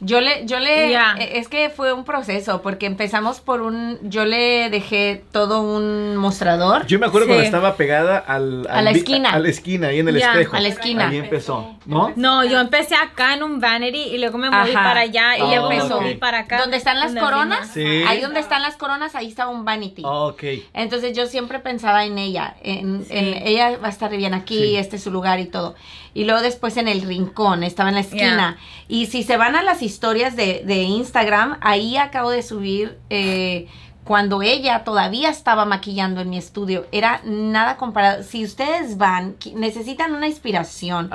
Yo 0.00 0.20
le, 0.20 0.46
yo 0.46 0.58
le, 0.58 0.94
eh, 0.94 0.98
es 1.38 1.48
que 1.48 1.70
fue 1.70 1.92
un 1.92 2.04
proceso, 2.04 2.62
porque 2.62 2.86
empezamos 2.86 3.40
por 3.40 3.60
un, 3.62 3.98
yo 4.02 4.24
le 4.24 4.68
dejé 4.70 5.24
todo 5.32 5.62
un 5.62 6.16
mostrador. 6.16 6.86
Yo 6.86 6.98
me 6.98 7.06
acuerdo 7.06 7.26
Sí. 7.26 7.30
cuando 7.32 7.44
estaba 7.44 7.76
pegada 7.76 8.18
al, 8.18 8.66
A 8.70 8.82
la 8.82 8.90
esquina. 8.90 9.30
A 9.30 9.38
la 9.38 9.48
esquina, 9.48 9.88
ahí 9.88 10.00
en 10.00 10.08
el 10.08 10.16
espejo. 10.16 10.56
a 10.56 10.60
la 10.60 10.68
esquina. 10.68 11.08
Ahí 11.08 11.18
empezó, 11.18 11.76
¿no? 11.86 12.12
No, 12.16 12.44
yo 12.44 12.60
empecé 12.60 12.94
acá 12.96 13.34
en 13.34 13.42
un 13.42 13.60
vanity 13.60 13.98
y 14.14 14.18
luego 14.18 14.36
me 14.38 14.50
moví 14.50 14.70
Ajá. 14.72 14.82
para 14.84 15.00
allá 15.00 15.38
y 15.38 15.42
Oh, 15.42 15.46
luego 15.46 15.68
me 15.70 15.82
moví 15.84 16.14
para 16.16 16.40
acá. 16.40 16.58
¿Dónde 16.58 16.76
están 16.76 16.98
las 17.00 17.14
coronas? 17.14 17.68
Sí. 17.72 18.02
Ahí 18.06 18.20
donde 18.20 18.40
están 18.40 18.62
las 18.62 18.76
coronas, 18.76 19.14
ahí 19.14 19.28
estaba 19.28 19.50
un 19.50 19.64
vanity. 19.64 20.02
Ok. 20.04 20.42
Entonces 20.74 21.16
yo 21.16 21.26
siempre 21.26 21.58
pensaba 21.60 22.04
en 22.04 22.18
ella, 22.18 22.56
en, 22.62 23.04
Sí. 23.06 23.12
en- 23.16 23.46
ella 23.46 23.78
va 23.78 23.86
a 23.88 23.90
estar 23.90 24.10
bien 24.16 24.34
aquí, 24.34 24.58
Sí. 24.58 24.76
este 24.76 24.96
es 24.96 25.02
su 25.02 25.10
lugar 25.10 25.40
y 25.40 25.46
todo. 25.46 25.74
Y 26.14 26.24
luego 26.24 26.40
después 26.42 26.76
en 26.76 26.86
el 26.88 27.02
rincón, 27.02 27.64
estaba 27.64 27.88
en 27.88 27.96
la 27.96 28.00
esquina. 28.02 28.56
Y 28.88 29.06
si 29.06 29.22
se 29.24 29.36
van 29.36 29.56
a 29.56 29.62
las 29.62 29.82
historias 29.82 30.36
de, 30.36 30.62
de 30.64 30.82
Instagram, 30.82 31.58
ahí 31.60 31.96
acabo 31.96 32.30
de 32.30 32.42
subir 32.42 32.96
eh, 33.10 33.66
cuando 34.04 34.42
ella 34.42 34.84
todavía 34.84 35.30
estaba 35.30 35.64
maquillando 35.64 36.20
en 36.20 36.28
mi 36.30 36.36
estudio. 36.38 36.86
Era 36.92 37.20
nada 37.24 37.76
comparado. 37.78 38.22
Si 38.22 38.44
ustedes 38.44 38.96
van, 38.98 39.34
necesitan 39.54 40.14
una 40.14 40.26
inspiración, 40.28 41.10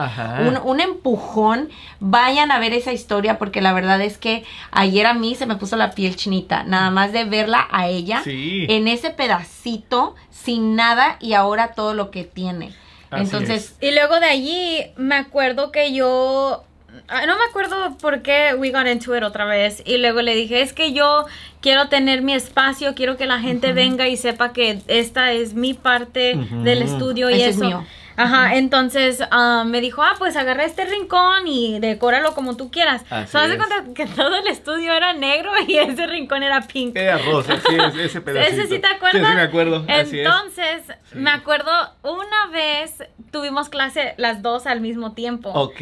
un, 0.48 0.58
un 0.64 0.80
empujón, 0.82 1.70
vayan 2.00 2.52
a 2.52 2.58
ver 2.60 2.74
esa 2.74 2.92
historia 2.92 3.38
porque 3.38 3.62
la 3.62 3.74
verdad 3.74 4.02
es 4.02 4.18
que 4.18 4.44
ayer 4.72 5.06
a 5.06 5.14
mí 5.14 5.36
se 5.36 5.46
me 5.46 5.56
puso 5.56 5.76
la 5.78 5.92
piel 5.92 6.16
chinita, 6.16 6.64
nada 6.64 6.90
más 6.90 7.14
de 7.14 7.26
verla 7.26 7.68
a 7.72 7.88
ella 7.88 8.22
Sí. 8.24 8.66
en 8.68 8.88
ese 8.88 9.12
pedacito 9.12 10.16
sin 10.32 10.76
nada 10.76 11.18
y 11.20 11.34
ahora 11.34 11.74
todo 11.74 11.94
lo 11.94 12.10
que 12.12 12.24
tiene. 12.24 12.74
Así 13.12 13.24
Entonces, 13.24 13.76
Y 13.82 13.92
luego 13.92 14.20
de 14.20 14.28
allí 14.28 14.82
me 14.96 15.16
acuerdo 15.16 15.72
que 15.72 15.94
yo 15.94 16.64
ah, 17.08 17.26
no 17.26 17.38
me 17.38 17.44
acuerdo 17.50 17.98
por 17.98 18.22
qué 18.22 18.54
we 18.58 18.72
got 18.72 18.88
into 18.88 19.16
it 19.16 19.24
otra 19.24 19.46
vez 19.46 19.82
y 19.86 19.98
luego 19.98 20.22
le 20.22 20.36
dije, 20.36 20.62
es 20.62 20.74
que 20.74 20.94
yo 20.94 21.26
quiero 21.62 21.90
tener 21.90 22.22
mi 22.22 22.34
espacio, 22.34 22.96
quiero 22.96 23.18
que 23.18 23.26
la 23.26 23.40
gente 23.40 23.74
venga 23.74 24.08
y 24.08 24.18
sepa 24.18 24.54
que 24.54 24.80
esta 24.88 25.32
es 25.32 25.54
mi 25.54 25.74
parte 25.74 26.36
del 26.64 26.82
estudio 26.82 27.30
y 27.30 27.36
Ese 27.36 27.50
es 27.50 27.56
eso. 27.56 27.66
mío. 27.66 27.86
Ajá, 28.20 28.56
entonces 28.56 29.24
ah, 29.32 29.64
me 29.66 29.80
dijo, 29.80 30.04
ah, 30.04 30.16
pues 30.18 30.36
agarra 30.36 30.66
este 30.66 30.86
rincón 30.86 31.48
y 31.48 31.80
decóralo 31.80 32.34
como 32.36 32.58
tú 32.58 32.70
quieras. 32.70 33.04
Así 33.10 33.32
¿Se 33.32 33.38
das 33.38 33.50
es. 33.52 33.58
cuenta 33.58 33.94
que 33.96 34.06
todo 34.08 34.36
el 34.36 34.48
estudio 34.48 34.92
era 34.94 35.14
negro 35.14 35.52
y 35.68 35.78
ese 35.78 36.06
rincón 36.06 36.44
era 36.44 36.62
pink? 36.62 36.96
Era 36.96 37.18
rosa, 37.18 37.56
sí, 37.58 37.76
es, 37.76 37.96
ese 37.96 38.22
pedacito. 38.22 38.62
¿Ese 38.62 38.68
sí 38.68 38.80
te 38.80 38.88
acuerdas? 38.88 39.22
Sí, 39.22 39.28
sí 39.28 39.36
me 39.36 39.42
acuerdo, 39.42 39.86
así 39.88 40.20
es. 40.20 40.26
Entonces, 40.28 40.84
me 41.14 41.30
acuerdo 41.32 41.72
una 42.04 42.48
vez 42.52 42.96
tuvimos 43.32 43.70
clase 43.70 44.16
las 44.18 44.42
dos 44.42 44.66
al 44.66 44.82
mismo 44.82 45.14
tiempo. 45.14 45.50
Ok. 45.52 45.80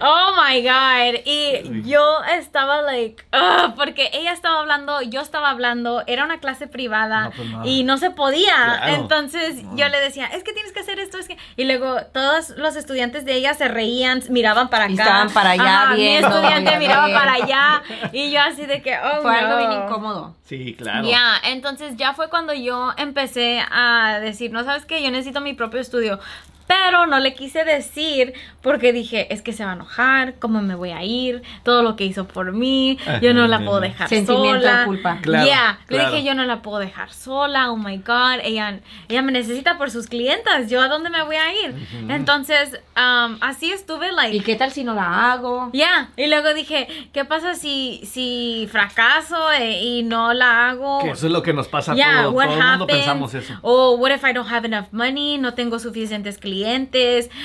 Oh 0.00 0.32
my 0.36 0.62
god. 0.62 1.20
Y 1.24 1.82
yo 1.88 2.22
estaba 2.38 2.82
like, 2.82 3.22
ugh, 3.32 3.74
porque 3.76 4.10
ella 4.12 4.32
estaba 4.32 4.60
hablando, 4.60 5.02
yo 5.02 5.20
estaba 5.20 5.50
hablando, 5.50 6.02
era 6.06 6.24
una 6.24 6.40
clase 6.40 6.66
privada 6.66 7.24
No, 7.24 7.30
pues 7.32 7.48
no. 7.48 7.66
y 7.66 7.84
no 7.84 7.98
se 7.98 8.10
podía. 8.10 8.54
Claro. 8.54 8.94
Entonces 8.94 9.62
yo 9.76 9.88
le 9.88 10.00
decía, 10.00 10.26
es 10.26 10.42
que 10.42 10.52
tienes 10.52 10.72
que 10.72 10.80
hacer 10.80 10.98
esto, 10.98 11.18
es 11.18 11.28
que. 11.28 11.36
Y 11.56 11.64
luego 11.64 11.96
todos 12.12 12.50
los 12.50 12.76
estudiantes 12.76 13.24
de 13.24 13.34
ella 13.34 13.54
se 13.54 13.68
reían, 13.68 14.22
miraban 14.30 14.68
para 14.68 14.84
acá. 14.84 14.92
Y 14.92 14.98
estaban 14.98 15.30
para 15.30 15.50
allá 15.50 15.82
Ajá, 15.82 15.94
viendo, 15.94 16.28
Mi 16.28 16.34
estudiante 16.34 16.78
miraba 16.78 17.12
para 17.12 17.32
allá. 17.34 17.82
Y 18.12 18.30
yo 18.30 18.40
así 18.40 18.66
de 18.66 18.82
que, 18.82 18.96
oh 18.98 19.22
fue 19.22 19.36
algo 19.36 19.52
no. 19.52 19.58
bien 19.58 19.82
incómodo. 19.82 20.36
Sí, 20.44 20.74
claro. 20.78 21.08
Ya, 21.08 21.36
entonces 21.44 21.96
ya 21.96 22.14
fue 22.14 22.28
cuando 22.28 22.52
yo 22.52 22.92
empecé 22.96 23.62
a 23.70 24.18
decir, 24.20 24.52
no 24.52 24.64
sabes 24.64 24.86
qué, 24.86 25.02
yo 25.02 25.10
necesito 25.10 25.40
mi 25.40 25.54
propio 25.54 25.80
estudio. 25.80 26.18
Pero 26.66 27.06
no 27.06 27.18
le 27.20 27.34
quise 27.34 27.64
decir 27.64 28.32
porque 28.62 28.92
dije, 28.92 29.32
es 29.34 29.42
que 29.42 29.52
se 29.52 29.64
va 29.64 29.72
a 29.72 29.74
enojar, 29.74 30.34
cómo 30.38 30.62
me 30.62 30.74
voy 30.76 30.90
a 30.90 31.02
ir, 31.02 31.42
todo 31.64 31.82
lo 31.82 31.96
que 31.96 32.04
hizo 32.04 32.26
por 32.28 32.52
mí, 32.52 32.96
yo 33.20 33.34
no 33.34 33.48
la 33.48 33.58
puedo 33.64 33.80
dejar 33.80 34.08
Sentimiento 34.08 34.60
de 34.64 34.70
sola. 34.70 34.84
culpa. 34.84 35.18
Claro, 35.20 35.46
Ya, 35.48 35.78
le 35.88 35.96
claro. 35.96 36.10
dije, 36.12 36.24
yo 36.24 36.34
no 36.34 36.44
la 36.44 36.62
puedo 36.62 36.78
dejar 36.78 37.12
sola, 37.12 37.70
oh 37.72 37.76
my 37.76 37.96
god, 37.98 38.38
ella, 38.44 38.78
ella 39.08 39.22
me 39.22 39.32
necesita 39.32 39.78
por 39.78 39.90
sus 39.90 40.06
clientas, 40.06 40.70
yo 40.70 40.80
a 40.80 40.88
dónde 40.88 41.10
me 41.10 41.22
voy 41.24 41.36
a 41.36 41.52
ir. 41.64 41.74
Entonces, 42.08 42.80
um, 42.96 43.36
así 43.40 43.72
estuve, 43.72 44.12
like, 44.12 44.36
¿Y 44.36 44.40
qué 44.40 44.54
tal 44.54 44.70
si 44.70 44.84
no 44.84 44.94
la 44.94 45.32
hago? 45.32 45.70
ya, 45.72 46.10
y 46.16 46.28
luego 46.28 46.54
dije, 46.54 46.86
¿qué 47.12 47.24
pasa 47.24 47.54
si, 47.56 48.00
si 48.04 48.68
fracaso 48.70 49.50
eh, 49.52 49.82
y 49.82 50.02
no 50.04 50.32
la 50.34 50.68
hago? 50.70 51.00
Que 51.02 51.10
eso 51.10 51.26
es 51.26 51.32
lo 51.32 51.42
que 51.42 51.52
nos 51.52 51.66
pasa 51.68 51.92
a 51.92 51.94
Yeah, 51.96 52.22
todos. 52.22 52.34
what 52.34 52.46
Todo 52.46 52.58
el 52.60 52.64
mundo 52.68 52.86
pensamos 52.86 53.34
eso. 53.34 53.54
O 53.62 53.96
what 53.96 54.12
if 54.12 54.22
I 54.24 54.32
don't 54.32 54.48
have 54.50 54.64
enough 54.66 54.86
money? 54.92 55.36
No 55.38 55.54
tengo 55.54 55.78
suficientes 55.80 56.38
clientes. 56.38 56.51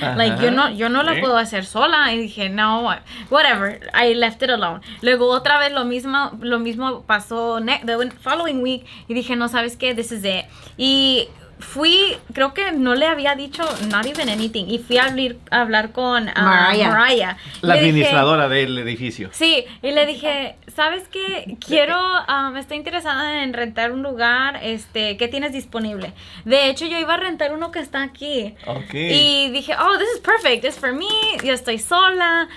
Ajá. 0.00 0.14
Like 0.16 0.42
yo 0.42 0.50
no 0.50 0.70
yo 0.70 0.88
no 0.88 1.02
la 1.02 1.14
Sí. 1.14 1.20
puedo 1.20 1.36
hacer 1.36 1.64
sola 1.64 2.12
y 2.12 2.18
dije, 2.18 2.48
"No, 2.50 2.88
whatever. 3.30 3.80
I 3.94 4.14
left 4.14 4.42
it 4.42 4.50
alone." 4.50 4.80
Luego 5.02 5.28
otra 5.30 5.58
vez 5.58 5.72
lo 5.72 5.84
mismo 5.84 6.32
lo 6.40 6.58
mismo 6.58 7.02
pasó 7.02 7.58
the 7.84 8.10
following 8.20 8.62
week 8.62 8.84
y 9.08 9.14
dije, 9.14 9.36
"No, 9.36 9.48
¿sabes 9.48 9.76
qué? 9.76 9.94
This 9.94 10.12
is 10.12 10.24
it." 10.24 10.44
Y 10.76 11.28
fui, 11.58 12.16
creo 12.32 12.54
que 12.54 12.72
no 12.72 12.94
le 12.94 13.06
había 13.06 13.34
dicho 13.34 13.62
not 13.90 14.06
even 14.06 14.28
anything 14.28 14.66
y 14.68 14.78
fui 14.78 14.98
a 14.98 15.04
hablar, 15.06 15.36
a 15.50 15.60
hablar 15.62 15.92
con 15.92 16.28
ah, 16.28 16.34
Mariah. 16.42 16.90
Mariah. 16.90 17.36
La 17.62 17.74
Le 17.74 17.80
dije- 17.80 17.90
administradora 17.90 18.48
del 18.48 18.78
edificio. 18.78 19.30
Sí, 19.32 19.64
y 19.82 19.90
le 19.90 20.06
dije, 20.06 20.56
¿sabes 20.74 21.02
qué? 21.08 21.56
Quiero, 21.66 21.98
um, 22.28 22.56
estoy 22.56 22.76
interesada 22.76 23.42
en 23.42 23.52
rentar 23.52 23.92
un 23.92 24.02
lugar, 24.02 24.60
este, 24.62 25.16
¿qué 25.16 25.28
tienes 25.28 25.52
disponible? 25.52 26.12
De 26.44 26.68
hecho, 26.70 26.86
yo 26.86 26.98
iba 26.98 27.14
a 27.14 27.18
rentar 27.18 27.52
uno 27.52 27.70
que 27.70 27.80
está 27.80 28.02
aquí. 28.02 28.54
Ok. 28.66 28.94
Y 28.94 29.50
dije, 29.50 29.74
oh, 29.78 29.98
this 29.98 30.08
is 30.14 30.20
perfect, 30.20 30.64
it's 30.64 30.78
for 30.78 30.92
me, 30.92 31.06
yo 31.44 31.52
estoy 31.52 31.78
sola. 31.78 32.48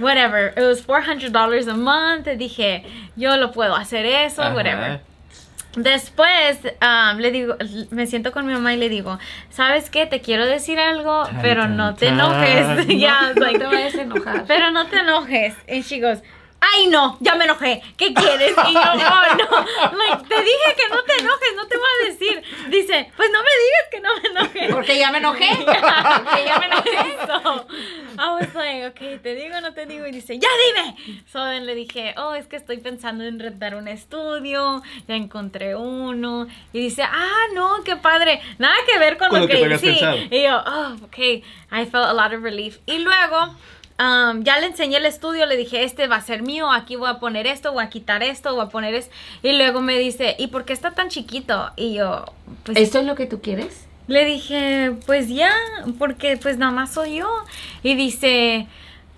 whatever. 0.00 0.52
It 0.56 0.64
was 0.66 0.84
$400 0.84 1.68
a 1.68 1.74
month. 1.76 2.26
Dije, 2.36 2.82
yo 3.16 3.36
lo 3.36 3.52
puedo 3.52 3.76
hacer 3.76 4.04
eso, 4.06 4.42
Ajá. 4.42 4.54
whatever. 4.54 5.00
Después 5.76 6.58
um, 6.80 7.18
le 7.18 7.30
digo, 7.30 7.56
me 7.90 8.06
siento 8.06 8.32
con 8.32 8.46
mi 8.46 8.52
mamá 8.52 8.74
y 8.74 8.76
le 8.76 8.88
digo, 8.88 9.18
¿sabes 9.50 9.90
qué? 9.90 10.06
Te 10.06 10.20
quiero 10.20 10.46
decir 10.46 10.78
algo, 10.78 11.24
Tan, 11.24 11.42
pero 11.42 11.62
tan, 11.62 11.76
no 11.76 11.94
te 11.94 12.08
enojes. 12.08 12.86
Ya, 12.98 13.32
No 13.34 13.40
like, 13.44 13.58
te 13.58 13.66
vayas 13.66 13.94
a 13.96 14.02
enojar. 14.02 14.44
pero 14.46 14.70
no 14.70 14.86
te 14.86 14.98
enojes. 15.00 15.54
And 15.68 15.82
she 15.84 16.00
goes, 16.00 16.20
ay 16.72 16.86
no, 16.88 17.16
ya 17.20 17.34
me 17.34 17.44
enojé. 17.44 17.82
¿Qué 17.96 18.12
quieres? 18.14 18.54
Y 18.68 18.72
yo, 18.74 18.80
oh 18.80 19.36
no. 19.36 19.96
Like, 19.96 20.28
te 20.28 20.42
dije 20.42 20.74
que 20.76 20.88
no 20.94 21.02
te 21.04 21.20
enojes, 21.20 21.54
no 21.56 21.66
te 21.66 21.76
voy 21.76 21.86
a 21.86 22.06
decir. 22.06 22.42
Dice, 22.68 23.10
pues 23.16 23.30
no 23.30 23.38
me 23.40 23.50
digas 23.64 23.84
que 23.90 24.00
no 24.00 24.08
me 24.20 24.28
enoje. 24.28 24.72
Porque 24.72 24.98
ya 24.98 25.10
me 25.10 25.18
enojé. 25.18 25.48
Porque 25.56 26.44
ya 26.44 26.58
me 26.58 26.66
enojé. 26.66 27.16
So, 27.26 27.66
I 28.18 28.30
was 28.40 28.54
like, 28.54 28.86
okay, 28.86 29.18
te 29.18 29.34
digo, 29.34 29.60
no 29.60 29.72
te 29.74 29.86
digo. 29.86 30.06
Y 30.06 30.12
dice, 30.12 30.38
ya 30.38 30.48
dime. 30.66 31.22
So 31.32 31.44
then 31.44 31.66
le 31.66 31.74
dije, 31.74 32.14
oh, 32.16 32.34
es 32.34 32.46
que 32.46 32.56
estoy 32.56 32.78
pensando 32.78 33.24
en 33.24 33.38
rentar 33.38 33.74
un 33.74 33.88
estudio. 33.88 34.82
Ya 35.08 35.16
encontré 35.16 35.74
uno. 35.74 36.46
Y 36.72 36.80
dice, 36.80 37.02
ah, 37.02 37.46
no, 37.54 37.82
qué 37.84 37.96
padre. 37.96 38.40
Nada 38.58 38.74
que 38.86 38.98
ver 38.98 39.16
con, 39.18 39.28
Con 39.28 39.40
lo, 39.40 39.46
lo 39.46 39.48
que 39.52 39.58
te 39.58 39.64
habías 39.64 39.80
sí. 39.80 39.86
pensado. 39.88 40.16
Y 40.30 40.42
yo, 40.42 40.62
oh, 40.66 40.96
okay. 41.06 41.42
I 41.70 41.84
felt 41.86 42.06
a 42.06 42.14
lot 42.14 42.32
of 42.32 42.42
relief. 42.42 42.78
Y 42.86 42.98
luego. 42.98 43.54
Um, 43.98 44.42
ya 44.44 44.58
le 44.60 44.66
enseñé 44.66 44.96
el 44.96 45.06
estudio, 45.06 45.46
le 45.46 45.56
dije, 45.56 45.84
este 45.84 46.06
va 46.06 46.16
a 46.16 46.20
ser 46.20 46.42
mío, 46.42 46.70
aquí 46.70 46.96
voy 46.96 47.10
a 47.10 47.18
poner 47.18 47.46
esto, 47.46 47.72
voy 47.72 47.84
a 47.84 47.90
quitar 47.90 48.22
esto, 48.22 48.54
voy 48.54 48.64
a 48.64 48.68
poner 48.68 48.94
esto. 48.94 49.14
Y 49.42 49.52
luego 49.52 49.80
me 49.80 49.98
dice, 49.98 50.36
¿y 50.38 50.48
por 50.48 50.64
qué 50.64 50.72
está 50.72 50.92
tan 50.92 51.08
chiquito? 51.08 51.70
Y 51.76 51.94
yo, 51.94 52.24
pues 52.64 52.78
¿Esto 52.78 53.00
es 53.00 53.06
lo 53.06 53.14
que 53.14 53.26
tú 53.26 53.40
quieres? 53.40 53.86
le 54.06 54.24
dije, 54.24 54.92
pues 55.06 55.28
ya, 55.28 55.52
porque 55.98 56.36
pues 56.36 56.58
nada 56.58 56.72
más 56.72 56.92
soy 56.92 57.16
yo. 57.16 57.28
Y 57.82 57.94
dice, 57.94 58.66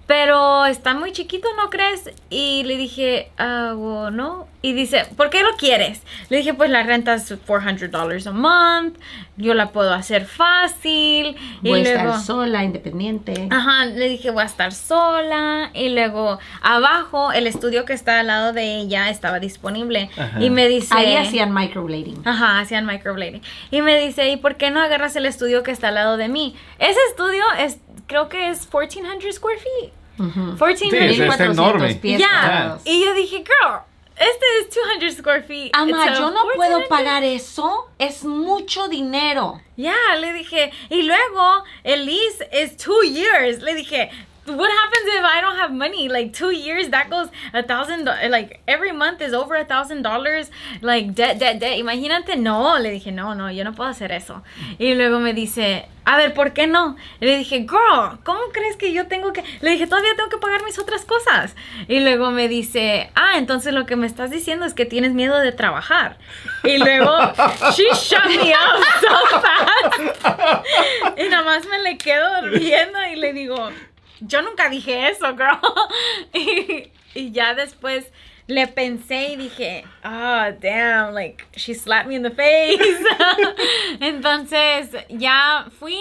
pero 0.07 0.65
está 0.67 0.95
muy 0.95 1.13
chiquito, 1.13 1.49
¿no 1.57 1.71
crees? 1.71 2.11
Y 2.31 2.63
le 2.65 2.77
dije, 2.77 3.31
ah, 3.39 3.75
well, 3.77 4.15
no. 4.15 4.47
Y 4.67 4.73
dice, 4.73 5.07
¿por 5.17 5.31
qué 5.31 5.45
lo 5.45 5.51
quieres? 5.57 6.03
Le 6.29 6.39
dije, 6.39 6.53
pues 6.53 6.71
la 6.71 6.83
renta 6.83 7.15
es 7.15 7.31
$400 7.31 8.27
a 8.27 8.33
month, 8.33 8.99
yo 9.37 9.55
la 9.55 9.71
puedo 9.71 9.95
hacer 9.95 10.27
fácil. 10.27 11.37
Voy 11.63 11.79
y 11.79 11.87
a 11.87 11.95
luego, 11.95 12.11
estar 12.11 12.21
sola, 12.21 12.65
independiente. 12.65 13.47
Ajá, 13.53 13.85
le 13.87 14.09
dije 14.09 14.31
voy 14.31 14.43
a 14.43 14.47
estar 14.47 14.73
sola 14.73 15.71
y 15.73 15.91
luego 15.91 16.41
abajo 16.63 17.31
el 17.31 17.47
estudio 17.47 17.85
que 17.85 17.93
está 17.93 18.19
al 18.19 18.27
lado 18.27 18.53
de 18.53 18.81
ella 18.81 19.09
estaba 19.09 19.39
disponible 19.39 20.11
Ajá. 20.19 20.43
y 20.43 20.51
me 20.51 20.67
dice 20.67 20.93
Ahí 20.97 21.15
hacían 21.15 21.55
microblading. 21.55 22.23
Ajá, 22.27 22.59
hacían 22.59 22.87
microblading. 22.87 23.43
Y 23.71 23.83
me 23.83 23.97
dice, 24.01 24.31
¿y 24.31 24.37
por 24.37 24.57
qué 24.57 24.73
no 24.73 24.81
agarras 24.81 25.15
el 25.15 25.27
estudio 25.27 25.63
que 25.63 25.71
está 25.71 25.89
al 25.89 25.95
lado 25.95 26.17
de 26.17 26.29
mí? 26.29 26.57
Ese 26.81 26.99
estudio 27.11 27.45
es, 27.61 27.79
creo 28.09 28.29
que 28.29 28.49
es 28.49 28.63
1400 28.63 29.33
square 29.33 29.59
feet. 29.61 29.93
Ujú. 30.19 30.41
1400. 30.41 30.91
Sí, 30.91 31.21
1400 31.21 31.57
enorme. 31.57 31.95
pies 31.95 32.21
cuadrados. 32.21 32.83
Y 32.85 33.05
yo 33.05 33.15
dije, 33.15 33.37
girl, 33.45 33.83
este 34.19 34.45
es 34.61 34.75
200 34.75 35.15
square 35.19 35.43
feet. 35.43 35.71
Ama, 35.75 36.15
yo 36.15 36.31
no 36.31 36.43
puedo 36.55 36.79
1400. 36.79 36.89
pagar 36.89 37.23
eso. 37.25 37.89
Es 37.99 38.25
mucho 38.25 38.89
dinero. 38.89 39.61
Ya, 39.77 39.97
le 40.19 40.33
dije. 40.33 40.73
Y 40.89 41.03
luego, 41.03 41.65
el 41.85 42.07
lease 42.07 42.49
is 42.53 42.77
two 42.77 43.03
years. 43.03 43.61
Le 43.63 43.75
dije, 43.75 44.11
what 44.47 44.71
happens 44.71 45.07
if 45.07 45.25
I 45.25 45.41
don't 45.41 45.57
have 45.57 45.73
money? 45.73 46.09
Like 46.09 46.33
two 46.33 46.51
years, 46.51 46.89
that 46.91 47.11
goes 47.11 47.29
a 47.53 47.63
thousand, 47.63 48.05
like 48.05 48.61
every 48.67 48.93
month 48.93 49.21
is 49.21 49.33
over 49.33 49.55
a 49.57 49.65
thousand 49.65 50.03
dollars, 50.03 50.51
like 50.83 51.15
debt, 51.15 51.39
debt, 51.39 51.59
debt. 51.59 51.79
Imagínate, 51.79 52.37
no. 52.39 52.79
Le 52.79 52.91
dije, 52.91 53.13
no, 53.13 53.35
no, 53.35 53.51
yo 53.51 53.65
no 53.65 53.73
puedo 53.73 53.91
hacer 53.91 54.13
eso. 54.13 54.43
Y 54.79 54.95
luego 54.95 55.19
me 55.21 55.33
dice, 55.33 55.87
a 56.07 56.17
ver, 56.17 56.35
¿por 56.35 56.53
qué 56.53 56.69
no? 56.69 56.97
Le 57.19 57.37
dije, 57.39 57.67
girl, 57.69 58.21
¿cómo 58.23 58.41
crees 58.53 58.77
que 58.77 58.93
yo 58.93 59.09
tengo 59.09 59.33
que...? 59.33 59.43
Le 59.61 59.71
dije, 59.71 59.89
todavía 59.89 60.15
tengo 60.15 60.29
que 60.29 60.39
pagar 60.39 60.63
mis 60.65 60.79
otras 60.79 61.05
cosas. 61.05 61.57
Y 61.89 61.99
luego 61.99 62.31
me 62.31 62.47
dice, 62.47 63.11
ah, 63.17 63.39
entonces 63.39 63.75
lo 63.75 63.87
que 63.87 63.97
me 63.97 64.07
estás 64.07 64.31
diciendo 64.31 64.67
es 64.67 64.75
que 64.75 64.87
tienes 64.87 65.15
miedo 65.15 65.37
de 65.41 65.51
trabajar. 65.51 66.19
Y 66.63 66.79
luego, 66.79 67.11
she 67.75 67.89
shut 67.95 68.25
me 68.27 68.53
up 68.53 68.85
so 69.01 69.41
fast. 69.41 71.19
Y 71.19 71.29
nada 71.29 71.43
más 71.43 71.67
me 71.67 71.81
le 71.81 71.99
quedo 71.99 72.29
viendo 72.53 72.99
y 73.13 73.17
le 73.17 73.33
digo, 73.33 73.71
yo 74.21 74.43
nunca 74.43 74.69
dije 74.69 75.09
eso, 75.09 75.35
girl. 75.37 75.59
Y, 76.35 76.91
y 77.15 77.33
ya 77.33 77.55
después 77.55 78.13
le 78.47 78.67
pensé 78.69 79.33
y 79.33 79.37
dije, 79.37 79.85
oh, 80.05 80.53
damn, 80.61 81.15
like, 81.15 81.45
she 81.57 81.75
slapped 81.75 82.09
me 82.09 82.17
in 82.17 82.23
the 82.23 82.31
face. 82.31 82.79
Entonces, 84.01 84.91
ya 85.09 85.67
fui, 85.79 85.99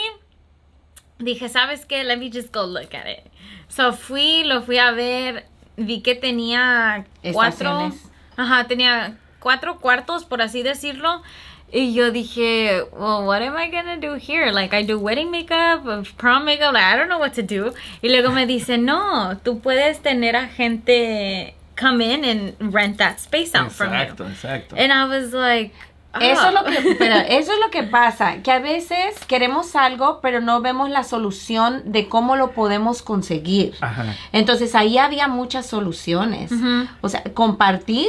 dije, 1.17 1.49
¿sabes 1.49 1.85
qué? 1.85 2.03
Let 2.03 2.17
me 2.17 2.29
just 2.31 2.51
go 2.53 2.65
look 2.65 2.93
at 2.93 3.07
it. 3.07 3.31
So 3.67 3.93
fui, 3.93 4.43
lo 4.43 4.61
fui 4.61 4.77
a 4.77 4.91
ver, 4.91 5.45
vi 5.75 6.01
que 6.01 6.15
tenía 6.15 7.05
cuatro, 7.33 7.91
ajá, 8.37 8.67
tenía 8.67 9.17
cuatro 9.39 9.79
cuartos, 9.79 10.25
por 10.25 10.41
así 10.41 10.61
decirlo. 10.61 11.23
Y 11.71 11.93
yo 11.93 12.11
dije, 12.11 12.83
well, 12.93 13.25
what 13.25 13.41
am 13.41 13.57
I 13.57 13.69
gonna 13.69 13.97
do 13.97 14.15
here? 14.15 14.51
Like, 14.51 14.73
I 14.73 14.83
do 14.83 14.97
wedding 14.99 15.29
makeup, 15.31 15.83
prom 16.17 16.45
makeup, 16.45 16.73
like, 16.73 16.83
I 16.83 16.95
don't 16.95 17.09
know 17.09 17.19
what 17.19 17.33
to 17.33 17.41
do. 17.43 17.73
Y 18.01 18.09
luego 18.09 18.31
me 18.31 18.45
dice, 18.45 18.77
no, 18.77 19.37
tú 19.43 19.59
puedes 19.59 19.99
tener 20.01 20.35
a 20.35 20.47
gente 20.47 21.55
come 21.77 22.01
in 22.01 22.23
and 22.23 22.73
rent 22.73 22.97
that 22.97 23.17
space 23.19 23.53
out 23.55 23.71
from 23.71 23.91
Exacto, 23.93 24.23
you. 24.25 24.29
exacto. 24.31 24.75
And 24.77 24.93
I 24.93 25.05
was 25.05 25.33
like, 25.33 25.73
Eso 26.21 26.47
es 26.47 26.53
lo 26.53 26.59
"Ah." 26.61 26.63
que, 26.63 26.95
pero 26.97 27.15
eso 27.27 27.51
es 27.51 27.59
lo 27.59 27.69
que 27.71 27.83
pasa, 27.83 28.41
que 28.41 28.49
a 28.49 28.59
veces 28.59 29.25
queremos 29.27 29.75
algo, 29.75 30.21
pero 30.21 30.39
no 30.39 30.61
vemos 30.61 30.89
la 30.89 31.03
solución 31.03 31.81
de 31.91 32.07
cómo 32.07 32.37
lo 32.37 32.51
podemos 32.51 33.01
conseguir. 33.01 33.73
Ajá. 33.81 34.15
Entonces 34.31 34.75
ahí 34.75 34.97
había 34.97 35.27
muchas 35.27 35.65
soluciones. 35.65 36.53
O 37.01 37.09
sea, 37.09 37.21
compartir 37.33 38.07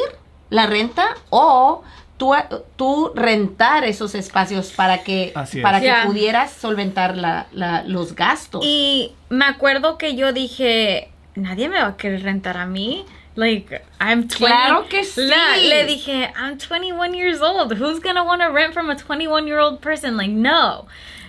la 0.51 0.67
renta 0.69 1.17
o 1.31 1.83
tú, 2.17 2.35
tú 2.77 3.13
rentar 3.15 3.85
esos 3.85 4.15
espacios 4.15 4.73
para 4.73 5.03
que, 5.03 5.33
Así 5.35 5.59
es. 5.59 5.63
para 5.63 5.81
que 5.81 5.93
pudieras 6.07 6.53
solventar 6.53 7.17
la, 7.17 7.47
la- 7.53 7.83
los 7.85 8.15
gastos. 8.15 8.63
Y 8.65 9.13
me 9.29 9.45
acuerdo 9.45 9.99
que 9.99 10.17
yo 10.17 10.33
dije, 10.33 11.11
nadie 11.35 11.69
me 11.69 11.79
va 11.81 11.89
a 11.89 11.97
querer 11.97 12.23
rentar 12.23 12.57
a 12.57 12.67
mí. 12.67 13.05
Like, 13.35 13.83
I'm 14.01 14.29
20. 14.29 14.37
Claro 14.37 14.89
que 14.89 15.05
sí. 15.05 15.21
La- 15.27 15.57
le 15.59 15.85
dije, 15.85 16.33
I'm 16.37 16.57
21 16.57 17.13
years 17.15 17.43
old. 17.43 17.73
Who's 17.79 18.01
gonna 18.01 18.25
want 18.25 18.41
to 18.41 18.49
rent 18.51 18.73
from 18.73 18.89
a 18.89 18.97
21 18.97 19.47
year 19.47 19.59
old 19.59 19.81
person? 19.81 20.17
Like, 20.17 20.33
no. 20.33 20.87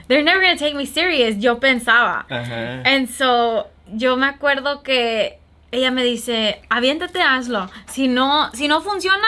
They're 0.07 0.23
never 0.23 0.39
gonna 0.41 0.55
take 0.57 0.73
me 0.73 0.85
serious. 0.85 1.35
Yo 1.37 1.59
pensaba. 1.59 2.25
Ajá. 2.29 2.81
And 2.85 3.09
so, 3.09 3.67
yo 3.93 4.15
me 4.15 4.25
acuerdo 4.27 4.83
que 4.83 5.37
ella 5.69 5.91
me 5.91 6.01
dice, 6.05 6.61
aviéntate, 6.69 7.21
hazlo. 7.21 7.69
Si 7.87 8.07
no, 8.07 8.49
si 8.53 8.69
no 8.69 8.79
funciona, 8.79 9.27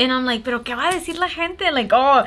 and 0.00 0.10
I'm 0.12 0.24
like, 0.24 0.42
pero 0.44 0.64
¿qué 0.64 0.74
va 0.74 0.88
a 0.88 0.92
decir 0.94 1.18
la 1.18 1.28
gente? 1.28 1.70
Like, 1.70 1.92
oh, 1.94 2.24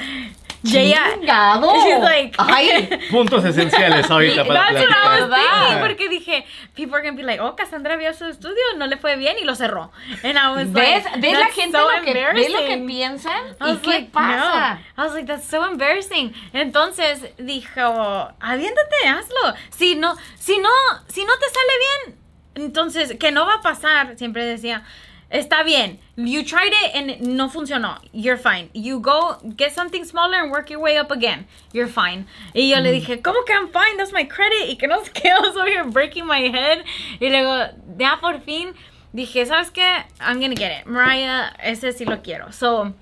¡Chingado! 0.66 1.74
she's 1.84 2.00
like, 2.00 2.36
Ay, 2.40 2.88
Puntos 3.12 3.44
esenciales 3.44 4.10
ahorita 4.10 4.46
para 4.46 4.60
That's 4.60 4.74
what 4.80 4.90
I 4.92 5.20
was 5.20 5.30
platicar. 5.30 5.68
thinking, 5.68 5.80
porque 5.82 6.10
dije, 6.10 6.46
people 6.74 6.96
are 6.96 7.02
gonna 7.04 7.18
be 7.18 7.24
like, 7.24 7.42
oh, 7.42 7.54
Cassandra 7.56 7.98
vio 7.98 8.14
su 8.14 8.26
estudio, 8.26 8.62
no 8.78 8.88
le 8.88 8.96
fue 8.98 9.18
bien 9.18 9.36
y 9.42 9.44
lo 9.44 9.56
cerró. 9.56 9.92
And 10.24 10.38
I 10.38 10.52
was 10.52 10.72
¿Ves, 10.72 11.04
like, 11.04 11.20
¿ves 11.20 11.34
la 11.34 11.40
"That's 11.40 11.56
gente 11.56 11.78
so 11.78 11.92
lo 11.92 12.02
que, 12.06 12.14
¿ves 12.14 12.50
lo 12.52 12.60
que 12.60 12.74
embarrassing." 12.74 12.88
piensan? 12.88 13.58
¿Y 13.60 13.78
qué 13.80 13.88
like, 13.90 14.12
pasa? 14.12 14.80
no. 14.96 15.04
I 15.04 15.06
was 15.06 15.14
like, 15.14 15.28
that's 15.28 15.46
so 15.46 15.66
embarrassing. 15.66 16.34
Entonces 16.54 17.20
dijo, 17.38 18.32
aviéntate, 18.40 19.08
hazlo. 19.08 19.56
Si 19.70 19.96
no, 19.96 20.16
si 20.40 20.58
no, 20.60 20.70
si 21.08 21.26
no 21.26 21.34
te 21.40 21.50
sale 21.50 21.74
bien, 22.06 22.20
entonces, 22.56 23.16
que 23.20 23.32
no 23.32 23.46
va 23.46 23.56
a 23.56 23.62
pasar, 23.62 24.18
siempre 24.18 24.46
decía, 24.46 24.84
está 25.34 25.64
bien. 25.66 26.00
You 26.16 26.44
tried 26.44 26.72
it 26.72 26.96
and 26.96 27.36
no 27.36 27.50
funcionó. 27.50 27.98
You're 28.14 28.38
fine. 28.38 28.70
You 28.74 29.00
go 29.00 29.38
get 29.58 29.74
something 29.74 30.06
smaller 30.06 30.38
and 30.38 30.52
work 30.52 30.70
your 30.70 30.80
way 30.80 30.98
up 30.98 31.12
again. 31.12 31.48
You're 31.74 31.88
fine. 31.88 32.28
Y 32.54 32.70
yo 32.70 32.80
le 32.80 32.92
dije, 32.92 33.22
¿cómo 33.22 33.44
que 33.46 33.54
I'm 33.54 33.68
fine? 33.70 33.98
That's 33.98 34.14
my 34.14 34.24
credit. 34.24 34.70
Y 34.70 34.76
que 34.76 34.88
no 34.88 35.02
sé 35.04 35.12
qué, 35.12 35.30
I 35.36 35.40
was 35.40 35.58
over 35.58 35.68
here 35.68 35.84
breaking 35.86 36.28
my 36.28 36.50
head. 36.50 36.84
Y 37.20 37.30
luego, 37.30 37.74
ya 37.98 38.18
por 38.22 38.40
fin, 38.42 38.74
dije, 39.14 39.46
¿sabes 39.46 39.72
qué? 39.72 40.06
I'm 40.22 40.40
gonna 40.40 40.56
get 40.56 40.72
it. 40.72 40.86
Mariah, 40.86 41.52
ese 41.60 41.92
sí 41.94 42.06
lo 42.06 42.22
quiero. 42.22 42.52
So, 42.54 42.94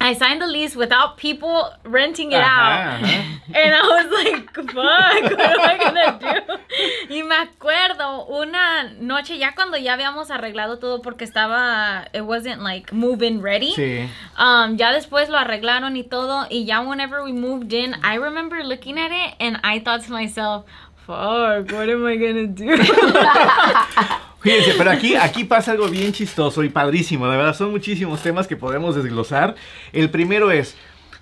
I 0.00 0.12
signed 0.14 0.40
the 0.40 0.46
lease 0.46 0.76
without 0.76 1.16
people 1.16 1.70
renting 1.84 2.30
it 2.32 2.40
Ajá, 2.40 2.44
out. 2.44 3.02
ajá. 3.02 3.24
And 3.54 3.74
I 3.74 3.82
was 3.82 4.24
like, 4.24 4.54
fuck, 4.54 4.74
what 4.74 5.40
am 5.40 5.60
I 5.60 5.78
gonna 5.78 6.18
do? 6.20 6.58
Y 7.14 7.22
me 7.22 7.34
acuerdo 7.34 8.26
una 8.28 8.92
noche, 9.00 9.38
ya 9.38 9.52
cuando 9.54 9.76
ya 9.78 9.94
habíamos 9.94 10.30
arreglado 10.30 10.78
todo 10.78 11.00
porque 11.02 11.24
estaba, 11.24 12.06
it 12.12 12.20
wasn't 12.22 12.60
like 12.62 12.92
move-in 12.92 13.40
ready. 13.42 13.72
Sí. 13.74 14.08
Um, 14.38 14.76
ya 14.76 14.92
después 14.92 15.28
lo 15.30 15.38
arreglaron 15.38 15.96
y 15.96 16.04
todo. 16.04 16.46
Y 16.50 16.64
ya 16.64 16.80
whenever 16.82 17.22
we 17.24 17.32
moved 17.32 17.72
in, 17.72 17.94
I 18.04 18.16
remember 18.18 18.62
looking 18.62 18.98
at 18.98 19.10
it 19.10 19.34
and 19.40 19.58
I 19.64 19.80
thought 19.80 20.04
to 20.04 20.12
myself, 20.12 20.64
fuck, 21.08 21.72
what 21.72 21.88
am 21.88 22.06
I 22.06 22.16
gonna 22.18 22.46
do? 22.46 22.66
Fíjense, 24.40 24.74
pero 24.76 24.90
aquí, 24.90 25.16
aquí 25.16 25.44
pasa 25.44 25.72
algo 25.72 25.88
bien 25.88 26.12
chistoso 26.12 26.62
y 26.62 26.68
padrísimo. 26.68 27.26
De 27.28 27.36
verdad, 27.36 27.56
son 27.56 27.70
muchísimos 27.70 28.22
temas 28.22 28.46
que 28.46 28.56
podemos 28.56 28.94
desglosar. 28.94 29.56
El 29.92 30.10
primero 30.10 30.50
es, 30.52 30.76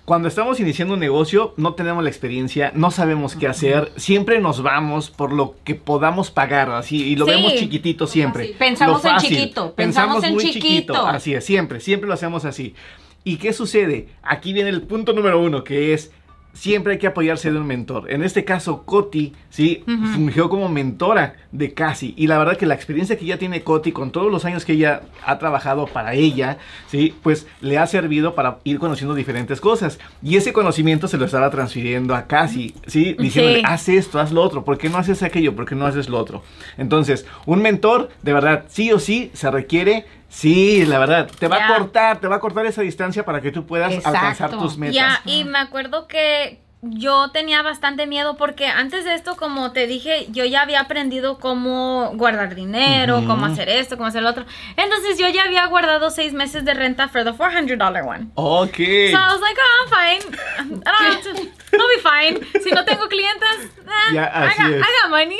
cuando 0.05 0.27
estamos 0.27 0.59
iniciando 0.59 0.93
un 0.93 0.99
negocio, 0.99 1.53
no 1.57 1.73
tenemos 1.73 2.03
la 2.03 2.09
experiencia, 2.09 2.71
no 2.75 2.91
sabemos 2.91 3.35
qué 3.35 3.47
hacer, 3.47 3.91
siempre 3.95 4.39
nos 4.39 4.61
vamos 4.61 5.09
por 5.09 5.33
lo 5.33 5.55
que 5.63 5.73
podamos 5.73 6.29
pagar, 6.29 6.69
así, 6.69 7.03
y 7.07 7.15
lo 7.15 7.25
Sí. 7.25 7.31
vemos 7.31 7.55
chiquitito 7.55 8.05
siempre. 8.07 8.55
Pensamos 8.59 9.03
en 9.03 9.17
chiquito, 9.17 9.73
pensamos 9.73 10.23
en 10.23 10.33
muy 10.33 10.43
chiquito. 10.51 11.07
Así 11.07 11.33
es, 11.33 11.43
siempre, 11.43 11.79
siempre 11.79 12.07
lo 12.07 12.13
hacemos 12.13 12.45
así. 12.45 12.75
¿Y 13.23 13.37
qué 13.37 13.51
sucede? 13.51 14.09
Aquí 14.21 14.53
viene 14.53 14.69
el 14.69 14.83
punto 14.83 15.11
número 15.13 15.41
uno, 15.41 15.63
que 15.63 15.93
es 15.93 16.11
siempre 16.57 16.93
hay 16.93 16.99
que 16.99 17.07
apoyarse 17.07 17.51
de 17.51 17.57
un 17.59 17.67
mentor. 17.67 18.11
En 18.11 18.23
este 18.23 18.43
caso, 18.43 18.83
Coti, 18.83 19.33
sí, 19.49 19.83
fungió 20.13 20.49
como 20.49 20.67
mentora 20.69 21.35
de 21.51 21.73
Casi. 21.73 22.13
Y 22.17 22.25
la 22.27 22.37
verdad 22.39 22.57
que 22.57 22.65
la 22.65 22.73
experiencia 22.73 23.17
que 23.17 23.25
ya 23.25 23.37
tiene 23.37 23.61
Coti 23.63 23.91
con 23.91 24.11
todos 24.11 24.31
los 24.31 24.43
años 24.43 24.65
que 24.65 24.73
ella 24.73 25.01
ha 25.25 25.37
trabajado 25.37 25.85
para 25.85 26.15
ella, 26.15 26.57
sí, 26.87 27.13
pues 27.21 27.45
le 27.61 27.77
ha 27.77 27.85
servido 27.85 28.33
para 28.33 28.57
ir 28.63 28.79
conociendo 28.79 29.13
diferentes 29.13 29.61
cosas. 29.61 29.99
Y 30.23 30.35
ese 30.37 30.51
conocimiento 30.51 31.07
se 31.07 31.17
lo 31.17 31.25
estaba 31.25 31.49
transfiriendo 31.51 32.15
a 32.15 32.25
Casi, 32.25 32.73
sí, 32.87 33.15
diciéndole, 33.19 33.59
Sí. 33.59 33.63
haz 33.65 33.89
esto, 33.89 34.19
haz 34.19 34.31
lo 34.31 34.41
otro, 34.41 34.65
¿por 34.65 34.77
qué 34.77 34.89
no 34.89 34.97
haces 34.97 35.21
aquello? 35.23 35.55
¿Por 35.55 35.65
qué 35.65 35.75
no 35.75 35.85
haces 35.85 36.09
lo 36.09 36.17
otro? 36.17 36.43
Entonces, 36.77 37.25
un 37.45 37.61
mentor, 37.61 38.09
de 38.23 38.33
verdad, 38.33 38.65
sí 38.67 38.91
o 38.91 38.99
sí, 38.99 39.29
se 39.33 39.51
requiere. 39.51 40.05
Sí, 40.29 40.85
la 40.85 40.99
verdad, 40.99 41.29
te 41.39 41.47
va 41.47 41.65
a 41.65 41.67
cortar, 41.67 42.19
te 42.19 42.27
va 42.27 42.35
a 42.35 42.39
cortar 42.39 42.65
esa 42.65 42.81
distancia 42.81 43.23
para 43.25 43.41
que 43.41 43.51
tú 43.51 43.65
puedas 43.65 43.93
Exacto. 43.93 44.17
alcanzar 44.17 44.51
tus 44.51 44.77
metas. 44.77 44.95
Ya, 44.95 45.21
y 45.25 45.45
me 45.45 45.57
acuerdo 45.57 46.07
que 46.07 46.59
yo 46.81 47.31
tenía 47.31 47.63
bastante 47.63 48.05
miedo 48.05 48.37
porque 48.37 48.67
antes 48.67 49.03
de 49.03 49.15
esto, 49.15 49.35
como 49.35 49.71
te 49.71 49.87
dije, 49.87 50.27
yo 50.29 50.45
ya 50.45 50.61
había 50.61 50.81
aprendido 50.81 51.39
cómo 51.39 52.11
guardar 52.15 52.53
dinero, 52.55 53.19
Ujú. 53.19 53.27
cómo 53.27 53.45
hacer 53.47 53.67
esto, 53.69 53.97
cómo 53.97 54.07
hacer 54.07 54.21
lo 54.21 54.29
otro. 54.29 54.45
Entonces 54.75 55.17
yo 55.17 55.27
ya 55.29 55.43
había 55.43 55.65
guardado 55.67 56.11
seis 56.11 56.33
meses 56.33 56.65
de 56.65 56.73
renta 56.73 57.07
for 57.07 57.23
the 57.23 57.31
$400 57.31 58.05
one. 58.05 58.27
Ok. 58.35 58.75
So 58.77 59.17
I 59.17 59.27
was 59.31 59.41
like, 59.41 59.57
oh, 59.59 59.83
I'm 59.83 59.89
fine. 59.89 60.37
I 60.85 60.91
don't 60.91 61.13
have 61.15 61.23
to, 61.23 61.29
I'll 61.73 61.87
be 61.95 62.01
fine. 62.03 62.61
Si 62.63 62.69
no 62.71 62.85
tengo 62.85 63.07
clientes, 63.07 63.71
eh, 63.85 64.19
I, 64.19 64.53
got. 64.57 64.71
I 64.71 64.89
got 65.01 65.09
money. 65.09 65.39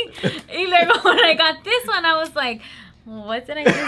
Y 0.50 0.66
luego 0.68 0.94
when 1.04 1.20
I 1.20 1.36
got 1.36 1.64
this 1.64 1.88
one, 1.88 2.04
I 2.06 2.16
was 2.16 2.36
like, 2.36 2.62
what 3.08 3.48
did 3.48 3.58
I 3.58 3.64
just 3.64 3.76
do? 3.76 3.84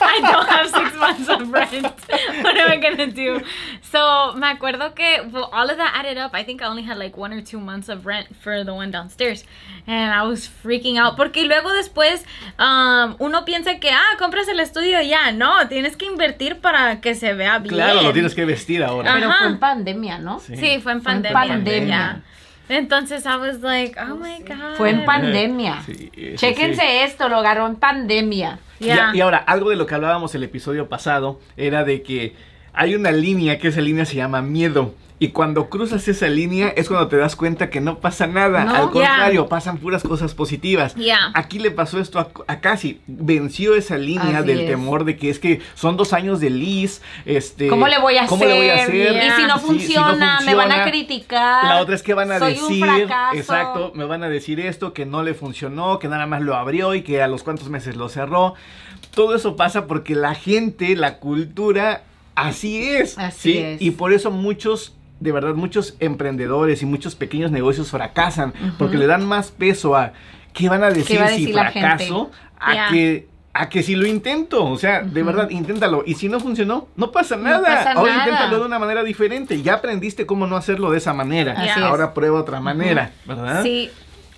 I 0.00 0.20
don't 0.32 0.48
have 0.48 0.70
six 0.70 0.96
months 0.98 1.28
of 1.28 1.52
rent. 1.52 1.84
What 2.42 2.56
am 2.56 2.70
I 2.70 2.76
gonna 2.76 3.10
do? 3.10 3.40
So 3.82 4.32
me 4.34 4.46
acuerdo 4.46 4.94
que 4.94 5.28
well, 5.30 5.50
all 5.52 5.68
of 5.68 5.76
that 5.76 5.92
added 5.94 6.16
up. 6.16 6.30
I 6.32 6.42
think 6.42 6.62
I 6.62 6.66
only 6.66 6.82
had 6.82 6.96
like 6.96 7.16
one 7.16 7.32
or 7.32 7.42
two 7.42 7.60
months 7.60 7.88
of 7.90 8.06
rent 8.06 8.34
for 8.36 8.64
the 8.64 8.72
one 8.72 8.90
downstairs, 8.90 9.44
and 9.86 10.14
I 10.14 10.22
was 10.22 10.48
freaking 10.48 10.96
out 10.98 11.16
porque 11.16 11.44
luego 11.46 11.72
después 11.74 12.24
um, 12.58 13.16
uno 13.18 13.44
piensa 13.44 13.78
que 13.80 13.90
ah 13.90 14.16
compras 14.18 14.48
el 14.48 14.60
estudio 14.60 15.02
ya 15.02 15.30
no 15.32 15.68
tienes 15.68 15.96
que 15.96 16.06
invertir 16.06 16.60
para 16.60 17.00
que 17.02 17.14
se 17.14 17.34
vea 17.34 17.58
bien. 17.58 17.74
Claro, 17.74 18.02
lo 18.02 18.12
tienes 18.12 18.34
que 18.34 18.46
vestir 18.46 18.82
ahora. 18.82 19.12
Pero 19.12 19.28
Ajá. 19.28 19.38
fue 19.38 19.46
en 19.48 19.58
pandemia, 19.58 20.18
¿no? 20.18 20.40
Sí. 20.40 20.56
Sí, 20.56 20.80
fue 20.80 20.92
en 20.92 21.02
Fue 21.02 21.12
en 21.12 21.22
pandemia. 21.22 22.22
Entonces 22.68 23.24
I 23.26 23.36
was 23.36 23.60
like, 23.60 23.96
oh 24.00 24.16
my 24.16 24.40
god. 24.46 24.76
Fue 24.76 24.90
en 24.90 25.04
pandemia. 25.04 25.82
Sí, 25.86 26.10
sí, 26.14 26.32
Chéquense 26.36 26.80
sí. 26.82 26.88
esto, 27.02 27.28
lo 27.28 27.36
agarró 27.36 27.66
en 27.66 27.76
pandemia. 27.76 28.58
Y- 28.80 28.86
Ya. 28.86 29.10
Y, 29.14 29.20
ahora, 29.20 29.38
algo 29.38 29.70
de 29.70 29.76
lo 29.76 29.86
que 29.86 29.94
hablábamos 29.94 30.34
el 30.34 30.42
episodio 30.42 30.88
pasado 30.88 31.40
era 31.56 31.84
de 31.84 32.02
que 32.02 32.34
hay 32.72 32.94
una 32.94 33.10
línea 33.12 33.58
que 33.58 33.68
esa 33.68 33.80
línea 33.80 34.04
se 34.04 34.16
llama 34.16 34.42
miedo. 34.42 34.94
Y 35.18 35.28
cuando 35.28 35.70
cruzas 35.70 36.08
esa 36.08 36.28
línea 36.28 36.68
es 36.76 36.88
cuando 36.88 37.08
te 37.08 37.16
das 37.16 37.36
cuenta 37.36 37.70
que 37.70 37.80
no 37.80 38.00
pasa 38.00 38.26
nada. 38.26 38.64
No. 38.64 38.74
Al 38.74 38.90
contrario, 38.90 39.48
pasan 39.48 39.78
puras 39.78 40.02
cosas 40.02 40.34
positivas. 40.34 40.94
Aquí 41.32 41.58
le 41.58 41.70
pasó 41.70 41.98
esto 41.98 42.18
a, 42.18 42.28
a 42.48 42.60
Casi. 42.60 43.00
Venció 43.06 43.74
esa 43.76 43.96
línea 43.96 44.38
Así 44.38 44.46
del 44.48 44.60
es. 44.60 44.66
temor 44.68 45.04
de 45.04 45.16
que 45.16 45.30
es 45.30 45.38
que 45.38 45.60
son 45.74 45.96
dos 45.96 46.12
años 46.12 46.38
de 46.40 46.50
Liz. 46.50 47.00
Este, 47.24 47.68
¿Cómo 47.68 47.88
le 47.88 47.98
voy 47.98 48.18
a 48.18 48.26
¿cómo 48.26 48.44
hacer? 48.44 48.54
le 48.54 48.60
voy 48.60 48.68
a 48.68 48.82
hacer? 48.82 48.94
Y 48.94 49.20
si 49.20 49.28
no, 49.28 49.36
Sí, 49.36 49.42
si 49.42 49.46
no 49.48 49.58
funciona, 49.58 50.40
me 50.44 50.54
van 50.54 50.72
a 50.72 50.84
criticar. 50.84 51.64
La 51.64 51.80
otra 51.80 51.94
es 51.94 52.02
que 52.02 52.12
van 52.14 52.30
a 52.32 52.38
Soy 52.38 52.52
decir, 52.54 52.84
exacto, 53.34 53.92
me 53.94 54.04
van 54.04 54.22
a 54.22 54.28
decir 54.28 54.60
esto, 54.60 54.92
que 54.92 55.06
no 55.06 55.22
le 55.22 55.34
funcionó, 55.34 55.98
que 55.98 56.08
nada 56.08 56.26
más 56.26 56.42
lo 56.42 56.54
abrió 56.56 56.94
y 56.94 57.02
que 57.02 57.22
a 57.22 57.28
los 57.28 57.42
cuantos 57.42 57.68
meses 57.70 57.96
lo 57.96 58.08
cerró. 58.08 58.54
Todo 59.14 59.34
eso 59.34 59.56
pasa 59.56 59.86
porque 59.86 60.14
la 60.14 60.34
gente, 60.34 60.94
la 60.94 61.18
cultura, 61.18 62.02
así 62.34 62.86
es. 62.86 63.18
Así 63.18 63.52
¿sí? 63.52 63.58
es. 63.58 63.82
Y 63.82 63.92
por 63.92 64.12
eso 64.12 64.30
muchos, 64.30 64.94
de 65.20 65.32
verdad, 65.32 65.54
muchos 65.54 65.96
emprendedores 66.00 66.82
y 66.82 66.86
muchos 66.86 67.14
pequeños 67.14 67.50
negocios 67.50 67.90
fracasan, 67.90 68.52
porque 68.78 68.96
le 68.96 69.06
dan 69.06 69.26
más 69.26 69.50
peso 69.50 69.96
a 69.96 70.12
qué 70.52 70.68
van 70.68 70.82
a 70.84 70.90
decir, 70.90 71.20
va 71.20 71.26
a 71.26 71.28
si 71.28 71.46
decir 71.46 71.54
fracaso, 71.54 72.30
a 72.58 72.88
que 72.90 73.28
a 73.58 73.70
que 73.70 73.82
si 73.82 73.96
lo 73.96 74.06
intento, 74.06 74.64
o 74.64 74.76
sea, 74.76 75.00
de 75.00 75.22
verdad, 75.22 75.48
inténtalo. 75.48 76.02
Y 76.04 76.14
si 76.14 76.28
no 76.28 76.40
funcionó, 76.40 76.88
no 76.94 77.10
pasa 77.10 77.36
nada. 77.36 77.62
pasa 77.62 77.92
Ahora 77.92 78.12
nada. 78.12 78.24
inténtalo 78.24 78.58
de 78.60 78.66
una 78.66 78.78
manera 78.78 79.02
diferente. 79.02 79.62
Ya 79.62 79.74
aprendiste 79.74 80.26
cómo 80.26 80.46
no 80.46 80.56
hacerlo 80.56 80.90
de 80.90 80.98
esa 80.98 81.14
manera. 81.14 81.52
Así 81.52 81.68
es. 81.68 81.76
Ahora 81.78 82.12
prueba 82.12 82.40
otra 82.40 82.60
manera, 82.60 83.12
¿verdad? 83.24 83.62
Sí, 83.62 83.90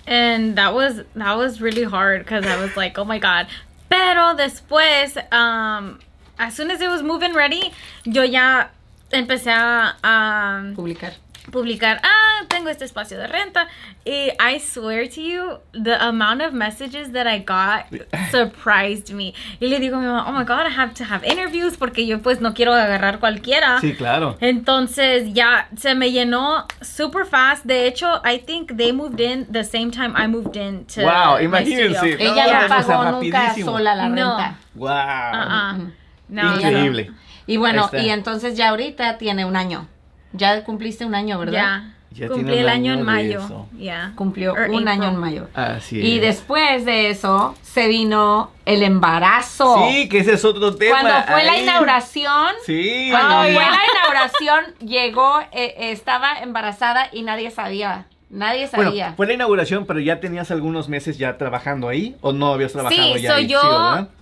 and 0.07 0.55
that 0.55 0.73
was 0.73 1.05
that 1.17 1.37
was 1.37 1.61
really 1.61 1.85
hard 1.85 2.21
because 2.21 2.47
I 2.47 2.57
was 2.61 2.77
like, 2.77 2.97
oh 2.97 3.05
my 3.05 3.19
god. 3.19 3.49
Pero 3.89 4.37
después, 4.37 5.17
um, 5.33 5.99
as 6.39 6.55
soon 6.55 6.71
as 6.71 6.81
it 6.81 6.89
was 6.89 7.03
moving 7.03 7.35
ready, 7.35 7.73
yo 8.05 8.23
ya 8.23 8.71
empecé 9.11 9.51
a, 9.51 9.97
a 10.03 10.63
Publicar. 10.75 11.13
publicar, 11.51 11.99
ah, 12.05 12.45
tengo 12.49 12.69
este 12.69 12.85
espacio 12.85 13.17
de 13.19 13.27
renta. 13.27 13.69
Y 14.05 14.31
I 14.39 14.59
swear 14.61 15.09
to 15.09 15.21
you, 15.21 15.59
the 15.73 15.95
amount 15.99 16.43
of 16.43 16.53
messages 16.53 17.13
that 17.13 17.27
I 17.27 17.39
got 17.39 17.87
surprised 18.31 19.11
me. 19.15 19.33
Y 19.61 19.69
le 19.69 19.79
digo 19.81 19.97
a 19.97 20.01
mi 20.01 20.07
mamá, 20.07 20.27
oh 20.29 20.33
my 20.33 20.45
god, 20.45 20.67
I 20.67 20.71
have 20.71 20.93
to 20.95 21.05
have 21.05 21.25
interviews 21.25 21.77
porque 21.77 22.07
yo 22.07 22.19
pues 22.21 22.41
no 22.43 22.53
quiero 22.53 22.73
agarrar 22.75 23.19
cualquiera. 23.19 23.81
Sí, 23.81 23.95
claro. 23.95 24.37
Entonces 24.41 25.33
ya 25.33 25.69
se 25.77 25.95
me 25.95 26.11
llenó 26.13 26.67
super 26.83 27.25
fast. 27.25 27.65
De 27.65 27.87
hecho, 27.87 28.21
I 28.25 28.39
think 28.39 28.77
they 28.77 28.93
moved 28.93 29.21
in 29.21 29.47
the 29.51 29.65
same 29.65 29.91
time 29.91 30.15
I 30.17 30.27
moved 30.27 30.57
in 30.57 30.85
to 30.95 31.03
Wow, 31.03 31.39
imagínense. 31.41 32.17
No, 32.19 32.25
Ella 32.25 32.63
no 32.63 32.69
pagó 32.69 33.05
nunca 33.23 33.39
rapidísimo. 33.49 33.73
sola 33.73 33.95
la 33.95 34.09
No. 34.09 34.37
renta. 34.37 34.59
Wow. 34.75 34.89
Uh-uh. 34.93 35.93
No, 36.31 36.55
Increíble. 36.57 37.11
Y 37.49 37.57
bueno, 37.57 37.91
y 37.93 38.11
entonces 38.11 38.57
ya 38.57 38.69
ahorita 38.69 39.19
tiene 39.19 39.45
un 39.45 39.57
año. 39.57 39.89
Ya 40.33 40.63
cumpliste 40.63 41.05
un 41.05 41.15
año, 41.17 41.39
¿verdad? 41.41 41.53
Ya. 41.53 41.95
Ya 42.11 42.27
Cumplí 42.29 42.57
el 42.59 42.69
año 42.71 42.93
año 42.93 43.01
en 43.01 43.07
mayo. 43.07 43.67
Ya. 43.77 44.13
Cumplió 44.17 44.53
Or 44.55 44.71
un 44.71 44.89
año 44.89 45.05
en 45.09 45.17
mayo. 45.17 45.49
Así 45.55 46.01
Y 46.01 46.17
es. 46.17 46.23
después 46.23 46.85
de 46.87 47.11
eso 47.11 47.55
se 47.63 47.87
vino 47.87 48.51
el 48.65 48.83
embarazo. 48.83 49.87
Sí, 49.91 50.09
que 50.09 50.21
ese 50.21 50.33
es 50.35 50.45
otro 50.45 50.75
tema. 50.75 51.01
Cuando 51.01 51.23
fue 51.33 51.45
la 51.45 51.59
inauguración, 51.59 52.47
Sí. 52.65 53.09
cuando 53.11 53.37
Oh, 53.41 53.43
fue 53.43 53.53
la 53.53 53.81
inauguración, 53.93 54.65
llegó, 54.87 55.39
eh, 55.41 55.75
eh, 55.79 55.93
estaba 55.93 56.39
embarazada 56.41 57.09
y 57.13 57.23
nadie 57.23 57.51
sabía. 57.51 58.07
Nadie 58.31 58.69
Bueno, 58.75 58.91
sabía. 58.91 59.13
fue 59.17 59.27
la 59.27 59.35
inauguración, 59.35 59.87
pero 59.87 60.01
ya 60.01 60.19
tenías 60.19 60.51
algunos 60.51 60.89
meses 60.89 61.19
ya 61.19 61.37
trabajando 61.39 61.89
ahí 61.89 62.17
o 62.23 62.33
no 62.33 62.53
habías 62.53 62.73
trabajado 62.73 63.15
Sí, 63.17 63.23
ya 63.23 63.31
so 63.31 63.37
ahí? 63.37 63.47
yo, 63.47 63.61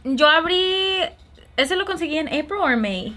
Sí, 0.04 0.10
yo 0.16 0.28
abrí, 0.28 0.98
ese 1.56 1.76
lo 1.76 1.84
conseguí 1.84 2.18
en 2.18 2.28
April 2.28 2.60
o 2.60 2.76
May. 2.76 3.16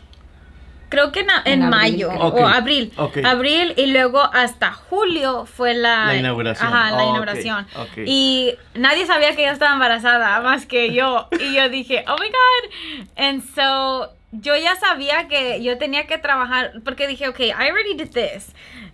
Creo 0.89 1.11
que 1.11 1.19
en, 1.19 1.27
En 1.45 1.61
en 1.61 1.73
abril, 1.73 2.07
mayo 2.07 2.09
o 2.09 2.47
abril. 2.47 2.91
Abril 3.23 3.73
y 3.77 3.87
luego 3.87 4.21
hasta 4.21 4.71
julio 4.71 5.45
fue 5.45 5.75
la, 5.75 6.07
La 6.07 6.15
inauguración. 6.15 6.67
Ajá, 6.67 6.89
la 6.91 6.97
Oh, 7.03 7.09
inauguración. 7.09 7.67
Y 8.07 8.55
nadie 8.73 9.05
sabía 9.05 9.35
que 9.35 9.43
yo 9.45 9.51
estaba 9.51 9.73
embarazada 9.73 10.39
más 10.41 10.65
que 10.65 10.91
yo. 10.91 11.27
Y 11.39 11.53
yo 11.53 11.69
dije, 11.69 12.03
oh 12.07 12.15
my 12.19 12.27
God. 12.29 13.07
And 13.17 13.43
so 13.53 14.11
yo 14.31 14.55
ya 14.57 14.75
sabía 14.77 15.27
que 15.27 15.61
yo 15.61 15.77
tenía 15.77 16.07
que 16.07 16.17
trabajar 16.17 16.71
porque 16.83 17.07
dije, 17.07 17.27
ok, 17.27 17.39
I 17.39 17.51
already 17.51 17.93
did 17.93 18.09
this. 18.11 18.47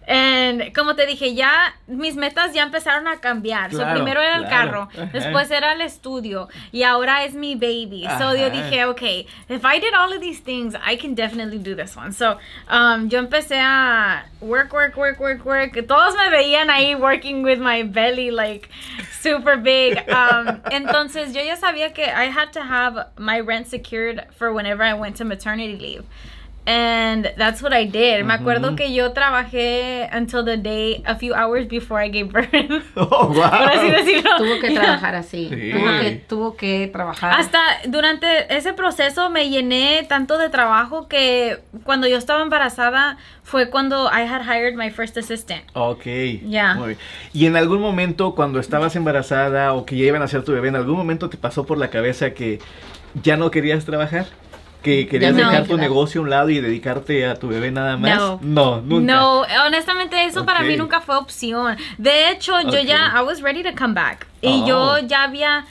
And 0.07 0.73
como 0.73 0.95
te 0.95 1.05
dije, 1.05 1.33
ya 1.33 1.73
mis 1.87 2.15
metas 2.15 2.53
ya 2.53 2.63
empezaron 2.63 3.07
a 3.07 3.17
cambiar. 3.19 3.71
So, 3.71 3.77
Claro, 3.79 3.95
primero 3.95 4.21
era 4.21 4.37
el 4.37 4.45
claro. 4.45 4.71
carro, 4.71 4.89
Ajá. 4.93 5.09
después 5.11 5.49
era 5.51 5.73
el 5.73 5.81
estudio 5.81 6.47
y 6.71 6.83
ahora 6.83 7.23
es 7.23 7.33
mi 7.33 7.55
baby. 7.55 8.03
So 8.03 8.29
Ajá. 8.29 8.35
yo 8.35 8.49
dije, 8.49 8.85
ok, 8.85 9.01
if 9.49 9.65
I 9.65 9.79
did 9.79 9.93
all 9.93 10.13
of 10.13 10.19
these 10.21 10.39
things, 10.41 10.75
I 10.75 10.95
can 10.95 11.15
definitely 11.15 11.57
do 11.57 11.75
this 11.75 11.95
one. 11.95 12.11
So 12.13 12.37
um, 12.69 13.09
yo 13.09 13.19
empecé 13.19 13.57
a 13.59 14.25
work, 14.41 14.71
work, 14.73 14.95
work, 14.95 15.19
work, 15.19 15.43
work. 15.45 15.73
Todos 15.87 16.13
me 16.15 16.29
veían 16.29 16.69
ahí 16.69 16.95
working 16.99 17.41
with 17.43 17.59
my 17.59 17.83
belly 17.83 18.29
like 18.31 18.69
super 19.21 19.57
big. 19.57 19.97
Um, 20.09 20.61
entonces 20.71 21.33
yo 21.33 21.41
ya 21.41 21.55
sabía 21.55 21.93
que 21.93 22.03
I 22.05 22.25
had 22.29 22.53
to 22.53 22.61
have 22.61 23.07
my 23.17 23.39
rent 23.39 23.67
secured 23.67 24.23
for 24.37 24.53
whenever 24.53 24.83
I 24.83 24.93
went 24.93 25.17
to 25.17 25.25
maternity 25.25 25.77
leave. 25.77 26.03
And 26.67 27.31
that's 27.37 27.61
what 27.61 27.73
I 27.73 27.85
did. 27.85 28.23
Me 28.25 28.33
acuerdo 28.33 28.75
que 28.75 28.91
yo 28.91 29.11
trabajé 29.13 30.09
until 30.11 30.43
the 30.43 30.57
day, 30.57 31.03
a 31.05 31.15
few 31.15 31.33
hours 31.35 31.67
before 31.67 32.03
I 32.03 32.09
gave 32.09 32.31
birth. 32.31 32.49
Oh, 32.95 33.27
wow. 33.33 33.49
Por 33.51 33.69
así 33.71 33.91
decirlo. 33.91 34.31
Tuvo 34.37 34.59
que 34.59 34.71
Yeah. 34.71 34.81
trabajar 34.81 35.13
así. 35.23 35.49
Sí. 35.49 35.71
Tuvo, 35.71 35.99
que, 36.01 36.23
tuvo 36.27 36.57
que 36.57 36.87
trabajar. 36.91 37.39
Hasta 37.39 37.59
durante 37.87 38.25
ese 38.55 38.73
proceso 38.73 39.29
me 39.29 39.49
llené 39.49 40.05
tanto 40.09 40.39
de 40.39 40.49
trabajo 40.49 41.07
que 41.07 41.59
cuando 41.83 42.07
yo 42.07 42.17
estaba 42.17 42.41
embarazada 42.41 43.17
fue 43.43 43.69
cuando 43.69 44.07
I 44.07 44.21
had 44.27 44.41
hired 44.41 44.75
my 44.75 44.89
first 44.89 45.17
assistant. 45.17 45.61
Ok. 45.73 46.05
Ya. 46.47 46.73
Muy 46.73 46.87
bien. 46.87 46.99
Y 47.33 47.45
en 47.45 47.55
algún 47.57 47.79
momento, 47.79 48.33
cuando 48.33 48.59
estabas 48.59 48.95
embarazada 48.95 49.73
o 49.73 49.85
que 49.85 49.95
ya 49.97 50.05
iban 50.05 50.23
a 50.23 50.27
ser 50.27 50.43
tu 50.43 50.51
bebé, 50.53 50.69
¿en 50.69 50.75
algún 50.77 50.97
momento 50.97 51.29
te 51.29 51.37
pasó 51.37 51.63
por 51.65 51.77
la 51.77 51.89
cabeza 51.91 52.31
que 52.31 52.59
ya 53.21 53.37
no 53.37 53.51
querías 53.51 53.85
trabajar? 53.85 54.25
Que 54.85 55.07
querías 55.07 55.33
no. 55.33 55.39
dejar 55.49 55.65
tu 55.65 55.77
negocio 55.77 56.21
a 56.21 56.23
un 56.23 56.29
lado 56.29 56.49
y 56.51 56.61
dedicarte 56.61 57.25
a 57.25 57.33
tu 57.33 57.47
bebé 57.47 57.71
nada 57.71 57.97
más? 57.97 58.15
No. 58.17 58.39
no 58.43 58.81
nunca. 58.81 59.13
No, 59.13 59.41
honestamente 59.65 60.23
eso 60.25 60.45
para 60.45 60.61
mí 60.61 60.77
nunca 60.77 61.01
fue 61.01 61.17
opción. 61.17 61.75
De 61.97 62.29
hecho, 62.29 62.53
yo 62.61 62.79
ya, 62.79 63.11
I 63.17 63.23
was 63.25 63.41
ready 63.41 63.63
to 63.63 63.71
come 63.75 63.95
back. 63.95 64.27
Y 64.41 64.61
Oh. 64.61 64.67
yo 64.67 65.07
ya 65.07 65.23
había, 65.23 65.65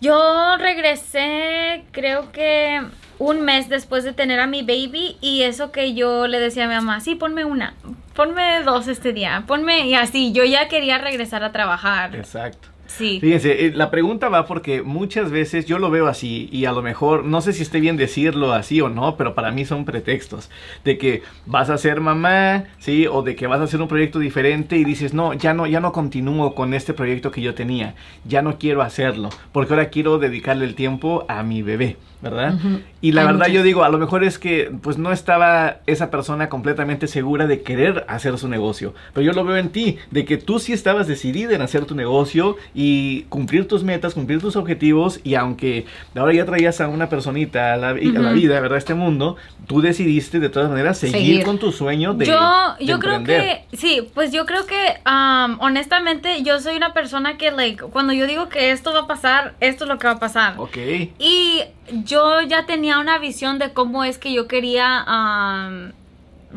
yo 0.00 0.56
regresé 0.58 1.84
creo 1.90 2.30
que 2.30 2.80
un 3.18 3.40
mes 3.42 3.68
después 3.68 4.04
de 4.04 4.12
tener 4.12 4.38
a 4.38 4.46
mi 4.46 4.62
baby 4.62 5.16
y 5.20 5.42
eso 5.42 5.72
que 5.72 5.94
yo 5.94 6.26
le 6.28 6.38
decía 6.38 6.64
a 6.66 6.68
mi 6.68 6.74
mamá, 6.74 7.00
sí, 7.00 7.16
ponme 7.16 7.44
una, 7.44 7.74
ponme 8.14 8.62
dos 8.62 8.86
este 8.86 9.12
día, 9.12 9.42
ponme 9.46 9.86
y 9.88 9.94
así, 9.94 10.32
yo 10.32 10.44
ya 10.44 10.68
quería 10.68 10.98
regresar 10.98 11.42
a 11.42 11.50
trabajar. 11.50 12.14
Exacto. 12.14 12.68
Sí. 12.96 13.18
Fíjense, 13.20 13.66
eh, 13.66 13.72
la 13.74 13.90
pregunta 13.90 14.28
va 14.28 14.46
porque 14.46 14.82
muchas 14.82 15.30
veces 15.30 15.66
yo 15.66 15.78
lo 15.78 15.90
veo 15.90 16.06
así 16.06 16.48
y 16.52 16.66
a 16.66 16.72
lo 16.72 16.80
mejor, 16.80 17.24
no 17.24 17.40
sé 17.40 17.52
si 17.52 17.62
esté 17.62 17.80
bien 17.80 17.96
decirlo 17.96 18.52
así 18.52 18.80
o 18.80 18.88
no, 18.88 19.16
pero 19.16 19.34
para 19.34 19.50
mí 19.50 19.64
son 19.64 19.84
pretextos 19.84 20.48
de 20.84 20.96
que 20.96 21.22
vas 21.44 21.70
a 21.70 21.78
ser 21.78 22.00
mamá, 22.00 22.64
¿sí? 22.78 23.06
O 23.08 23.22
de 23.22 23.34
que 23.34 23.48
vas 23.48 23.60
a 23.60 23.64
hacer 23.64 23.82
un 23.82 23.88
proyecto 23.88 24.20
diferente 24.20 24.76
y 24.76 24.84
dices, 24.84 25.12
no, 25.12 25.34
ya 25.34 25.54
no, 25.54 25.66
ya 25.66 25.80
no 25.80 25.90
continúo 25.92 26.54
con 26.54 26.72
este 26.72 26.94
proyecto 26.94 27.32
que 27.32 27.42
yo 27.42 27.54
tenía, 27.54 27.96
ya 28.24 28.42
no 28.42 28.58
quiero 28.58 28.82
hacerlo, 28.82 29.30
porque 29.50 29.72
ahora 29.72 29.88
quiero 29.88 30.18
dedicarle 30.18 30.64
el 30.64 30.76
tiempo 30.76 31.24
a 31.28 31.42
mi 31.42 31.62
bebé, 31.62 31.96
¿verdad? 32.24 32.54
Y 33.00 33.12
la 33.12 33.20
Hay 33.20 33.26
verdad 33.28 33.38
muchas. 33.40 33.52
yo 33.52 33.62
digo, 33.62 33.84
a 33.84 33.88
lo 33.88 33.98
mejor 33.98 34.24
es 34.24 34.38
que 34.40 34.72
pues 34.82 34.98
no 34.98 35.12
estaba 35.12 35.76
esa 35.86 36.10
persona 36.10 36.48
completamente 36.48 37.06
segura 37.06 37.46
de 37.46 37.62
querer 37.62 38.04
hacer 38.08 38.36
su 38.38 38.48
negocio. 38.48 38.94
Pero 39.12 39.24
yo 39.26 39.32
lo 39.32 39.44
veo 39.44 39.56
en 39.58 39.68
ti, 39.68 39.98
de 40.10 40.24
que 40.24 40.36
tú 40.38 40.58
sí 40.58 40.72
estabas 40.72 41.06
decidida 41.06 41.54
en 41.54 41.62
hacer 41.62 41.84
tu 41.84 41.94
negocio 41.94 42.56
y 42.74 43.22
cumplir 43.28 43.68
tus 43.68 43.84
metas, 43.84 44.14
cumplir 44.14 44.40
tus 44.40 44.56
objetivos. 44.56 45.20
Y 45.22 45.36
aunque 45.36 45.86
ahora 46.16 46.32
ya 46.32 46.44
traías 46.44 46.80
a 46.80 46.88
una 46.88 47.08
personita 47.08 47.74
a 47.74 47.76
la, 47.76 47.92
vi- 47.92 48.08
a 48.16 48.18
la 48.20 48.30
Ujú. 48.30 48.40
vida, 48.40 48.58
¿verdad? 48.60 48.76
A 48.76 48.78
este 48.78 48.94
mundo, 48.94 49.36
tú 49.68 49.80
decidiste 49.80 50.40
de 50.40 50.48
todas 50.48 50.68
maneras 50.70 50.98
seguir, 50.98 51.16
Seguir. 51.18 51.44
con 51.44 51.58
tu 51.58 51.70
sueño 51.70 52.14
de... 52.14 52.26
yo 52.26 52.74
de 52.78 52.84
yo 52.86 52.98
creo 52.98 53.14
emprender. 53.16 53.62
que 53.70 53.76
sí 53.76 54.08
pues 54.14 54.32
yo 54.32 54.46
creo 54.46 54.66
que 54.66 54.76
um, 55.06 55.58
honestamente 55.60 56.42
yo 56.42 56.58
soy 56.60 56.76
una 56.76 56.92
persona 56.94 57.36
que 57.36 57.50
like 57.50 57.84
cuando 57.84 58.12
yo 58.12 58.26
digo 58.26 58.48
que 58.48 58.70
esto 58.70 58.92
va 58.92 59.00
a 59.00 59.06
pasar 59.06 59.54
esto 59.60 59.84
es 59.84 59.88
lo 59.90 59.98
que 59.98 60.06
va 60.06 60.14
a 60.14 60.18
pasar 60.18 60.54
Ok. 60.58 60.76
y 61.18 61.60
yo 62.04 62.40
ya 62.42 62.66
tenía 62.66 62.98
una 62.98 63.18
visión 63.18 63.58
de 63.58 63.72
cómo 63.72 64.04
es 64.04 64.18
que 64.18 64.32
yo 64.32 64.48
quería 64.48 65.04
um, 65.06 65.92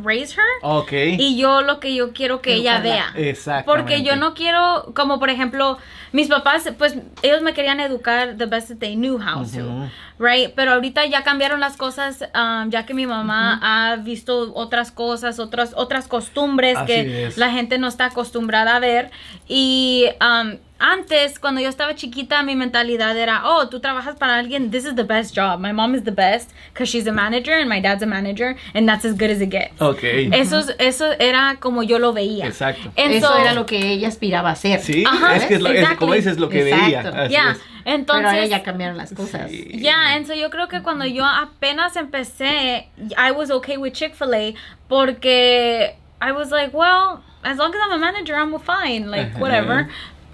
raise 0.04 0.34
her 0.40 0.46
Ok. 0.62 0.92
y 0.94 1.38
yo 1.38 1.62
lo 1.62 1.80
que 1.80 1.94
yo 1.96 2.14
quiero 2.14 2.42
que 2.42 2.54
ella 2.54 2.80
vea 2.80 3.12
Exactamente. 3.16 3.66
porque 3.72 4.04
yo 4.04 4.16
no 4.16 4.34
quiero, 4.36 4.92
como 4.96 5.20
por 5.20 5.30
ejemplo, 5.30 5.78
mis 6.12 6.28
papás, 6.28 6.72
pues 6.78 6.96
ellos 7.24 7.42
me 7.42 7.54
querían 7.54 7.80
educar 7.80 8.38
the 8.38 8.46
best 8.46 8.70
that 8.70 8.78
they 8.78 8.96
knew 8.96 9.18
how 9.18 9.44
to, 9.44 9.90
right? 10.20 10.54
Pero 10.56 10.74
ahorita 10.74 11.06
ya 11.08 11.24
cambiaron 11.24 11.60
las 11.60 11.78
cosas, 11.78 12.24
um, 12.34 12.70
ya 12.70 12.86
que 12.86 12.94
mi 12.94 13.06
mamá 13.08 13.60
ha 13.62 13.96
visto 13.98 14.54
otras 14.56 14.92
cosas, 14.92 15.40
otras, 15.40 15.74
otras 15.76 16.08
costumbres 16.08 16.78
Así 16.78 16.86
que 16.88 17.28
es. 17.28 17.38
la 17.38 17.50
gente 17.52 17.78
no 17.78 17.88
está 17.88 18.06
acostumbrada 18.06 18.76
a 18.76 18.80
ver. 18.80 19.12
Y 19.48 20.06
um, 20.22 20.58
antes, 20.80 21.40
cuando 21.40 21.60
yo 21.62 21.70
estaba 21.70 21.96
chiquita, 21.96 22.44
mi 22.44 22.56
mentalidad 22.56 23.18
era, 23.18 23.42
oh, 23.46 23.68
tú 23.70 23.80
trabajas 23.80 24.16
para 24.16 24.38
alguien, 24.38 24.70
this 24.72 24.86
is 24.86 24.96
the 24.96 25.04
best 25.04 25.36
job. 25.36 25.60
My 25.60 25.72
mom 25.72 25.96
is 25.96 26.04
the 26.04 26.12
best 26.12 26.52
because 26.74 26.90
she's 26.90 27.08
a 27.08 27.12
manager 27.12 27.54
and 27.54 27.68
my 27.70 27.80
dad's 27.82 28.04
a 28.04 28.06
manager 28.06 28.56
and 28.74 28.88
that's 28.88 29.04
as 29.06 29.14
good 29.14 29.30
as 29.32 29.42
it 29.42 29.50
gets. 29.50 29.80
Ok. 29.82 30.04
Eso, 30.34 30.60
es- 30.60 30.76
eso 30.80 31.12
era 31.20 31.58
como 31.60 31.82
yo 31.84 31.98
lo 32.00 32.14
veía. 32.14 32.46
Exacto. 32.46 32.92
And 32.98 33.14
Eso 33.14 33.28
so- 33.28 33.38
era 33.38 33.54
lo 33.54 33.66
que 33.66 33.78
ella 33.78 34.08
aspiraba 34.08 34.50
a 34.50 34.54
hacer. 34.54 34.80
Sí, 34.82 35.04
Ajá, 35.08 35.36
es 35.36 35.46
que 35.46 35.56
es 35.56 35.62
lo- 35.62 35.70
es- 35.72 35.90
como 35.98 36.14
dices 36.14 36.38
lo 36.40 36.50
que 36.50 36.70
Exacto. 36.70 36.86
veía. 36.86 37.24
Así 37.24 37.34
Ya, 37.34 37.52
es. 37.52 37.60
entonces... 37.86 38.24
Pero 38.26 38.30
ahora 38.30 38.46
ya 38.46 38.64
cambiaron 38.64 38.98
las 38.98 39.14
cosas. 39.14 39.50
Sí. 39.50 39.80
Ya, 39.80 40.14
entonces 40.16 40.40
yo 40.42 40.50
creo 40.50 40.68
que 40.68 40.82
cuando 40.84 41.06
yo 41.06 41.26
apenas 41.26 41.96
empecé, 41.96 42.90
I 43.18 43.32
was 43.36 43.50
okay 43.52 43.78
with 43.78 43.94
Chick-fil-A 43.94 44.54
porque 44.88 45.96
I 46.22 46.32
was 46.32 46.52
like, 46.52 46.74
well, 46.76 47.22
as 47.44 47.58
long 47.58 47.74
as 47.74 47.80
I'm 47.86 47.92
a 47.94 47.98
manager, 47.98 48.36
I'm 48.36 48.58
fine, 48.60 49.10
like 49.10 49.38
whatever. 49.40 49.88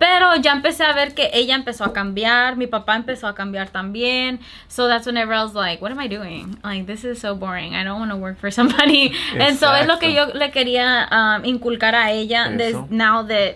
Pero 0.04 0.36
ya 0.36 0.52
empecé 0.52 0.84
a 0.84 0.92
ver 0.92 1.14
que 1.14 1.30
ella 1.32 1.56
empezó 1.56 1.86
a 1.86 1.94
cambiar, 1.94 2.58
mi 2.58 2.68
papá 2.68 2.98
empezó 2.98 3.26
a 3.26 3.34
cambiar 3.34 3.70
también. 3.70 4.42
So 4.68 4.90
that's 4.90 5.08
whenever 5.08 5.34
I 5.34 5.44
was 5.44 5.56
like, 5.56 5.82
what 5.82 5.94
am 5.94 6.00
I 6.02 6.10
doing? 6.10 6.58
Like, 6.62 6.88
this 6.88 7.06
is 7.06 7.20
so 7.20 7.36
boring. 7.36 7.74
I 7.74 7.86
don't 7.86 8.00
want 8.00 8.12
to 8.12 8.18
work 8.18 8.38
for 8.38 8.52
somebody. 8.60 9.16
And 9.40 9.58
so 9.58 9.72
es 9.74 9.88
lo 9.88 10.00
que 10.00 10.14
yo 10.14 10.26
le 10.34 10.52
quería 10.52 11.08
um, 11.10 11.46
inculcar 11.46 11.96
a 11.96 12.12
ella 12.12 12.50
now 12.90 13.24
that 13.24 13.56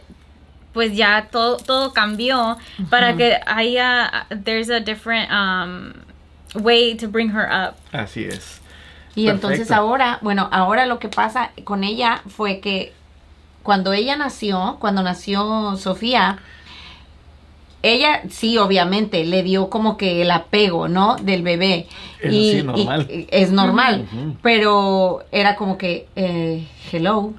pues 0.74 0.96
ya 0.96 1.28
todo, 1.30 1.58
todo 1.58 1.92
cambió 1.92 2.58
para 2.90 3.18
que 3.18 3.38
haya, 3.46 4.26
there's 4.30 4.70
a 4.70 4.80
different 4.80 5.30
um, 5.30 5.96
way 6.56 6.96
to 6.96 7.10
bring 7.10 7.32
her 7.32 7.46
up. 7.52 7.76
Así 7.92 8.24
es. 8.24 8.62
Y 9.16 9.28
entonces 9.28 9.70
ahora, 9.70 10.20
bueno, 10.22 10.48
ahora 10.54 10.86
lo 10.86 10.98
que 11.00 11.10
pasa 11.10 11.52
con 11.66 11.84
ella 11.84 12.22
fue 12.26 12.62
que 12.62 12.94
cuando 13.68 13.92
ella 13.92 14.16
nació, 14.16 14.78
cuando 14.80 15.04
nació 15.04 15.76
Sofía, 15.76 16.40
ella 17.84 18.22
sí, 18.30 18.58
obviamente, 18.58 19.26
le 19.26 19.44
dio 19.44 19.70
como 19.70 19.98
que 19.98 20.22
el 20.22 20.32
apego, 20.32 20.88
¿no? 20.88 21.18
Del 21.18 21.44
bebé. 21.44 21.88
Eso 22.22 22.32
sí, 22.32 22.64
normal. 22.64 23.08
y 23.10 23.28
es 23.30 23.52
normal, 23.52 24.08
pero 24.42 25.26
era 25.34 25.58
como 25.58 25.78
que, 25.78 26.08
eh, 26.16 26.66
hello, 26.94 27.34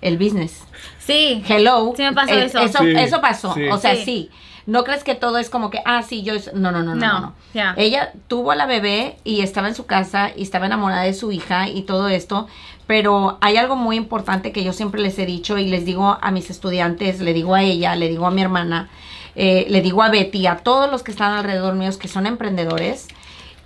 el 0.00 0.16
business. 0.16 0.62
Sí, 1.00 1.42
Hello. 1.48 1.92
Sí 1.96 2.02
me 2.04 2.12
pasó 2.12 2.34
Eh, 2.34 2.44
eso. 2.44 2.60
Eso, 2.60 2.78
Sí, 2.78 2.92
eso 2.96 3.20
pasó. 3.20 3.52
sí. 3.54 3.68
O 3.68 3.78
sea, 3.78 3.96
Sí. 3.96 4.04
sí. 4.04 4.30
No 4.64 4.84
crees 4.84 5.02
que 5.02 5.16
todo 5.16 5.38
es 5.38 5.50
como 5.50 5.70
que, 5.70 5.80
ah, 5.84 6.04
sí, 6.04 6.22
yo. 6.22 6.34
No, 6.54 6.70
no, 6.70 6.84
no, 6.84 6.94
no. 6.94 6.94
No, 6.94 7.20
no. 7.20 7.74
Ella 7.76 8.12
tuvo 8.28 8.52
a 8.52 8.54
la 8.54 8.66
bebé 8.66 9.16
y 9.24 9.40
estaba 9.40 9.66
en 9.66 9.74
su 9.74 9.86
casa 9.86 10.30
y 10.36 10.42
estaba 10.42 10.66
enamorada 10.66 11.02
de 11.02 11.14
su 11.14 11.32
hija 11.32 11.68
y 11.68 11.82
todo 11.82 12.06
esto. 12.08 12.46
Pero 12.92 13.38
hay 13.40 13.56
algo 13.56 13.74
muy 13.74 13.96
importante 13.96 14.52
que 14.52 14.62
yo 14.62 14.74
siempre 14.74 15.00
les 15.00 15.18
he 15.18 15.24
dicho 15.24 15.56
y 15.56 15.64
les 15.64 15.86
digo 15.86 16.18
a 16.20 16.30
mis 16.30 16.50
estudiantes, 16.50 17.20
le 17.20 17.32
digo 17.32 17.54
a 17.54 17.62
ella, 17.62 17.96
le 17.96 18.10
digo 18.10 18.26
a 18.26 18.30
mi 18.30 18.42
hermana, 18.42 18.90
eh, 19.34 19.64
le 19.70 19.80
digo 19.80 20.02
a 20.02 20.10
Betty, 20.10 20.46
a 20.46 20.56
todos 20.58 20.90
los 20.90 21.02
que 21.02 21.10
están 21.10 21.32
alrededor 21.32 21.74
míos 21.74 21.96
que 21.96 22.06
son 22.06 22.26
emprendedores, 22.26 23.08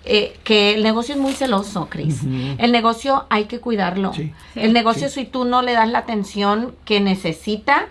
eh, 0.04 0.38
que 0.44 0.76
el 0.76 0.84
negocio 0.84 1.16
es 1.16 1.20
muy 1.20 1.32
celoso, 1.32 1.88
Cris. 1.90 2.20
El 2.58 2.70
negocio 2.70 3.26
hay 3.28 3.46
que 3.46 3.58
cuidarlo. 3.58 4.14
Sí. 4.14 4.32
El 4.54 4.72
negocio, 4.72 5.08
Sí. 5.08 5.22
si 5.22 5.26
tú 5.26 5.44
no 5.44 5.60
le 5.60 5.72
das 5.72 5.88
la 5.88 5.98
atención 5.98 6.76
que 6.84 7.00
necesita, 7.00 7.86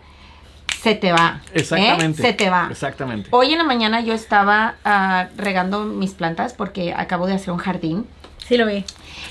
se 0.81 0.95
te 0.95 1.11
va. 1.11 1.41
¿eh? 1.47 1.59
Exactamente. 1.59 2.21
Se 2.21 2.31
te 2.31 2.49
va. 2.49 2.69
Exactamente. 2.71 3.27
Hoy 3.33 3.51
en 3.51 3.57
la 3.57 3.65
mañana 3.65 3.99
yo 3.99 4.13
estaba 4.13 4.75
ah, 4.85 5.27
regando 5.35 5.83
mis 5.83 6.13
plantas 6.13 6.53
porque 6.53 6.93
acabo 6.93 7.27
de 7.27 7.33
hacer 7.33 7.51
un 7.51 7.59
jardín. 7.59 8.05
sí 8.47 8.55
lo 8.55 8.65
vi. 8.67 8.85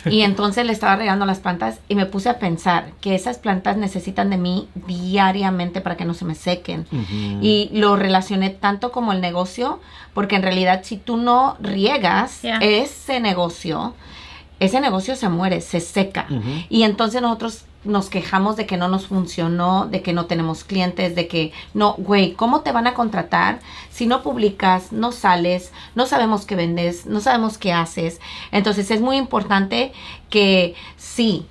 Y 0.07 0.23
entonces 0.23 0.67
le 0.67 0.73
estaba 0.73 0.97
regando 0.97 1.27
las 1.27 1.39
plantas 1.41 1.79
y 1.89 1.95
me 1.95 2.07
puse 2.07 2.29
a 2.29 2.39
pensar 2.39 2.93
que 3.01 3.15
esas 3.15 3.39
plantas 3.39 3.77
necesitan 3.77 4.31
de 4.31 4.37
mí 4.37 4.69
diariamente 4.87 5.81
para 5.81 5.97
que 5.97 6.05
no 6.05 6.15
se 6.15 6.25
me 6.25 6.35
sequen. 6.35 6.87
Y 7.43 7.71
lo 7.73 7.97
relacioné 7.97 8.51
tanto 8.51 8.93
como 8.93 9.13
el 9.13 9.21
negocio, 9.21 9.81
porque 10.13 10.37
en 10.37 10.43
realidad 10.43 10.81
si 10.85 10.97
tú 10.97 11.17
no 11.17 11.57
riegas 11.61 12.43
Yeah. 12.43 12.59
ese 12.61 13.21
negocio, 13.21 13.95
ese 14.61 14.81
negocio 14.81 15.17
se 15.17 15.29
muere, 15.29 15.61
se 15.61 15.81
seca. 15.81 16.27
Y 16.69 16.83
entonces 16.83 17.23
nosotros 17.23 17.65
nos 17.85 18.09
quejamos 18.09 18.57
de 18.57 18.66
que 18.66 18.76
no 18.76 18.89
nos 18.89 19.07
funcionó, 19.07 19.87
de 19.87 20.03
que 20.03 20.12
no 20.12 20.26
tenemos 20.26 20.64
clientes, 20.64 21.14
de 21.14 21.28
que 21.28 21.53
no, 21.74 21.95
güey, 21.99 22.32
¿cómo 22.32 22.61
te 22.62 22.72
van 22.72 22.87
a 22.87 22.95
contratar 22.95 23.61
si 23.91 24.07
no 24.07 24.22
publicas, 24.22 24.93
no 24.93 25.12
sales, 25.12 25.70
no 25.95 26.07
sabemos 26.07 26.47
qué 26.47 26.57
vendes, 26.57 27.07
no 27.07 27.20
sabemos 27.20 27.59
qué 27.59 27.72
haces? 27.72 28.20
Entonces 28.53 28.91
es 28.91 29.01
muy 29.01 29.16
importante 29.16 29.93
que 30.30 30.74
sí, 30.97 31.47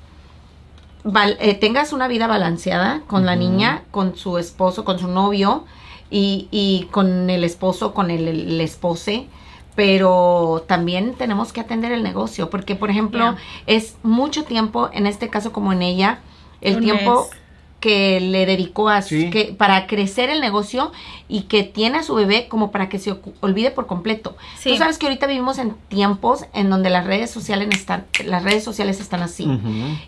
val- 1.04 1.38
eh, 1.40 1.54
tengas 1.54 1.94
una 1.94 2.08
vida 2.08 2.28
balanceada 2.28 3.02
con 3.08 3.26
la 3.26 3.36
niña, 3.36 3.84
con 3.92 4.16
su 4.16 4.38
esposo, 4.38 4.84
con 4.86 5.00
su 5.00 5.08
novio 5.08 5.66
y, 6.10 6.48
y 6.52 6.88
con 6.92 7.30
el 7.30 7.44
esposo, 7.44 7.94
con 7.94 8.12
el, 8.12 8.28
el 8.28 8.62
espose. 8.62 9.28
Pero 9.76 10.64
también 10.68 11.14
tenemos 11.16 11.52
que 11.52 11.62
atender 11.62 11.92
el 11.92 12.04
negocio, 12.04 12.50
porque 12.50 12.76
por 12.76 12.90
ejemplo, 12.90 13.20
Yeah. 13.24 13.38
es 13.68 13.96
mucho 14.04 14.44
tiempo, 14.44 14.90
en 14.94 15.08
este 15.08 15.30
caso 15.30 15.52
como 15.52 15.74
en 15.74 15.82
ella, 15.82 16.20
el 16.62 16.78
Un 16.78 16.84
tiempo 16.84 17.28
mes. 17.32 17.40
que 17.80 18.20
le 18.22 18.46
dedicó 18.46 18.88
a 18.90 19.02
Sí. 19.02 19.30
que 19.30 19.54
para 19.58 19.88
crecer 19.88 20.30
el 20.30 20.40
negocio 20.42 20.92
y 21.28 21.42
que 21.44 21.64
tiene 21.64 21.98
a 21.98 22.04
su 22.04 22.14
bebé 22.16 22.48
como 22.48 22.72
para 22.72 22.88
que 22.88 22.98
se 23.00 23.16
olvide 23.42 23.72
por 23.72 23.88
completo. 23.88 24.38
Sí. 24.58 24.70
Tú 24.70 24.78
sabes 24.78 24.98
que 24.98 25.08
ahorita 25.08 25.28
vivimos 25.28 25.58
en 25.58 25.74
tiempos 25.90 26.46
en 26.54 26.70
donde 26.70 26.90
las 26.90 27.06
redes 27.06 27.30
sociales 27.32 27.68
están 27.72 28.06
las 28.26 28.44
redes 28.44 28.64
sociales 28.64 29.00
están 29.02 29.22
así 29.22 29.48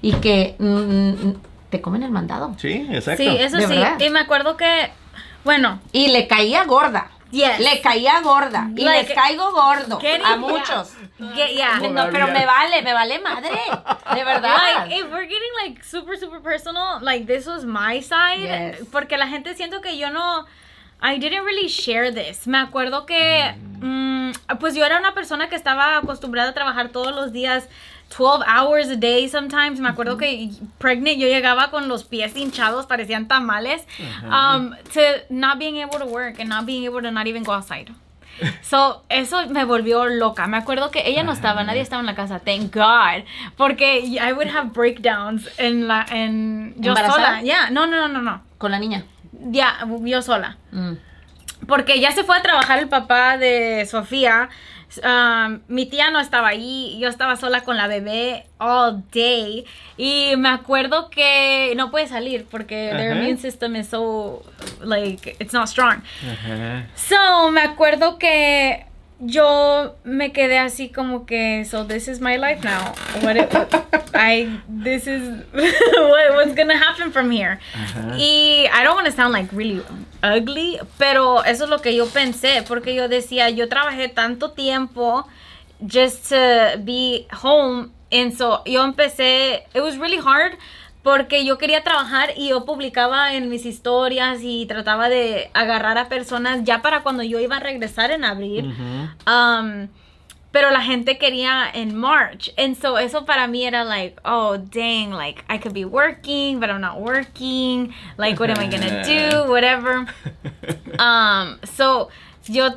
y 0.02 0.14
que 0.14 0.56
mm, 0.60 0.66
mm, 1.28 1.36
te 1.72 1.82
comen 1.82 2.04
el 2.04 2.12
mandado. 2.12 2.54
Sí, 2.58 2.88
exacto. 2.92 3.24
Sí, 3.24 3.30
eso 3.40 3.58
¿De 3.58 3.64
sí. 3.64 3.70
verdad? 3.70 4.00
Y 4.00 4.10
me 4.10 4.20
acuerdo 4.20 4.56
que, 4.56 4.92
bueno, 5.44 5.80
Y 5.92 6.08
le 6.10 6.28
caía 6.28 6.64
gorda. 6.66 7.10
Yes. 7.32 7.60
Le 7.60 7.82
caía 7.82 8.22
gorda. 8.22 8.68
Y 8.76 8.84
Like- 8.84 9.08
les 9.08 9.16
caigo 9.16 9.52
gordo. 9.52 10.00
A 10.26 10.36
muchos. 10.38 10.94
Yeah. 11.18 11.80
No, 11.92 12.10
pero 12.12 12.28
me 12.28 12.46
vale, 12.46 12.82
me 12.82 12.94
vale 12.94 13.20
madre. 13.20 13.50
De 14.14 14.24
verdad. 14.26 14.86
Like, 14.88 14.96
if 15.00 15.12
we're 15.12 15.26
getting 15.28 15.52
like 15.64 15.84
super, 15.84 16.18
super 16.18 16.40
personal, 16.42 17.00
like 17.02 17.26
this 17.26 17.46
was 17.46 17.66
my 17.66 18.02
side. 18.02 18.42
Yes. 18.42 18.78
Porque 18.92 19.18
la 19.18 19.28
gente 19.28 19.56
siento 19.56 19.82
que 19.82 19.98
yo 19.98 20.10
no. 20.10 20.46
I 21.02 21.18
didn't 21.20 21.44
really 21.44 21.68
share 21.68 22.12
this. 22.12 22.48
Me 22.48 22.58
acuerdo 22.58 23.06
que, 23.06 23.54
mm, 23.80 24.32
pues 24.60 24.76
yo 24.76 24.84
era 24.84 24.98
una 24.98 25.14
persona 25.14 25.50
que 25.50 25.56
estaba 25.56 25.98
acostumbrada 25.98 26.50
a 26.50 26.54
trabajar 26.54 26.90
todos 26.90 27.14
los 27.14 27.32
días, 27.32 27.68
12 28.10 28.44
hours 28.48 28.90
a 28.90 28.96
day 28.96 29.28
sometimes. 29.28 29.80
Me 29.80 29.90
acuerdo 29.90 30.18
que 30.18 30.50
pregnant 30.80 31.18
yo 31.18 31.28
llegaba 31.28 31.70
con 31.70 31.88
los 31.88 32.04
pies 32.04 32.36
hinchados, 32.36 32.86
parecían 32.86 33.28
tamales. 33.28 33.86
Um, 34.24 34.76
to 34.94 35.02
not 35.30 35.60
being 35.60 35.78
able 35.78 36.00
to 36.00 36.06
work 36.06 36.40
and 36.40 36.50
not 36.50 36.66
being 36.66 36.86
able 36.86 37.02
to 37.02 37.12
not 37.12 37.28
even 37.28 37.44
go 37.44 37.54
outside. 37.54 37.92
So, 38.62 39.04
eso 39.10 39.48
me 39.48 39.64
volvió 39.64 40.06
loca. 40.06 40.48
Me 40.48 40.58
acuerdo 40.58 40.92
que 40.92 41.04
ella 41.06 41.24
no 41.24 41.32
estaba, 41.32 41.64
nadie 41.64 41.82
estaba 41.82 42.02
en 42.02 42.06
la 42.06 42.16
casa, 42.16 42.40
thank 42.40 42.74
God. 42.74 43.24
Porque 43.56 44.00
I 44.00 44.34
would 44.34 44.48
have 44.48 44.74
breakdowns 44.74 45.48
en 45.58 45.88
la, 45.88 46.06
en, 46.10 46.74
yo 46.78 46.92
¿Embarazada? 46.92 47.40
sola. 47.40 47.42
Yeah, 47.44 47.70
no, 47.70 47.86
no, 47.86 48.08
no, 48.08 48.08
no, 48.08 48.22
no. 48.22 48.42
Con 48.58 48.72
la 48.72 48.80
niña. 48.80 49.06
Ya, 49.42 49.78
yo 50.04 50.22
sola. 50.22 50.58
Mm. 50.72 50.94
Porque 51.68 52.00
ya 52.00 52.12
se 52.12 52.24
fue 52.24 52.38
a 52.38 52.42
trabajar 52.42 52.80
el 52.80 52.90
papá 52.90 53.38
de 53.38 53.86
Sofía. 53.86 54.50
Um, 55.04 55.60
mi 55.68 55.88
tía 55.88 56.10
no 56.12 56.20
estaba 56.20 56.50
ahí, 56.50 56.98
yo 57.00 57.10
estaba 57.10 57.36
sola 57.36 57.62
con 57.62 57.76
la 57.76 57.88
bebé 57.88 58.46
all 58.60 59.04
day 59.12 59.66
y 59.98 60.36
me 60.38 60.48
acuerdo 60.48 61.10
que 61.10 61.74
no 61.76 61.92
puede 61.92 62.08
salir 62.08 62.46
porque 62.50 62.92
their 62.96 63.12
Ajá. 63.12 63.20
immune 63.20 63.38
system 63.38 63.76
is 63.76 63.90
so 63.90 64.44
like 64.82 65.36
it's 65.40 65.54
not 65.54 65.68
strong. 65.68 66.02
So, 66.96 67.52
me 67.52 67.62
acuerdo 67.62 68.18
que 68.18 68.86
yo 69.20 69.96
me 70.04 70.32
quedé 70.32 70.58
así 70.60 70.90
como 70.90 71.26
que, 71.26 71.64
so 71.66 71.86
this 71.86 72.08
is 72.08 72.20
my 72.20 72.38
life 72.38 72.64
now. 72.64 72.94
What 73.22 73.38
it- 73.38 73.50
I 74.14 74.48
this 74.68 75.08
is 75.08 75.22
what, 75.54 76.34
what's 76.36 76.56
gonna 76.56 76.78
happen 76.78 77.12
from 77.12 77.30
here. 77.32 77.60
Ajá. 77.74 78.16
Y 78.18 78.68
I 78.72 78.84
don't 78.84 78.96
want 78.96 79.08
to 79.08 79.12
sound 79.12 79.34
like 79.34 79.50
really 79.52 79.82
ugly, 80.24 80.80
pero 80.98 81.40
eso 81.44 81.66
es 81.66 81.70
lo 81.70 81.80
que 81.80 81.94
yo 81.96 82.06
pensé, 82.08 82.64
porque 82.68 82.94
yo 82.96 83.08
decía, 83.08 83.50
yo 83.50 83.68
trabajé 83.68 84.08
tanto 84.14 84.52
tiempo 84.52 85.28
just 85.86 86.30
to 86.30 86.78
be 86.80 87.28
home, 87.32 87.92
and 88.12 88.34
so 88.34 88.62
yo 88.66 88.82
empecé, 88.84 89.64
it 89.74 89.82
was 89.82 89.98
really 89.98 90.18
hard 90.20 90.54
porque 91.06 91.46
yo 91.46 91.60
quería 91.60 91.84
trabajar 91.84 92.30
y 92.36 92.50
yo 92.50 92.66
publicaba 92.66 93.36
en 93.36 93.48
mis 93.48 93.64
historias 93.68 94.40
y 94.42 94.66
trataba 94.66 95.08
de 95.08 95.52
agarrar 95.54 96.00
a 96.00 96.10
personas 96.10 96.64
ya 96.64 96.82
para 96.82 97.04
cuando 97.04 97.22
yo 97.22 97.40
iba 97.40 97.58
a 97.58 97.60
regresar 97.60 98.10
en 98.10 98.26
abril. 98.26 98.74
Um, 99.28 99.88
pero 100.50 100.72
la 100.72 100.82
gente 100.82 101.20
quería 101.20 101.70
en 101.72 101.96
March. 101.96 102.52
And 102.58 102.76
so 102.76 102.98
eso 102.98 103.24
para 103.24 103.46
mí 103.46 103.68
era 103.68 103.84
like, 103.84 104.20
oh, 104.26 104.58
dang, 104.58 105.12
like 105.12 105.44
I 105.48 105.60
could 105.60 105.76
be 105.76 105.86
working, 105.86 106.60
but 106.60 106.72
I'm 106.72 106.82
not 106.82 107.00
working. 107.00 107.94
Like, 108.18 108.40
what 108.40 108.50
am 108.50 108.58
I 108.58 108.68
gonna 108.68 109.04
do? 109.06 109.48
Whatever. 109.48 110.08
Um, 110.98 111.60
so 111.76 112.10
yo, 112.46 112.70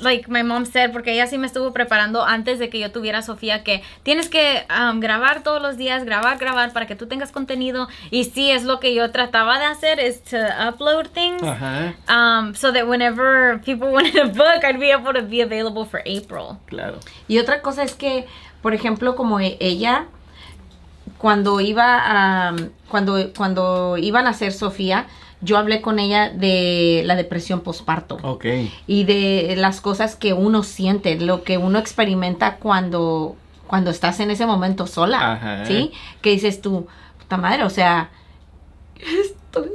like 0.00 0.28
my 0.28 0.42
mom 0.42 0.66
said, 0.66 0.92
porque 0.92 1.12
ella 1.12 1.26
sí 1.26 1.38
me 1.38 1.46
estuvo 1.46 1.72
preparando 1.72 2.24
antes 2.24 2.58
de 2.58 2.68
que 2.68 2.78
yo 2.78 2.90
tuviera 2.90 3.18
a 3.18 3.22
Sofía, 3.22 3.62
que 3.62 3.82
tienes 4.02 4.28
que 4.28 4.66
um, 4.70 5.00
grabar 5.00 5.42
todos 5.42 5.60
los 5.62 5.76
días, 5.76 6.04
grabar, 6.04 6.38
grabar 6.38 6.72
para 6.72 6.86
que 6.86 6.96
tú 6.96 7.06
tengas 7.06 7.32
contenido. 7.32 7.88
Y 8.10 8.24
sí, 8.24 8.50
es 8.50 8.64
lo 8.64 8.80
que 8.80 8.94
yo 8.94 9.10
trataba 9.10 9.58
de 9.58 9.66
hacer, 9.66 10.00
is 10.00 10.22
to 10.24 10.36
upload 10.36 11.08
things. 11.08 11.42
Um, 12.08 12.54
so 12.54 12.72
that 12.72 12.86
whenever 12.86 13.58
people 13.64 13.88
wanted 13.92 14.16
a 14.16 14.26
book, 14.26 14.64
I'd 14.64 14.80
be 14.80 14.90
able 14.90 15.12
to 15.12 15.22
be 15.22 15.40
available 15.40 15.84
for 15.84 16.02
April. 16.06 16.58
Claro. 16.66 16.98
Y 17.28 17.38
otra 17.38 17.62
cosa 17.62 17.82
es 17.82 17.94
que, 17.94 18.26
por 18.62 18.74
ejemplo, 18.74 19.14
como 19.16 19.40
e- 19.40 19.56
ella, 19.60 20.06
cuando 21.18 21.60
iba 21.60 22.00
a, 22.02 22.56
cuando, 22.88 23.32
cuando 23.36 23.96
iban 23.98 24.26
a 24.26 24.30
hacer 24.30 24.52
Sofía, 24.52 25.06
yo 25.44 25.58
hablé 25.58 25.80
con 25.80 25.98
ella 25.98 26.30
de 26.30 27.02
la 27.04 27.14
depresión 27.16 27.60
posparto. 27.60 28.18
Ok. 28.22 28.46
y 28.86 29.04
de 29.04 29.54
las 29.56 29.80
cosas 29.80 30.16
que 30.16 30.32
uno 30.32 30.62
siente, 30.62 31.18
lo 31.20 31.42
que 31.44 31.58
uno 31.58 31.78
experimenta 31.78 32.56
cuando, 32.56 33.36
cuando 33.66 33.90
estás 33.90 34.20
en 34.20 34.30
ese 34.30 34.46
momento 34.46 34.86
sola, 34.86 35.34
Ajá. 35.34 35.66
¿sí? 35.66 35.92
Que 36.20 36.30
dices 36.30 36.60
tú, 36.60 36.86
puta 37.18 37.36
madre, 37.36 37.64
o 37.64 37.70
sea, 37.70 38.10
estoy 38.96 39.70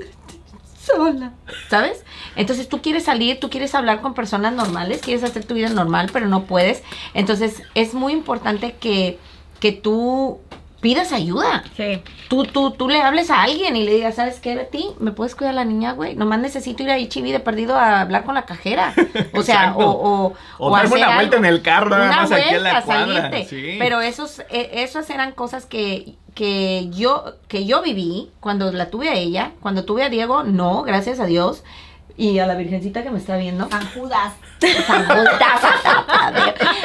sola, 0.82 1.34
¿sabes? 1.70 2.04
Entonces 2.36 2.70
tú 2.70 2.82
quieres 2.82 3.04
salir, 3.04 3.40
tú 3.40 3.50
quieres 3.50 3.76
hablar 3.76 4.02
con 4.02 4.14
personas 4.14 4.54
normales, 4.54 5.02
quieres 5.02 5.24
hacer 5.24 5.46
tu 5.46 5.54
vida 5.54 5.70
normal, 5.70 6.10
pero 6.12 6.28
no 6.28 6.44
puedes. 6.44 6.84
Entonces 7.14 7.62
es 7.76 7.94
muy 7.94 8.14
importante 8.14 8.76
que, 8.80 9.20
que 9.60 9.72
tú 9.72 10.40
pidas 10.82 11.12
ayuda. 11.12 11.64
Sí. 11.76 12.02
Tú, 12.30 12.44
tú, 12.46 12.72
tú 12.72 12.88
le 12.90 13.02
hables 13.02 13.30
a 13.30 13.42
alguien 13.44 13.76
y 13.76 13.84
le 13.84 13.94
digas, 13.94 14.16
¿sabes 14.16 14.40
qué, 14.40 14.56
Betty? 14.56 14.90
¿Me 15.00 15.12
puedes 15.12 15.36
cuidar 15.36 15.54
a 15.54 15.56
la 15.56 15.66
niña, 15.66 15.94
güey? 15.94 16.16
Nomás 16.16 16.40
necesito 16.40 16.84
ir 16.84 16.92
a 16.92 17.08
Chibi 17.10 17.32
de 17.32 17.40
perdido 17.40 17.76
a 17.76 18.02
hablar 18.02 18.24
con 18.24 18.36
la 18.36 18.44
cajera. 18.46 18.94
O 19.36 19.44
sea, 19.44 19.74
o, 19.76 19.84
o, 19.84 20.34
O 20.58 20.76
darme 20.76 20.96
una 20.96 21.16
vuelta 21.16 21.36
algo. 21.38 21.48
en 21.48 21.54
el 21.54 21.62
carro, 21.62 21.90
nada 21.90 22.16
más 22.16 22.32
aquí 22.32 22.56
en 22.56 22.64
la 22.64 22.82
cuadra. 22.82 23.32
Sí. 23.48 23.76
Pero 23.80 24.02
esos, 24.02 24.40
eh, 24.50 24.70
esas 24.74 25.10
eran 25.10 25.32
cosas 25.32 25.66
que, 25.66 26.16
que, 26.36 26.90
yo, 26.92 27.36
que 27.48 27.66
yo 27.66 27.82
viví 27.82 28.32
cuando 28.40 28.72
la 28.72 28.90
tuve 28.90 29.10
a 29.10 29.14
ella. 29.14 29.52
Cuando 29.62 29.86
tuve 29.86 30.04
a 30.04 30.10
Diego, 30.10 30.44
no, 30.44 30.84
gracias 30.84 31.20
a 31.20 31.26
Dios. 31.26 31.64
Y 32.22 32.38
a 32.40 32.46
la 32.46 32.56
virgencita 32.56 33.02
que 33.02 33.12
me 33.12 33.18
está 33.18 33.38
viendo. 33.38 33.70
San 33.70 33.86
Judas. 33.94 34.34
San 34.86 35.06
Judas. 35.06 35.62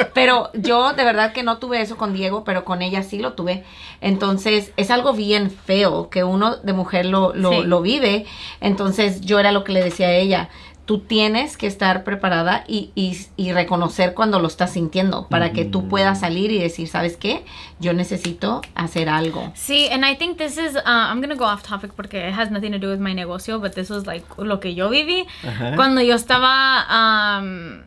Pero 0.14 0.50
yo 0.54 0.92
de 0.92 1.02
verdad 1.04 1.32
que 1.32 1.42
no 1.42 1.58
tuve 1.58 1.80
eso 1.80 1.96
con 1.96 2.12
Diego, 2.12 2.44
pero 2.44 2.64
con 2.64 2.82
ella 2.82 3.02
sí 3.02 3.18
lo 3.18 3.32
tuve. 3.32 3.64
Entonces 4.00 4.70
es 4.76 4.92
algo 4.92 5.12
bien 5.12 5.50
feo 5.50 6.08
que 6.08 6.22
uno 6.22 6.56
de 6.56 6.72
mujer 6.72 7.06
lo, 7.06 7.34
lo, 7.34 7.50
Sí. 7.50 7.62
lo 7.64 7.82
vive. 7.82 8.26
Entonces 8.60 9.22
yo 9.22 9.40
era 9.40 9.50
lo 9.50 9.64
que 9.64 9.72
le 9.72 9.82
decía 9.82 10.06
a 10.06 10.12
ella. 10.14 10.50
Tú 10.84 10.98
tienes 10.98 11.56
que 11.56 11.66
estar 11.66 12.04
preparada 12.04 12.64
y, 12.68 12.90
y, 12.94 13.18
y 13.36 13.52
reconocer 13.52 14.12
cuando 14.12 14.38
lo 14.38 14.48
estás 14.48 14.72
sintiendo 14.72 15.28
para 15.28 15.52
que 15.52 15.64
tú 15.64 15.88
puedas 15.88 16.20
salir 16.20 16.50
y 16.50 16.58
decir, 16.58 16.88
¿sabes 16.88 17.16
qué? 17.16 17.44
Yo 17.80 17.94
necesito 17.94 18.60
hacer 18.74 19.08
algo. 19.08 19.50
Sí, 19.54 19.88
and 19.90 20.04
I 20.04 20.14
think 20.16 20.36
this 20.36 20.58
is, 20.58 20.76
uh, 20.76 20.80
I'm 20.84 21.20
gonna 21.20 21.36
go 21.36 21.46
off 21.46 21.62
topic 21.62 21.92
porque 21.94 22.28
it 22.28 22.34
has 22.34 22.50
nothing 22.50 22.72
to 22.72 22.78
do 22.78 22.90
with 22.90 22.98
my 22.98 23.14
negocio, 23.14 23.58
but 23.58 23.72
this 23.72 23.88
was 23.88 24.06
like 24.06 24.26
lo 24.36 24.60
que 24.60 24.74
yo 24.74 24.90
viví. 24.90 25.26
Ajá. 25.42 25.74
Cuando 25.74 26.02
yo 26.02 26.14
estaba, 26.14 27.40
um, 27.40 27.82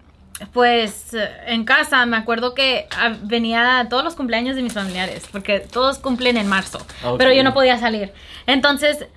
pues, 0.53 1.15
en 1.45 1.65
casa, 1.65 2.05
me 2.05 2.17
acuerdo 2.17 2.53
que 2.53 2.87
ah, 2.97 3.15
venía 3.23 3.79
a 3.79 3.89
todos 3.89 4.03
los 4.03 4.15
cumpleaños 4.15 4.55
de 4.55 4.61
mis 4.61 4.73
familiares, 4.73 5.27
porque 5.31 5.59
todos 5.59 5.99
cumplen 5.99 6.37
en 6.37 6.47
marzo, 6.47 6.79
pero 7.17 7.33
yo 7.33 7.43
no 7.43 7.53
podía 7.53 7.79
salir. 7.79 8.13
Entonces, 8.45 9.07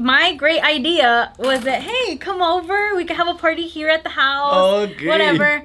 my 0.00 0.34
great 0.34 0.62
idea 0.64 1.32
was 1.38 1.60
that, 1.64 1.82
hey, 1.82 2.16
come 2.16 2.40
over, 2.42 2.96
we 2.96 3.04
can 3.04 3.16
have 3.16 3.28
a 3.28 3.34
party 3.34 3.66
here 3.66 3.88
at 3.88 4.02
the 4.02 4.08
house, 4.10 4.88
Ok. 4.90 5.06
whatever. 5.06 5.60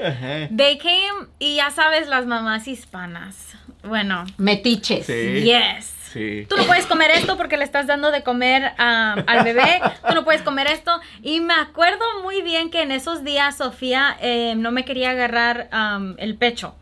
They 0.52 0.78
came 0.78 1.28
y 1.40 1.56
ya 1.56 1.72
sabes, 1.72 2.08
las 2.08 2.26
mamás 2.26 2.68
hispanas. 2.68 3.56
Bueno, 3.84 4.26
Metiches. 4.38 5.06
Sí. 5.06 5.44
yes. 5.44 5.94
Sí. 6.12 6.46
Tú 6.50 6.56
no 6.56 6.64
puedes 6.64 6.86
comer 6.86 7.12
esto 7.12 7.36
porque 7.36 7.58
le 7.58 7.66
estás 7.66 7.88
dando 7.88 8.10
de 8.10 8.24
comer 8.24 8.72
um, 8.80 9.24
al 9.28 9.44
bebé. 9.44 9.82
Tú 10.08 10.16
no 10.16 10.24
puedes 10.24 10.42
comer 10.42 10.68
esto. 10.68 11.00
Y 11.22 11.42
me 11.42 11.54
acuerdo 11.54 12.06
muy 12.24 12.42
bien 12.42 12.72
que 12.72 12.82
en 12.84 12.92
esos 12.92 13.24
días 13.26 13.58
Sofía 13.58 14.16
eh, 14.22 14.56
no 14.56 14.72
me 14.72 14.86
quería 14.86 15.12
agarrar 15.12 15.70
um, 15.74 16.16
el 16.18 16.36
pecho. 16.36 16.74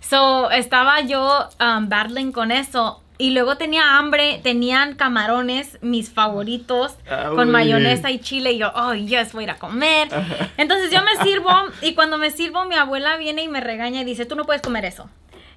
So 0.00 0.50
estaba 0.50 1.00
yo 1.02 1.50
um, 1.60 1.88
battling 1.90 2.32
con 2.32 2.50
eso. 2.50 3.02
Y 3.20 3.32
luego 3.32 3.56
tenía 3.58 3.98
hambre, 3.98 4.40
tenían 4.42 4.94
camarones, 4.94 5.76
mis 5.82 6.08
favoritos, 6.10 6.96
Ah, 7.06 7.32
con 7.34 7.50
mayonesa 7.50 8.10
y 8.10 8.18
chile. 8.18 8.52
Y 8.52 8.58
yo, 8.58 8.72
oh, 8.74 8.94
yes, 8.94 9.34
voy 9.34 9.42
a 9.42 9.44
ir 9.44 9.50
a 9.50 9.58
comer. 9.58 10.08
Entonces 10.56 10.90
yo 10.90 11.00
me 11.02 11.22
sirvo 11.22 11.50
y 11.82 11.94
cuando 11.94 12.16
me 12.16 12.30
sirvo 12.30 12.64
mi 12.64 12.76
abuela 12.76 13.18
viene 13.18 13.42
y 13.42 13.48
me 13.48 13.60
regaña 13.60 14.00
y 14.00 14.04
dice, 14.04 14.24
tú 14.24 14.36
no 14.36 14.44
puedes 14.46 14.62
comer 14.62 14.86
eso. 14.86 15.10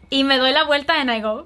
Y 0.09 0.25
me 0.25 0.37
doy 0.37 0.51
la 0.51 0.65
vuelta 0.65 0.99
and 0.99 1.09
I 1.09 1.21
go, 1.21 1.45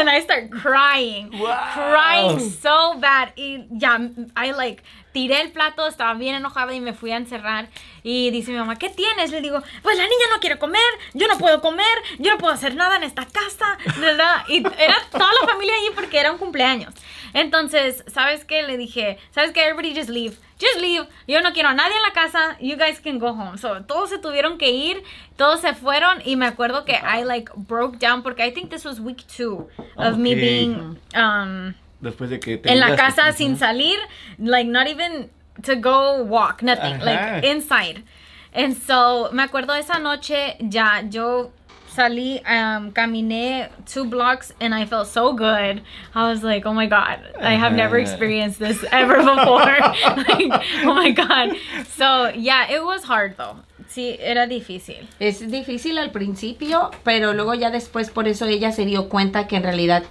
and 0.00 0.08
I 0.08 0.22
start 0.22 0.48
crying. 0.62 1.30
Wow. 1.38 1.54
Crying 1.74 2.40
so 2.50 2.94
bad. 2.98 3.28
Y 3.36 3.66
ya, 3.70 4.00
I 4.36 4.52
like, 4.52 4.82
tiré 5.12 5.40
el 5.40 5.52
plato, 5.52 5.86
estaba 5.86 6.14
bien 6.14 6.34
enojada 6.34 6.74
y 6.74 6.80
me 6.80 6.92
fui 6.92 7.12
a 7.12 7.16
encerrar. 7.16 7.68
Y 8.02 8.30
dice 8.30 8.52
mi 8.52 8.58
mamá, 8.58 8.76
¿qué 8.76 8.88
tienes? 8.88 9.30
Le 9.30 9.40
digo, 9.40 9.62
pues 9.82 9.96
la 9.96 10.04
niña 10.04 10.26
no 10.32 10.40
quiere 10.40 10.58
comer, 10.58 10.80
yo 11.14 11.26
no 11.28 11.36
puedo 11.38 11.60
comer, 11.60 11.84
yo 12.18 12.32
no 12.32 12.38
puedo 12.38 12.54
hacer 12.54 12.74
nada 12.74 12.96
en 12.96 13.02
esta 13.02 13.26
casa. 13.26 13.78
¿verdad? 14.00 14.44
Y 14.48 14.58
era 14.58 14.96
toda 15.10 15.30
la 15.40 15.48
familia 15.48 15.74
allí 15.74 15.90
porque 15.94 16.18
era 16.18 16.32
un 16.32 16.38
cumpleaños. 16.38 16.94
Entonces, 17.34 18.04
¿sabes 18.06 18.44
qué? 18.44 18.62
Le 18.62 18.76
dije, 18.76 19.18
¿sabes 19.30 19.52
qué? 19.52 19.62
Everybody 19.62 19.94
just 19.94 20.08
leave. 20.08 20.36
Just 20.60 20.80
leave. 20.80 21.06
Yo 21.26 21.40
no 21.40 21.52
quiero 21.52 21.68
a 21.68 21.74
nadie 21.74 21.94
en 21.94 22.02
la 22.02 22.12
casa. 22.12 22.56
You 22.60 22.76
guys 22.76 23.00
can 23.00 23.18
go 23.18 23.28
home. 23.28 23.58
So, 23.58 23.84
todos 23.84 24.10
se 24.10 24.18
tuvieron 24.18 24.58
que 24.58 24.70
ir. 24.70 25.02
Todos 25.36 25.60
se 25.60 25.74
fueron. 25.74 26.22
Y 26.24 26.36
me 26.36 26.46
acuerdo 26.46 26.84
que 26.84 26.94
I 26.94 27.24
like 27.24 27.52
broke 27.54 27.98
down 27.98 28.22
porque 28.22 28.44
I 28.44 28.52
think 28.52 28.70
this 28.70 28.84
was 28.84 28.98
week 28.98 29.24
two 29.26 29.68
of 29.96 30.16
me 30.16 30.34
being 30.34 30.98
um, 31.14 31.74
Después 32.00 32.30
de 32.30 32.38
que 32.38 32.58
te 32.58 32.70
en 32.70 32.80
la 32.80 32.96
casa 32.96 33.32
sin 33.32 33.56
salir. 33.56 33.98
Like, 34.38 34.70
not 34.70 34.86
even 34.86 35.30
to 35.62 35.74
go 35.76 36.22
walk. 36.22 36.62
Nothing. 36.62 36.94
Ajá. 36.94 37.04
Like, 37.04 37.46
inside. 37.46 38.04
And 38.52 38.76
so, 38.76 39.30
me 39.32 39.42
acuerdo 39.42 39.74
esa 39.74 39.98
noche 39.98 40.56
ya 40.60 41.02
yo 41.02 41.52
salí, 41.98 42.40
um, 42.46 42.92
caminé 42.92 43.68
two 43.84 44.04
blocks 44.04 44.52
and 44.60 44.74
I 44.74 44.86
felt 44.86 45.08
so 45.08 45.32
good. 45.32 45.82
I 46.14 46.30
was 46.30 46.42
like, 46.42 46.64
oh 46.64 46.72
my 46.72 46.86
God, 46.86 47.18
I 47.40 47.54
have 47.54 47.72
never 47.72 47.98
experienced 47.98 48.58
this 48.58 48.84
ever 48.92 49.16
before. 49.16 49.78
like, 50.28 50.52
oh 50.84 50.94
my 50.94 51.10
God. 51.10 51.56
So, 51.96 52.28
yeah, 52.28 52.70
it 52.70 52.84
was 52.84 53.04
hard 53.04 53.36
though. 53.36 53.56
Sí, 53.88 54.16
era 54.20 54.46
difícil. 54.46 55.08
Es 55.18 55.40
difícil 55.40 55.98
al 55.98 56.10
principio, 56.10 56.90
pero 57.04 57.32
luego 57.32 57.54
ya 57.54 57.70
después 57.70 58.10
por 58.10 58.28
eso 58.28 58.46
ella 58.46 58.70
se 58.70 58.84
dio 58.84 59.08
cuenta 59.08 59.46
que 59.48 59.56
en 59.56 59.62
realidad 59.62 60.04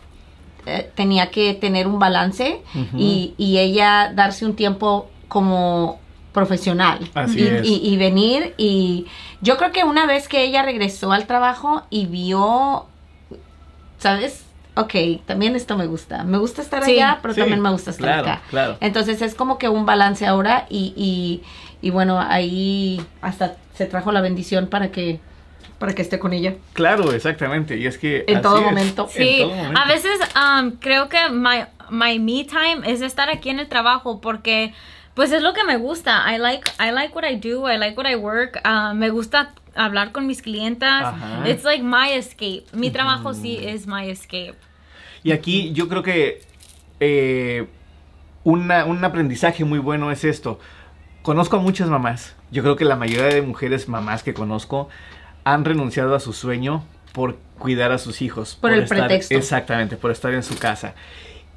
eh, 0.68 0.92
tenía 0.96 1.32
que 1.32 1.54
tener 1.54 1.88
un 1.88 1.98
balance 1.98 2.62
y, 2.98 3.34
y 3.38 3.58
ella 3.58 4.12
darse 4.14 4.46
un 4.46 4.56
tiempo 4.56 5.10
como 5.30 6.00
profesional 6.34 7.10
Así 7.16 7.40
y, 7.42 7.48
es. 7.48 7.66
y- 7.68 7.82
y 7.94 7.98
venir 7.98 8.54
y 8.58 9.08
yo 9.42 9.58
creo 9.58 9.72
que 9.72 9.84
una 9.84 10.06
vez 10.06 10.28
que 10.28 10.44
ella 10.44 10.62
regresó 10.64 11.12
al 11.12 11.26
trabajo 11.26 11.84
y 11.90 12.06
vio, 12.06 12.86
¿sabes? 13.98 14.44
Ok, 14.76 14.94
también 15.26 15.56
esto 15.56 15.76
me 15.78 15.88
gusta. 15.88 16.24
Me 16.24 16.38
gusta 16.38 16.62
estar 16.62 16.84
Sí. 16.84 16.92
allá, 16.92 17.20
pero 17.22 17.34
Sí, 17.34 17.40
también 17.40 17.62
me 17.62 17.72
gusta 17.72 17.90
estar 17.92 18.04
claro, 18.06 18.22
acá. 18.24 18.42
claro. 18.50 18.78
Entonces 18.80 19.22
es 19.24 19.34
como 19.34 19.58
que 19.58 19.70
un 19.70 19.86
balance 19.88 20.28
ahora 20.28 20.68
y, 20.70 20.94
y, 20.96 21.42
y 21.82 21.90
bueno, 21.90 22.20
ahí 22.20 23.02
hasta 23.22 23.56
se 23.74 23.86
trajo 23.88 24.12
la 24.12 24.22
bendición 24.22 24.68
para 24.68 24.92
que, 24.92 25.20
para 25.80 25.94
que 25.94 26.02
esté 26.02 26.18
con 26.20 26.34
ella. 26.34 26.56
Claro, 26.74 27.12
exactamente. 27.12 27.78
Y 27.78 27.86
es 27.88 27.98
que. 27.98 28.24
En 28.28 28.38
así 28.38 28.44
todo 28.44 28.58
es. 28.60 28.64
momento. 28.66 29.10
En 29.16 29.24
Sí, 29.24 29.38
todo 29.42 29.54
momento. 29.56 29.80
a 29.82 29.88
veces 29.88 30.20
um, 30.36 30.72
creo 30.80 31.08
que 31.10 31.30
my, 31.30 31.66
my 31.90 32.20
me 32.20 32.44
time 32.46 32.82
es 32.86 33.02
estar 33.02 33.30
aquí 33.30 33.50
en 33.50 33.60
el 33.60 33.68
trabajo 33.68 34.20
porque 34.22 34.74
pues 35.14 35.32
es 35.32 35.42
lo 35.42 35.54
que 35.54 35.64
me 35.64 35.78
gusta. 35.78 36.24
I 36.34 36.38
like, 36.40 36.70
I 36.80 36.92
like 36.92 37.14
what 37.16 37.24
I 37.30 37.36
do, 37.36 37.70
I 37.72 37.78
like 37.78 37.98
what 37.98 38.08
I 38.10 38.16
work. 38.16 38.60
Uh, 38.66 38.94
me 38.94 39.10
gusta 39.10 39.54
hablar 39.76 40.12
con 40.12 40.26
mis 40.28 40.42
clientas. 40.42 41.04
Ajá. 41.06 41.48
It's 41.50 41.64
like 41.64 41.84
my 41.84 42.12
escape. 42.14 42.66
Mi 42.74 42.90
trabajo 42.92 43.34
sí 43.34 43.60
es 43.62 43.86
my 43.88 44.10
escape. 44.10 44.56
Y 45.24 45.32
aquí 45.32 45.74
yo 45.74 45.88
creo 45.90 46.02
que 46.04 46.42
eh, 47.00 47.68
una- 48.44 48.86
un 48.86 49.04
aprendizaje 49.04 49.64
muy 49.66 49.80
bueno 49.80 50.12
es 50.12 50.24
esto. 50.24 50.60
Conozco 51.22 51.58
a 51.58 51.60
muchas 51.60 51.90
mamás. 51.90 52.36
Yo 52.52 52.64
creo 52.64 52.76
que 52.76 52.86
la 52.86 52.96
mayoría 52.96 53.26
de 53.26 53.42
mujeres 53.42 53.88
mamás 53.90 54.24
que 54.24 54.34
conozco 54.34 54.88
han 55.54 55.66
renunciado 55.66 56.16
a 56.16 56.20
su 56.20 56.34
sueño 56.34 56.84
por 57.14 57.38
cuidar 57.58 57.92
a 57.92 57.98
sus 57.98 58.22
hijos. 58.22 58.58
Por 58.60 58.72
el 58.74 58.84
estar- 58.84 59.00
pretexto. 59.08 59.36
Exactamente, 59.36 59.98
por 59.98 60.12
estar 60.12 60.34
en 60.34 60.44
su 60.44 60.58
casa. 60.58 60.94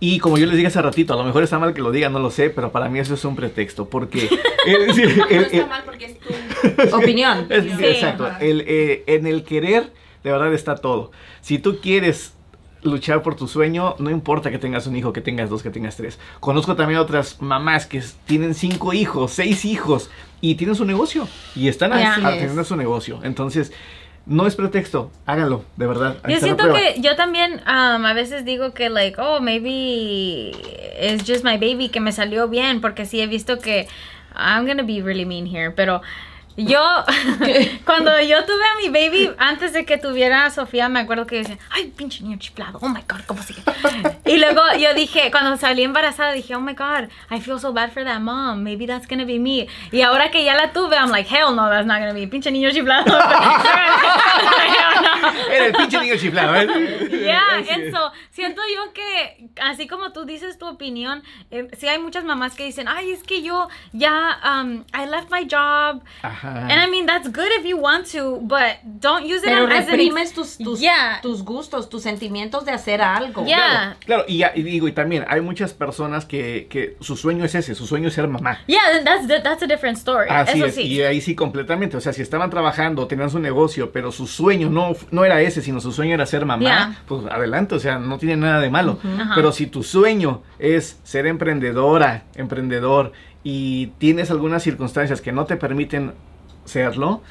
Y 0.03 0.18
como 0.18 0.38
yo 0.38 0.47
les 0.47 0.55
dije 0.57 0.68
hace 0.68 0.80
ratito, 0.80 1.12
a 1.12 1.16
lo 1.16 1.24
mejor 1.24 1.43
está 1.43 1.59
mal 1.59 1.74
que 1.74 1.82
lo 1.82 1.91
diga, 1.93 2.09
no 2.09 2.18
lo 2.20 2.30
sé, 2.30 2.49
pero 2.49 2.72
para 2.72 2.88
mí 2.88 2.99
eso 2.99 3.12
es 3.14 3.24
un 3.24 3.36
pretexto. 3.36 3.88
Porque... 3.88 4.28
No 4.66 5.26
el- 5.28 5.43
está 5.45 5.66
mal 5.66 5.82
porque 5.84 6.05
es 6.07 6.88
tu 6.91 6.97
Opinión. 6.97 7.47
es- 7.51 7.64
Sí. 7.64 7.84
Exacto. 7.84 8.30
El, 8.41 8.64
eh, 8.66 9.05
en 9.07 9.26
el 9.26 9.45
querer, 9.45 9.93
de 10.24 10.30
verdad 10.32 10.53
está 10.55 10.76
todo. 10.76 11.11
Si 11.43 11.59
tú 11.59 11.80
quieres 11.82 12.34
luchar 12.83 13.22
por 13.22 13.37
tu 13.37 13.47
sueño, 13.47 13.95
no 13.99 14.11
importa 14.11 14.51
que 14.51 14.59
tengas 14.59 14.87
un 14.87 14.97
hijo, 14.97 15.12
que 15.12 15.20
tengas 15.20 15.51
dos, 15.51 15.62
que 15.62 15.70
tengas 15.70 15.97
tres. 15.97 16.18
Conozco 16.41 16.76
también 16.76 17.01
otras 17.01 17.41
mamás 17.41 17.87
que 17.87 18.03
tienen 18.26 18.55
cinco 18.55 18.93
hijos, 18.93 19.33
seis 19.33 19.64
hijos 19.64 20.11
y 20.41 20.55
tienen 20.55 20.74
su 20.74 20.85
negocio 20.85 21.28
y 21.55 21.68
están 21.68 21.93
atendiendo 21.93 22.62
es. 22.62 22.68
su 22.68 22.76
negocio. 22.76 23.20
Entonces, 23.22 23.72
no 24.26 24.47
es 24.47 24.55
pretexto, 24.55 25.11
háganlo, 25.26 25.64
de 25.76 25.87
verdad. 25.87 26.16
Yo 26.28 26.39
siento 26.39 26.72
que 26.72 27.01
yo 27.01 27.16
también 27.16 27.61
um, 27.66 28.05
a 28.05 28.12
veces 28.14 28.45
digo 28.45 28.72
que 28.72 28.89
like, 28.89 29.20
oh, 29.20 29.41
maybe 29.41 30.53
it's 31.01 31.24
just 31.26 31.45
my 31.45 31.57
baby 31.57 31.89
que 31.89 32.01
me 32.01 32.12
salió 32.12 32.49
bien 32.49 32.81
porque 32.81 33.07
sí 33.07 33.20
he 33.20 33.26
visto 33.26 33.59
que 33.59 33.89
I'm 34.35 34.66
gonna 34.66 34.83
be 34.85 35.03
really 35.03 35.24
mean 35.24 35.47
here, 35.47 35.70
pero 35.70 36.03
yo 36.65 37.05
cuando 37.85 38.21
yo 38.21 38.45
tuve 38.45 38.65
a 38.65 38.77
mi 38.83 38.89
baby 38.89 39.31
antes 39.39 39.73
de 39.73 39.85
que 39.85 39.99
tuviera 39.99 40.47
a 40.47 40.51
Sofía 40.51 40.89
me 40.89 41.01
acuerdo 41.01 41.27
que 41.27 41.37
decía, 41.37 41.59
ay, 41.71 41.93
pinche 41.97 42.23
niño 42.23 42.39
chiflado, 42.39 42.79
oh 42.83 42.89
my 42.89 43.03
god, 43.09 43.21
¿cómo 43.27 43.43
sigue? 43.43 43.63
y 44.27 44.37
luego 44.39 44.61
yo 44.79 44.95
dije, 44.95 45.31
cuando 45.31 45.57
salí 45.57 45.83
embarazada 45.83 46.33
dije, 46.33 46.55
oh 46.55 46.61
my 46.61 46.75
god, 46.75 47.09
I 47.31 47.41
feel 47.41 47.59
so 47.59 47.73
bad 47.73 47.93
for 47.93 48.05
that 48.05 48.21
mom, 48.21 48.63
maybe 48.63 48.87
that's 48.87 49.07
gonna 49.07 49.25
be 49.25 49.39
me. 49.39 49.67
Y 49.93 50.03
ahora 50.03 50.31
que 50.31 50.45
ya 50.45 50.55
la 50.55 50.73
tuve, 50.73 50.97
I'm 50.97 51.11
like, 51.11 51.29
hell 51.29 51.55
no, 51.55 51.69
that's 51.69 51.87
not 51.87 51.99
gonna 52.01 52.15
be, 52.15 52.27
pinche 52.27 52.51
niño 52.51 52.71
chiflado. 52.71 53.11
Era 55.51 55.67
el 55.67 55.73
pinche 55.73 56.01
niño 56.01 56.17
chiflado, 56.17 56.55
¿eh? 56.57 56.67
Yeah, 57.25 57.41
Así 57.59 57.71
and 57.71 57.85
es. 57.85 57.93
so, 57.93 58.13
siento 58.31 58.63
yo 58.75 58.93
que, 58.93 59.49
así 59.61 59.87
como 59.87 60.13
tú 60.13 60.25
dices 60.25 60.59
tu 60.59 60.67
opinión, 60.67 61.23
eh, 61.51 61.69
sí 61.79 61.89
hay 61.89 61.99
muchas 61.99 62.25
mamás 62.25 62.55
que 62.55 62.65
dicen, 62.65 62.89
ay, 62.89 63.13
es 63.13 63.23
que 63.23 63.43
yo 63.43 63.69
ya, 63.93 64.39
um, 64.45 64.85
I 64.95 65.07
left 65.07 65.31
my 65.31 65.47
job. 65.51 66.03
Ajá. 66.23 66.50
And 66.57 66.81
I 66.81 66.87
mean, 66.91 67.07
that's 67.07 67.29
good 67.29 67.49
if 67.59 67.65
you 67.65 67.77
want 67.79 68.07
to, 68.13 68.39
but 68.43 68.79
don't 69.01 69.25
use 69.25 69.43
it 69.43 69.47
Pero 69.49 69.67
as 69.67 69.87
reprimes 69.87 70.33
tus, 70.33 70.59
tus, 70.59 70.81
Yeah. 70.81 71.21
tus 71.23 71.43
gustos, 71.45 71.89
tus 71.89 72.03
sentimientos 72.03 72.65
de 72.65 72.73
hacer 72.73 73.01
algo. 73.03 73.45
Yeah. 73.45 73.97
Claro, 74.05 74.25
claro, 74.25 74.25
y, 74.29 74.43
y 74.59 74.63
digo, 74.63 74.89
y 74.89 74.93
también 74.93 75.25
hay 75.29 75.41
muchas 75.41 75.73
personas 75.73 76.25
que, 76.25 76.67
que 76.71 76.97
su 77.01 77.17
sueño 77.17 77.45
es 77.45 77.55
ese, 77.55 77.75
su 77.75 77.87
sueño 77.87 78.09
es 78.09 78.15
ser 78.15 78.27
mamá. 78.29 78.59
Yeah, 78.67 78.81
then 78.93 79.05
that's, 79.05 79.43
that's 79.43 79.63
a 79.63 79.67
different 79.67 79.97
story. 79.99 80.27
Así 80.31 80.59
Eso 80.59 80.67
es, 80.67 80.75
sí. 80.75 80.83
y 80.83 81.03
ahí 81.03 81.21
sí 81.21 81.35
completamente, 81.35 81.97
o 81.97 82.01
sea, 82.01 82.13
si 82.13 82.23
estaban 82.23 82.51
trabajando, 82.51 83.07
tenían 83.07 83.31
su 83.31 83.39
negocio, 83.39 83.93
pero 83.93 84.11
su 84.13 84.27
sueño 84.27 84.71
no, 84.71 84.95
no 85.11 85.25
era 85.25 85.41
ese, 85.41 85.63
sino 85.63 85.81
su 85.81 85.93
sueño 85.93 86.15
era 86.15 86.27
ser 86.27 86.45
mamá, 86.47 86.61
Yeah. 86.63 86.97
pues 87.07 87.25
adelante, 87.31 87.75
o 87.75 87.81
sea, 87.81 87.99
no 87.99 88.19
tiene 88.19 88.37
nada 88.37 88.61
de 88.61 88.71
malo. 88.71 88.99
Ajá. 89.03 89.33
Pero 89.35 89.53
si 89.53 89.67
tu 89.67 89.83
sueño 89.83 90.43
es 90.59 90.99
ser 91.05 91.27
emprendedora, 91.27 92.25
emprendedor, 92.35 93.13
y 93.43 93.87
tienes 93.99 94.31
algunas 94.31 94.63
circunstancias 94.63 95.21
que 95.21 95.33
no 95.33 95.47
te 95.47 95.57
permiten 95.57 96.13
serlo, 96.65 97.23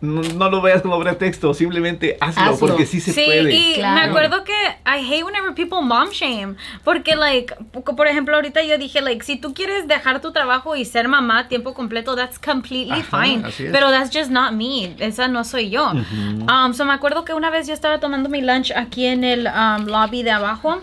no, 0.00 0.22
no 0.22 0.48
lo 0.48 0.62
veas 0.62 0.80
como 0.82 0.96
pretexto, 1.00 1.52
simplemente 1.54 2.16
hazlo, 2.20 2.42
Hazlo. 2.52 2.68
porque 2.68 2.86
sí 2.86 3.00
se 3.00 3.12
sí, 3.12 3.22
puede. 3.26 3.52
y 3.52 3.74
Claro. 3.74 3.94
me 3.96 4.00
acuerdo 4.02 4.44
que 4.44 4.52
I 4.86 5.04
hate 5.04 5.24
whenever 5.24 5.52
people 5.54 5.80
mom 5.82 6.10
shame. 6.10 6.54
Porque, 6.84 7.16
like, 7.16 7.52
po- 7.72 7.82
por 7.96 8.06
ejemplo, 8.06 8.36
ahorita 8.36 8.62
yo 8.62 8.78
dije, 8.78 9.00
like, 9.00 9.24
si 9.24 9.36
tú 9.40 9.54
quieres 9.54 9.88
dejar 9.88 10.20
tu 10.20 10.30
trabajo 10.30 10.76
y 10.76 10.84
ser 10.84 11.08
mamá 11.08 11.40
a 11.40 11.48
tiempo 11.48 11.74
completo, 11.74 12.14
that's 12.14 12.38
completely 12.38 13.00
Ajá, 13.00 13.22
fine. 13.24 13.42
Pero 13.72 13.90
that's 13.90 14.16
just 14.16 14.30
not 14.30 14.52
me. 14.52 14.94
Esa 15.00 15.26
no 15.26 15.42
soy 15.42 15.68
yo. 15.70 15.90
Um, 15.90 16.72
so 16.74 16.84
me 16.84 16.92
acuerdo 16.92 17.24
que 17.24 17.34
una 17.34 17.50
vez 17.50 17.66
yo 17.66 17.74
estaba 17.74 17.98
tomando 17.98 18.28
mi 18.28 18.40
lunch 18.40 18.70
aquí 18.76 19.04
en 19.04 19.24
el 19.24 19.48
um, 19.48 19.86
lobby 19.86 20.22
de 20.22 20.30
abajo. 20.30 20.80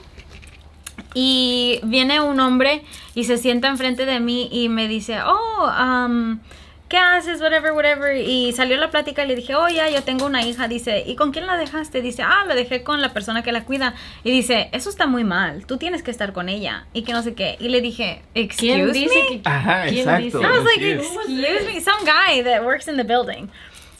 Y 1.13 1.79
viene 1.83 2.19
un 2.19 2.39
hombre 2.41 2.83
y 3.13 3.23
se 3.23 3.37
sienta 3.37 3.69
enfrente 3.69 4.05
de 4.05 4.19
mí 4.19 4.49
y 4.51 4.67
me 4.67 4.87
dice, 4.89 5.19
oh, 5.25 5.69
um, 5.81 6.39
¿qué 6.87 6.97
haces? 6.97 7.41
Whatever, 7.41 7.71
whatever. 7.73 8.15
Y 8.17 8.51
salió 8.53 8.77
la 8.77 8.89
plática 8.91 9.23
y 9.23 9.27
le 9.27 9.35
dije, 9.35 9.55
oh, 9.55 9.67
ya, 9.67 9.89
yo 9.89 10.03
tengo 10.03 10.25
una 10.25 10.43
hija. 10.43 10.67
Dice, 10.67 11.03
¿y 11.05 11.15
con 11.15 11.31
quién 11.31 11.47
la 11.47 11.57
dejaste? 11.57 12.01
Dice, 12.01 12.23
ah, 12.23 12.43
la 12.47 12.55
dejé 12.55 12.83
con 12.83 13.01
la 13.01 13.13
persona 13.13 13.43
que 13.43 13.51
la 13.51 13.63
cuida. 13.65 13.93
Y 14.23 14.31
dice, 14.31 14.69
eso 14.71 14.89
está 14.89 15.07
muy 15.07 15.23
mal. 15.23 15.65
Tú 15.65 15.77
tienes 15.77 16.03
que 16.03 16.11
estar 16.11 16.33
con 16.33 16.49
ella. 16.49 16.85
Y 16.93 17.03
que 17.03 17.13
no 17.13 17.21
sé 17.23 17.33
qué. 17.33 17.57
Y 17.59 17.69
le 17.69 17.81
dije, 17.81 18.21
excuse 18.33 18.73
¿Quién 18.73 18.85
me. 18.87 18.91
dice 18.93 19.19
que 19.29 19.41
Ajá, 19.45 19.83
¿Quién 19.83 19.99
exacto. 20.09 20.23
dice? 20.23 20.37
I 20.37 20.51
was 20.51 20.63
like, 20.63 20.93
excuse 20.93 21.65
me. 21.73 21.81
Some 21.81 22.05
guy 22.05 22.43
that 22.43 22.63
works 22.63 22.87
in 22.87 22.97
the 22.97 23.03
building. 23.03 23.49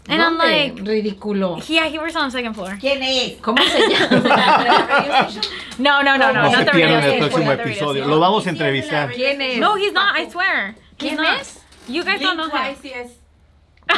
And 0.07 0.21
I'm 0.21 0.37
like, 0.37 0.75
ridículo. 0.83 1.57
yeah, 1.67 1.87
he 1.87 1.97
works 1.97 2.15
on 2.15 2.25
the 2.25 2.31
second 2.31 2.53
floor. 2.53 2.77
¿Quién 2.79 3.01
es? 3.01 3.37
¿Cómo 3.41 3.57
se 3.63 3.89
llama? 3.89 5.27
No, 5.79 6.03
no, 6.03 6.15
no, 6.17 6.31
no. 6.31 6.43
No. 6.43 8.05
Lo 8.07 8.19
vamos 8.19 8.45
a 8.47 8.51
Sí, 8.51 8.55
es 8.55 8.59
de 8.59 8.65
la 8.65 8.71
entrevistar. 8.73 9.07
radio 9.09 9.15
¿Quién 9.15 9.41
es? 9.41 9.57
No, 9.57 9.75
he's 9.77 9.93
not, 9.93 10.15
I 10.15 10.29
swear. 10.29 10.75
He's 10.99 11.09
¿Quién 11.09 11.15
not. 11.17 11.41
es? 11.41 11.54
You 11.87 12.03
guys 12.03 12.19
don't 12.19 12.37
know 12.37 12.45
him. 12.45 12.51
Twice, 12.51 12.83
yes. 12.83 13.11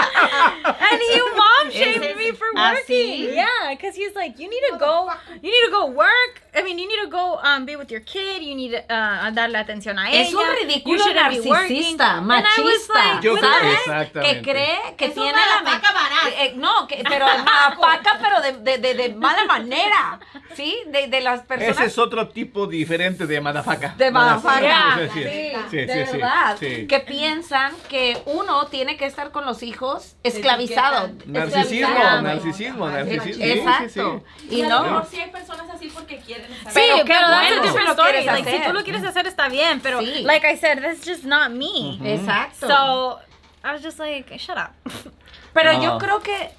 and 0.64 1.00
he 1.00 1.20
mom 1.36 1.70
shamed 1.70 2.16
me 2.16 2.32
for 2.32 2.46
¿Ah, 2.56 2.72
working. 2.72 2.86
sí? 2.86 3.34
Yeah, 3.34 3.70
because 3.70 3.94
he's 3.96 4.14
like, 4.14 4.38
you 4.38 4.48
need 4.48 4.62
to 4.70 4.78
go, 4.78 5.08
you 5.42 5.50
need 5.50 5.64
to 5.66 5.70
go 5.70 5.86
work. 5.86 6.42
I 6.56 6.62
mean, 6.62 6.78
you 6.78 6.86
need 6.86 7.00
to 7.02 7.08
go 7.10 7.38
um, 7.42 7.66
be 7.66 7.74
with 7.76 7.90
your 7.90 8.00
kid. 8.02 8.42
You 8.42 8.54
need 8.54 8.70
to 8.72 8.78
uh, 8.88 9.30
darle 9.32 9.58
atención 9.58 9.98
a 9.98 10.08
ella. 10.10 10.22
Es 10.22 10.32
un 10.34 10.40
You 10.40 10.66
ridículo 10.68 11.04
narcisista, 11.12 12.18
And 12.18 12.30
I 12.30 12.34
was 12.62 12.88
machista. 12.88 12.94
like, 12.94 13.22
Yo 13.24 13.34
creo- 13.36 14.22
que 14.22 14.42
cree 14.42 14.78
que 14.96 15.06
Es 15.06 15.14
tiene 15.14 15.30
una 15.32 15.46
la 15.56 15.62
me- 15.62 15.70
paca 15.70 15.92
barata. 15.92 16.42
Eh, 16.44 16.52
no, 16.56 16.86
que, 16.86 17.02
pero 17.08 17.26
paca, 17.80 18.18
pero 18.22 18.40
de, 18.40 18.52
de, 18.58 18.78
de, 18.78 18.94
de 18.94 19.08
mala 19.14 19.44
manera, 19.46 20.20
¿sí? 20.54 20.76
De, 20.86 21.08
de 21.08 21.20
las 21.20 21.42
personas 21.42 21.76
Ese 21.76 21.86
es 21.86 21.98
otro 21.98 22.28
tipo 22.28 22.66
diferente 22.68 23.26
de 23.26 23.40
madafaca. 23.40 23.94
de 23.96 24.10
madafaca. 24.10 25.08
Sí, 25.12 25.20
sí, 25.22 25.52
Sí, 25.70 25.76
de 25.76 26.04
verdad. 26.12 26.56
sí. 26.58 26.86
Que 26.86 27.00
piensan 27.00 27.74
que 27.88 28.22
uno 28.26 28.66
tiene 28.66 28.96
que 28.96 29.06
estar 29.06 29.30
con 29.32 29.44
los 29.44 29.62
hijos 29.62 30.13
esclavizado. 30.24 31.10
Narcisismo, 31.26 31.86
esclavizado. 31.88 32.22
narcisismo, 32.22 32.88
narcisismo. 32.88 33.24
Sí, 33.24 33.32
sí, 33.34 33.42
Exacto. 33.52 34.24
sí. 34.38 34.46
Y 34.56 34.62
no. 34.62 35.04
sí 35.04 35.20
hay 35.20 35.30
personas 35.30 35.66
así 35.72 35.88
porque 35.94 36.16
quieren 36.18 36.50
estar. 36.52 36.72
Sí, 36.72 36.80
Pero 37.06 37.20
that's 37.20 37.76
a 37.88 37.90
story. 37.92 38.24
Like, 38.24 38.50
si 38.50 38.64
tú 38.66 38.72
lo 38.72 38.82
quieres 38.82 39.04
hacer 39.04 39.26
está 39.26 39.48
bien, 39.48 39.80
pero 39.80 40.00
Sí. 40.00 40.22
like 40.24 40.46
I 40.50 40.56
said, 40.56 40.80
that's 40.82 41.06
just 41.06 41.24
not 41.24 41.50
me. 41.50 41.98
Exacto. 42.02 42.66
So 42.66 43.20
I 43.62 43.72
was 43.72 43.82
just 43.82 43.98
like, 43.98 44.36
shut 44.38 44.56
up. 44.56 44.72
Pero 45.54 45.72
No. 45.74 45.82
yo 45.82 45.98
creo 45.98 46.20
que, 46.20 46.50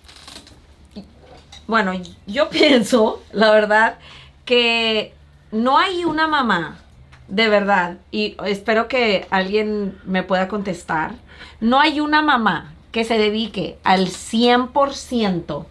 bueno, 1.68 1.92
yo 2.28 2.50
pienso, 2.50 3.22
la 3.34 3.52
verdad, 3.52 3.98
que 4.46 5.14
no 5.52 5.78
hay 5.78 6.06
una 6.06 6.28
mamá, 6.28 6.78
de 7.28 7.50
verdad, 7.50 7.98
y 8.12 8.38
espero 8.46 8.88
que 8.88 9.28
alguien 9.32 10.00
me 10.06 10.24
pueda 10.24 10.48
contestar, 10.48 11.12
no 11.60 11.80
hay 11.80 12.00
una 12.00 12.22
mamá 12.22 12.72
que 12.96 13.04
se 13.04 13.18
dedique 13.18 13.78
al 13.84 14.08
100% 14.08 15.66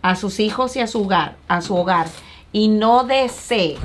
a 0.00 0.14
sus 0.14 0.38
hijos 0.38 0.76
y 0.76 0.80
a 0.80 0.86
su 0.86 1.02
hogar, 1.02 1.34
a 1.48 1.60
su 1.60 1.74
hogar 1.74 2.06
y 2.52 2.68
no 2.68 3.02
desee 3.02 3.76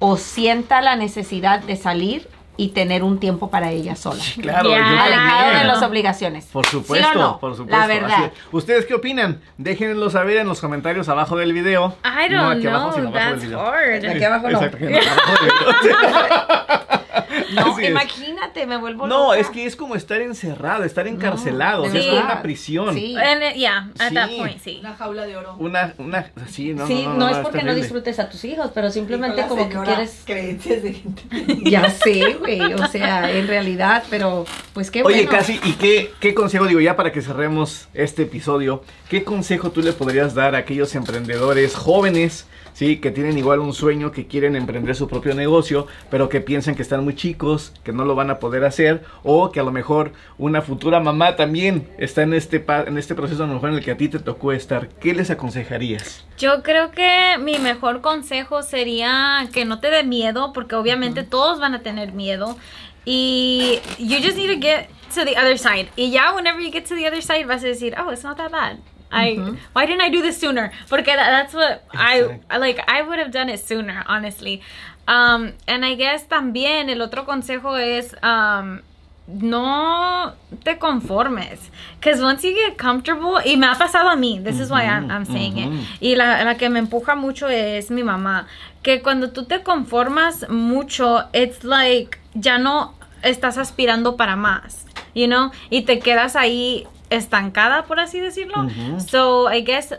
o 0.00 0.16
sienta 0.16 0.80
la 0.80 0.96
necesidad 0.96 1.60
de 1.60 1.76
salir 1.76 2.28
y 2.56 2.70
tener 2.70 3.04
un 3.04 3.20
tiempo 3.20 3.48
para 3.48 3.70
ella 3.70 3.94
sola. 3.94 4.24
Claro, 4.42 4.70
yo 4.70 4.74
Alejado 4.74 5.58
de 5.60 5.64
las 5.66 5.82
obligaciones. 5.84 6.46
Por 6.46 6.66
¿Sí 6.66 6.76
o 6.78 6.80
supuesto, 6.80 7.14
no? 7.16 7.38
por 7.38 7.54
supuesto. 7.56 7.78
La 7.78 7.86
verdad. 7.86 8.24
es. 8.24 8.32
¿Ustedes 8.50 8.86
qué 8.86 8.94
opinan? 8.94 9.40
Déjenlo 9.56 10.10
saber 10.10 10.38
en 10.38 10.48
los 10.48 10.60
comentarios 10.60 11.08
abajo 11.08 11.36
del 11.36 11.52
video. 11.52 11.94
I 12.04 12.28
No 12.28 12.42
don't 12.42 12.58
aquí 12.58 12.66
abajo, 12.66 12.86
know. 12.90 12.96
sino 12.96 13.08
abajo 13.10 13.30
del 13.30 13.38
That's 13.38 13.42
video. 13.44 13.60
hard. 13.60 14.04
Aquí 14.16 14.24
abajo 14.24 14.48
no. 14.50 14.62
Exacto, 14.62 14.78
no, 14.80 14.96
abajo 14.98 15.44
del 15.44 15.52
video. 15.52 17.00
No, 17.54 17.72
Así 17.72 17.84
es. 17.84 17.90
imagínate, 17.90 18.66
me 18.66 18.76
vuelvo 18.76 19.06
No, 19.06 19.26
loca. 19.28 19.38
es 19.38 19.48
que 19.48 19.66
es 19.66 19.74
como 19.76 19.96
estar 19.96 20.20
encerrado, 20.20 20.84
estar 20.84 21.06
encarcelado, 21.08 21.82
o 21.84 21.90
sea, 21.90 22.00
es 22.00 22.06
como 22.06 22.20
una 22.20 22.42
prisión. 22.42 22.94
Sí. 22.94 23.14
It- 23.16 23.54
yeah, 23.56 23.90
at 23.98 24.12
that 24.12 24.30
point, 24.36 24.60
sí. 24.62 24.78
Una 24.80 24.94
jaula 24.94 25.26
de 25.26 25.36
oro. 25.36 25.56
Una, 25.58 25.94
una, 25.98 26.30
sí, 26.48 26.72
no, 26.74 26.86
sí, 26.86 27.02
no, 27.04 27.14
no, 27.14 27.18
no, 27.18 27.28
es 27.30 27.38
porque 27.38 27.62
no 27.62 27.74
disfrutes 27.74 28.18
a 28.20 28.28
tus 28.28 28.44
hijos, 28.44 28.70
pero 28.74 28.90
simplemente 28.90 29.44
como 29.46 29.68
que 29.68 29.76
quieres... 29.80 30.22
Creencias 30.24 30.82
de 30.82 30.92
gente. 30.92 31.22
Ya 31.70 31.90
sé, 31.90 32.34
güey, 32.34 32.60
o 32.74 32.86
sea, 32.88 33.30
en 33.30 33.46
realidad, 33.48 34.04
pero 34.10 34.44
pues 34.72 34.90
qué 34.90 35.02
Oye, 35.02 35.16
bueno. 35.26 35.30
Casi, 35.30 35.60
¿y 35.64 35.72
qué, 35.74 36.12
qué 36.20 36.34
consejo, 36.34 36.66
digo, 36.66 36.80
ya 36.80 36.96
para 36.96 37.12
que 37.12 37.22
cerremos 37.22 37.88
este 37.94 38.22
episodio, 38.22 38.82
qué 39.08 39.24
consejo 39.24 39.70
tú 39.70 39.82
le 39.82 39.92
podrías 39.92 40.34
dar 40.34 40.54
a 40.54 40.58
aquellos 40.58 40.94
emprendedores 40.94 41.74
jóvenes, 41.74 42.46
sí, 42.72 42.98
que 42.98 43.10
tienen 43.10 43.38
igual 43.38 43.60
un 43.60 43.72
sueño, 43.72 44.12
que 44.12 44.26
quieren 44.26 44.56
emprender 44.56 44.94
su 44.94 45.08
propio 45.08 45.34
negocio, 45.34 45.86
pero 46.10 46.28
que 46.28 46.40
piensan 46.40 46.74
que 46.74 46.82
están 46.82 47.04
muy 47.04 47.14
chicos, 47.14 47.72
que 47.84 47.92
no 47.92 48.04
lo 48.04 48.14
van 48.14 48.30
a 48.30 48.38
poder 48.38 48.64
hacer, 48.64 49.04
o 49.22 49.50
que 49.50 49.60
a 49.60 49.62
lo 49.62 49.72
mejor 49.72 50.12
una 50.38 50.62
futura 50.62 51.00
mamá 51.00 51.36
también 51.36 51.88
está 51.98 52.22
en 52.22 52.34
este, 52.34 52.64
en 52.86 52.98
este 52.98 53.14
proceso 53.14 53.44
a 53.44 53.46
lo 53.46 53.54
mejor 53.54 53.70
en 53.70 53.76
el 53.76 53.84
que 53.84 53.92
a 53.92 53.96
ti 53.96 54.08
te 54.08 54.18
tocó 54.18 54.52
estar? 54.52 54.88
¿Qué 54.88 55.14
les 55.14 55.30
aconsejarías? 55.30 56.24
Yo 56.38 56.62
creo 56.62 56.90
que 56.90 57.36
mi 57.38 57.58
mejor 57.58 58.00
consejo 58.00 58.62
sería 58.62 59.48
que 59.52 59.64
no 59.64 59.80
te 59.80 59.90
dé 59.90 60.04
miedo, 60.04 60.52
porque 60.52 60.74
obviamente 60.74 61.22
todos 61.22 61.60
van 61.60 61.74
a 61.74 61.82
tener 61.82 62.12
miedo. 62.12 62.56
Y 63.04 63.80
you 63.98 64.18
just 64.22 64.36
need 64.36 64.52
to 64.54 64.60
get 64.60 64.88
to 65.14 65.24
the 65.24 65.36
other 65.36 65.58
side. 65.58 65.88
Y 65.96 66.10
ya, 66.10 66.32
whenever 66.34 66.60
you 66.60 66.70
get 66.70 66.86
to 66.86 66.94
the 66.94 67.06
other 67.06 67.22
side, 67.22 67.46
vas 67.46 67.64
a 67.64 67.66
decir, 67.66 67.94
oh, 67.98 68.10
it's 68.10 68.22
not 68.22 68.36
that 68.36 68.50
bad. 68.50 68.78
I 69.12 69.34
why 69.72 69.86
didn't 69.86 70.02
I 70.02 70.10
do 70.10 70.22
this 70.22 70.38
sooner? 70.38 70.70
Porque 70.88 71.06
that, 71.06 71.16
that's 71.16 71.54
what 71.54 71.84
I 71.92 72.40
like. 72.58 72.80
I 72.86 73.02
would 73.02 73.18
have 73.18 73.32
done 73.32 73.48
it 73.48 73.60
sooner, 73.60 74.04
honestly. 74.06 74.62
Um, 75.08 75.54
and 75.66 75.84
I 75.84 75.94
guess 75.94 76.24
también 76.24 76.88
el 76.88 77.02
otro 77.02 77.24
consejo 77.24 77.74
es 77.74 78.14
um, 78.22 78.80
no 79.26 80.34
te 80.64 80.76
conformes. 80.76 81.70
Because 81.98 82.22
once 82.22 82.44
you 82.44 82.54
get 82.54 82.78
comfortable, 82.78 83.40
y 83.44 83.56
me 83.56 83.66
ha 83.66 83.74
pasado 83.74 84.10
a 84.10 84.16
mí, 84.16 84.42
this 84.42 84.60
is 84.60 84.70
why 84.70 84.84
I'm, 84.84 85.10
I'm 85.10 85.24
saying 85.24 85.58
it. 85.58 85.68
Y 86.00 86.14
la, 86.16 86.44
la 86.44 86.54
que 86.54 86.68
me 86.68 86.80
empuja 86.80 87.16
mucho 87.16 87.48
es 87.48 87.90
mi 87.90 88.02
mamá. 88.02 88.46
Que 88.82 89.00
cuando 89.02 89.30
tú 89.30 89.44
te 89.46 89.62
conformas 89.62 90.48
mucho, 90.48 91.28
it's 91.32 91.64
like 91.64 92.18
ya 92.34 92.58
no 92.58 92.94
estás 93.22 93.58
aspirando 93.58 94.16
para 94.16 94.36
más, 94.36 94.86
you 95.14 95.26
know? 95.26 95.50
Y 95.70 95.82
te 95.82 95.98
quedas 95.98 96.36
ahí 96.36 96.86
estancada, 97.10 97.84
por 97.84 98.00
así 98.00 98.20
decirlo. 98.20 98.68
So 99.06 99.52
I 99.52 99.62
guess 99.62 99.92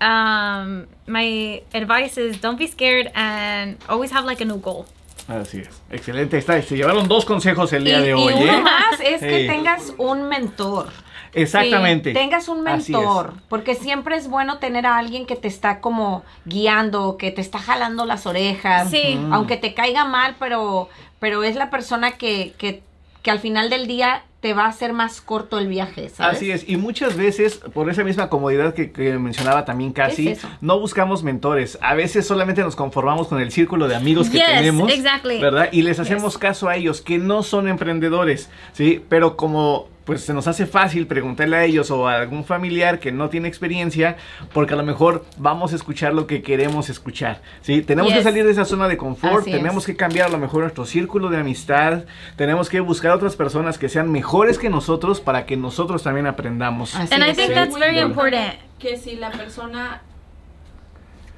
um, 0.00 0.86
my 1.06 1.62
advice 1.72 2.18
is 2.18 2.40
don't 2.40 2.58
be 2.58 2.66
scared 2.66 3.10
and 3.14 3.78
always 3.88 4.12
have 4.12 4.26
like 4.26 4.42
a 4.42 4.44
new 4.44 4.60
goal. 4.60 4.84
Así 5.28 5.58
es. 5.58 5.68
Excelente, 5.90 6.38
está. 6.38 6.60
Se 6.62 6.76
llevaron 6.76 7.08
dos 7.08 7.24
consejos 7.24 7.72
el 7.72 7.82
y, 7.82 7.86
día 7.86 8.00
de 8.00 8.10
y 8.10 8.12
hoy, 8.12 8.32
uno 8.32 8.52
¿eh? 8.52 8.60
más 8.60 9.00
es 9.02 9.20
que 9.20 9.46
tengas 9.48 9.92
un 9.98 10.28
mentor. 10.28 10.88
Exactamente. 11.32 12.10
Sí, 12.10 12.14
tengas 12.14 12.48
un 12.48 12.62
mentor, 12.62 13.34
porque 13.48 13.74
siempre 13.74 14.16
es 14.16 14.28
bueno 14.28 14.58
tener 14.58 14.86
a 14.86 14.96
alguien 14.96 15.26
que 15.26 15.36
te 15.36 15.48
está 15.48 15.80
como 15.80 16.24
guiando, 16.46 17.18
que 17.18 17.30
te 17.30 17.42
está 17.42 17.58
jalando 17.58 18.06
las 18.06 18.26
orejas, 18.26 18.90
Sí. 18.90 19.20
Aunque 19.30 19.56
te 19.56 19.74
caiga 19.74 20.04
mal, 20.04 20.36
pero, 20.38 20.88
pero 21.18 21.42
es 21.44 21.56
la 21.56 21.68
persona 21.68 22.12
que, 22.12 22.54
que, 22.56 22.82
que 23.22 23.30
al 23.30 23.38
final 23.40 23.68
del 23.68 23.86
día 23.86 24.22
te 24.46 24.54
va 24.54 24.66
a 24.66 24.68
hacer 24.68 24.92
más 24.92 25.20
corto 25.20 25.58
el 25.58 25.66
viaje, 25.66 26.08
¿sabes? 26.08 26.36
Así 26.36 26.52
es, 26.52 26.68
y 26.68 26.76
muchas 26.76 27.16
veces, 27.16 27.56
por 27.74 27.90
esa 27.90 28.04
misma 28.04 28.28
comodidad 28.28 28.74
que, 28.74 28.92
que 28.92 29.18
mencionaba 29.18 29.64
también 29.64 29.92
casi, 29.92 30.28
es 30.28 30.42
no 30.60 30.78
buscamos 30.78 31.24
mentores. 31.24 31.76
A 31.82 31.94
veces 31.94 32.28
solamente 32.28 32.62
nos 32.62 32.76
conformamos 32.76 33.26
con 33.26 33.40
el 33.40 33.50
círculo 33.50 33.88
de 33.88 33.96
amigos 33.96 34.30
que 34.30 34.38
Yes, 34.38 34.46
tenemos, 34.46 34.92
exactly. 34.92 35.40
¿verdad? 35.40 35.68
Y 35.72 35.82
les 35.82 35.98
hacemos 35.98 36.38
caso 36.38 36.68
a 36.68 36.76
ellos, 36.76 37.00
que 37.00 37.18
no 37.18 37.42
son 37.42 37.66
emprendedores, 37.66 38.48
¿sí? 38.72 39.02
Pero 39.08 39.36
como 39.36 39.88
pues 40.06 40.22
se 40.22 40.32
nos 40.32 40.46
hace 40.46 40.66
fácil 40.66 41.06
preguntarle 41.08 41.56
a 41.56 41.64
ellos 41.64 41.90
o 41.90 42.08
a 42.08 42.14
algún 42.16 42.44
familiar 42.44 43.00
que 43.00 43.10
no 43.12 43.28
tiene 43.28 43.48
experiencia, 43.48 44.16
porque 44.54 44.74
a 44.74 44.76
lo 44.76 44.84
mejor 44.84 45.26
vamos 45.36 45.72
a 45.72 45.76
escuchar 45.76 46.14
lo 46.14 46.26
que 46.28 46.42
queremos 46.42 46.88
escuchar, 46.88 47.42
¿sí? 47.60 47.82
Tenemos 47.82 48.12
que 48.12 48.22
salir 48.22 48.44
de 48.44 48.52
esa 48.52 48.64
zona 48.64 48.86
de 48.86 48.96
confort, 48.96 49.40
Así 49.42 49.50
es. 49.50 49.56
tenemos 49.56 49.84
que 49.84 49.96
cambiar 49.96 50.28
a 50.28 50.30
lo 50.30 50.38
mejor 50.38 50.62
nuestro 50.62 50.86
círculo 50.86 51.28
de 51.28 51.38
amistad, 51.38 52.04
tenemos 52.36 52.70
que 52.70 52.78
buscar 52.80 53.10
otras 53.10 53.34
personas 53.34 53.78
que 53.78 53.88
sean 53.88 54.10
mejores 54.12 54.58
que 54.58 54.70
nosotros 54.70 55.20
para 55.20 55.44
que 55.44 55.56
nosotros 55.56 56.04
también 56.04 56.26
aprendamos. 56.28 56.94
Así 56.94 57.12
And 57.12 57.24
I 57.24 57.30
es. 57.30 57.36
think 57.36 57.52
that's 57.52 57.72
Muy 57.72 57.80
very 57.80 57.98
important. 57.98 58.54
Que 58.78 58.96
si 58.96 59.16
la 59.16 59.32
persona 59.32 60.02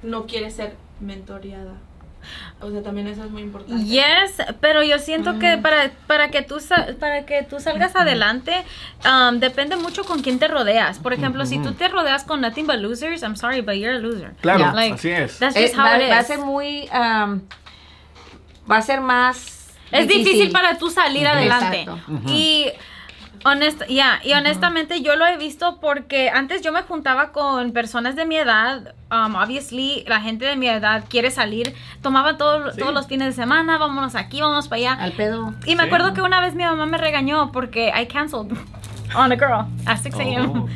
no 0.02 0.26
quiere 0.26 0.50
ser 0.50 0.76
mentoreada. 1.00 1.74
O 2.60 2.70
sea, 2.70 2.82
también 2.82 3.06
eso 3.06 3.24
es 3.24 3.30
muy 3.30 3.42
importante. 3.42 3.84
Yes, 3.84 4.42
pero 4.60 4.82
yo 4.82 4.98
siento 4.98 5.38
que 5.38 5.58
para, 5.58 5.90
para 6.06 6.30
que 6.30 6.42
tú 6.42 6.56
para 6.98 7.24
que 7.26 7.42
tú 7.42 7.60
salgas 7.60 7.94
adelante 7.96 8.64
um, 9.04 9.38
depende 9.38 9.76
mucho 9.76 10.04
con 10.04 10.22
quién 10.22 10.38
te 10.38 10.48
rodeas. 10.48 10.98
Por 10.98 11.12
ejemplo, 11.12 11.46
si 11.46 11.58
tú 11.60 11.72
te 11.74 11.88
rodeas 11.88 12.24
con 12.24 12.40
nothing 12.40 12.66
but 12.66 12.76
losers, 12.76 13.22
I'm 13.22 13.36
sorry, 13.36 13.60
but 13.60 13.74
you're 13.74 13.96
a 13.96 13.98
loser. 14.00 14.32
Claro, 14.40 14.58
Ya. 14.60 14.72
Like, 14.72 14.94
así 14.94 15.10
es. 15.10 15.38
That's 15.38 15.56
Eh, 15.56 15.62
just 15.62 15.74
how 15.76 15.84
va, 15.84 15.96
it 16.02 16.10
va 16.10 16.18
a 16.18 16.20
is. 16.22 16.26
ser 16.26 16.38
muy, 16.38 16.88
um, 16.92 17.40
va 18.70 18.76
a 18.78 18.82
ser 18.82 19.00
más 19.00 19.68
Es 19.90 20.06
difícil 20.08 20.50
para 20.52 20.76
tú 20.78 20.90
salir 20.90 21.26
adelante. 21.26 21.82
Exacto. 21.82 22.12
Y 22.28 22.66
honesta, 23.44 23.86
ya, 23.86 24.20
y 24.24 24.32
honestamente 24.32 25.02
yo 25.02 25.16
lo 25.16 25.26
he 25.26 25.36
visto 25.36 25.78
porque 25.80 26.30
antes 26.30 26.62
yo 26.62 26.72
me 26.72 26.82
juntaba 26.82 27.32
con 27.32 27.72
personas 27.72 28.16
de 28.16 28.24
mi 28.26 28.36
edad. 28.36 28.94
Um, 29.10 29.34
obviously, 29.36 30.04
la 30.06 30.20
gente 30.20 30.44
de 30.44 30.56
mi 30.56 30.68
edad 30.68 31.04
quiere 31.08 31.30
salir. 31.30 31.74
Tomaba 32.02 32.36
todo- 32.36 32.72
Sí. 32.72 32.78
todos 32.80 32.92
los 32.94 33.06
fines 33.06 33.28
de 33.36 33.42
semana, 33.42 33.78
vámonos 33.78 34.14
aquí, 34.14 34.40
vámonos 34.40 34.68
para 34.68 34.80
allá. 34.80 34.92
al 35.02 35.12
pedo. 35.12 35.54
Y 35.66 35.74
me 35.76 35.82
Sí. 35.84 35.86
acuerdo 35.86 36.12
que 36.14 36.22
una 36.22 36.40
vez 36.40 36.54
mi 36.54 36.64
mamá 36.64 36.86
me 36.86 36.98
regañó 36.98 37.52
porque 37.52 37.92
I 37.94 38.06
canceled 38.06 38.52
on 39.16 39.32
a 39.32 39.36
girl 39.36 39.66
at 39.86 39.98
6 40.02 40.14
a.m. 40.18 40.46
Oh. 40.54 40.68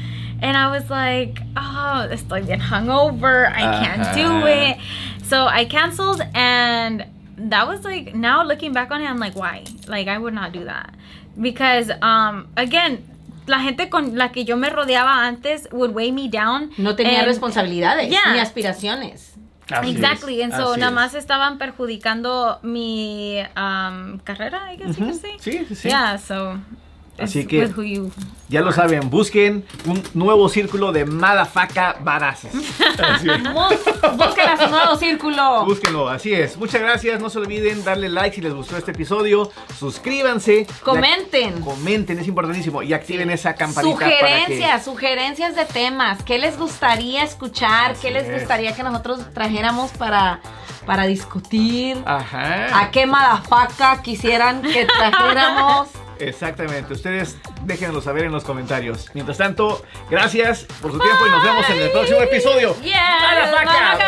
And 0.44 0.56
I 0.56 0.66
was 0.68 0.90
like, 0.90 1.40
oh, 1.56 2.06
estoy 2.10 2.42
bien 2.42 2.60
hungover. 2.60 3.48
I 3.54 3.62
can't 3.84 4.14
do 4.16 4.26
Ajá. 4.44 4.70
it. 4.72 4.78
So 5.24 5.46
I 5.48 5.66
canceled 5.66 6.20
and 6.34 7.04
that 7.50 7.66
was 7.66 7.84
like 7.84 8.14
now 8.14 8.42
looking 8.44 8.72
back 8.72 8.90
on 8.90 9.00
it, 9.00 9.08
I'm 9.08 9.18
like, 9.18 9.34
why? 9.36 9.62
Like 9.88 10.08
I 10.08 10.18
would 10.18 10.34
not 10.34 10.52
do 10.52 10.64
that. 10.64 10.90
Because 11.36 11.90
um 12.02 12.46
again, 12.56 13.04
la 13.46 13.60
gente 13.60 13.88
con 13.88 14.16
la 14.16 14.30
que 14.32 14.44
yo 14.44 14.56
me 14.56 14.68
rodeaba 14.70 15.26
antes 15.26 15.68
would 15.72 15.94
weigh 15.94 16.12
me 16.12 16.28
down. 16.28 16.70
No 16.78 16.94
tenía 16.94 17.20
and- 17.20 17.26
responsabilidades 17.28 18.10
Yeah. 18.10 18.32
ni 18.32 18.38
aspiraciones. 18.38 19.30
Así 19.70 19.90
es, 19.90 19.96
Exactly, 19.96 20.42
and 20.42 20.52
so 20.54 20.72
así 20.72 20.80
nada 20.80 20.90
es. 20.90 20.94
más 20.94 21.14
estaban 21.14 21.56
perjudicando 21.56 22.58
mi 22.62 23.38
um, 23.56 24.18
carrera, 24.18 24.70
I 24.72 24.76
guess 24.76 24.98
you 24.98 25.06
could 25.06 25.20
say. 25.20 25.36
Sí, 25.38 25.64
sí, 25.66 25.74
sí. 25.74 25.88
Yeah, 25.88 26.18
so 26.18 26.58
Así 27.18 27.46
que- 27.46 27.68
you 27.68 28.10
Ya 28.48 28.60
lo 28.62 28.72
saben, 28.72 29.08
busquen 29.10 29.64
un 29.86 30.02
nuevo 30.14 30.48
círculo 30.48 30.92
de 30.92 31.04
madafaca 31.04 31.96
barazas. 32.00 32.52
Así 33.02 33.28
es. 33.30 33.42
Bus- 33.42 34.16
Busquen 34.16 34.48
a 34.48 34.56
su 34.64 34.68
nuevo 34.70 34.96
círculo. 34.96 35.64
Búsquenlo, 35.64 36.08
así 36.08 36.32
es. 36.34 36.56
Muchas 36.56 36.80
gracias. 36.80 37.20
No 37.20 37.30
se 37.30 37.38
olviden 37.38 37.84
darle 37.84 38.08
like 38.08 38.34
si 38.34 38.40
les 38.42 38.52
gustó 38.52 38.76
este 38.76 38.90
episodio. 38.90 39.50
Suscríbanse. 39.78 40.66
Comenten. 40.82 41.60
Comenten, 41.60 42.18
es 42.18 42.26
importantísimo. 42.26 42.82
Y 42.82 42.92
activen 42.92 43.30
esa 43.30 43.54
campanita 43.54 43.96
para 43.98 44.10
que. 44.10 44.18
Sugerencias, 44.18 44.84
sugerencias 44.84 45.54
de 45.56 45.64
temas. 45.66 46.22
¿Qué 46.24 46.38
les 46.38 46.58
gustaría 46.58 47.22
escuchar? 47.22 47.94
¿Qué 47.96 48.10
les 48.10 48.26
es. 48.28 48.40
gustaría 48.40 48.74
que 48.74 48.82
nosotros 48.82 49.20
trajéramos 49.32 49.90
para, 49.92 50.40
para 50.84 51.06
discutir? 51.06 51.98
Ajá. 52.04 52.80
¿A 52.80 52.90
qué 52.90 53.06
madafaca 53.06 54.02
quisieran 54.02 54.62
que 54.62 54.84
trajéramos? 54.86 55.88
Exactamente, 56.18 56.92
ustedes 56.92 57.38
déjenlo 57.62 58.00
saber 58.00 58.24
en 58.24 58.32
los 58.32 58.44
comentarios. 58.44 59.10
Mientras 59.14 59.38
tanto, 59.38 59.82
gracias 60.10 60.66
por 60.80 60.92
su 60.92 60.98
tiempo 60.98 61.26
y 61.26 61.30
nos 61.30 61.42
vemos 61.42 61.68
en 61.70 61.82
el 61.82 61.90
próximo 61.90 62.20
episodio. 62.20 62.76
Yeah, 62.80 63.30
¡A 63.30 63.34
la 63.34 63.64
la! 63.64 63.98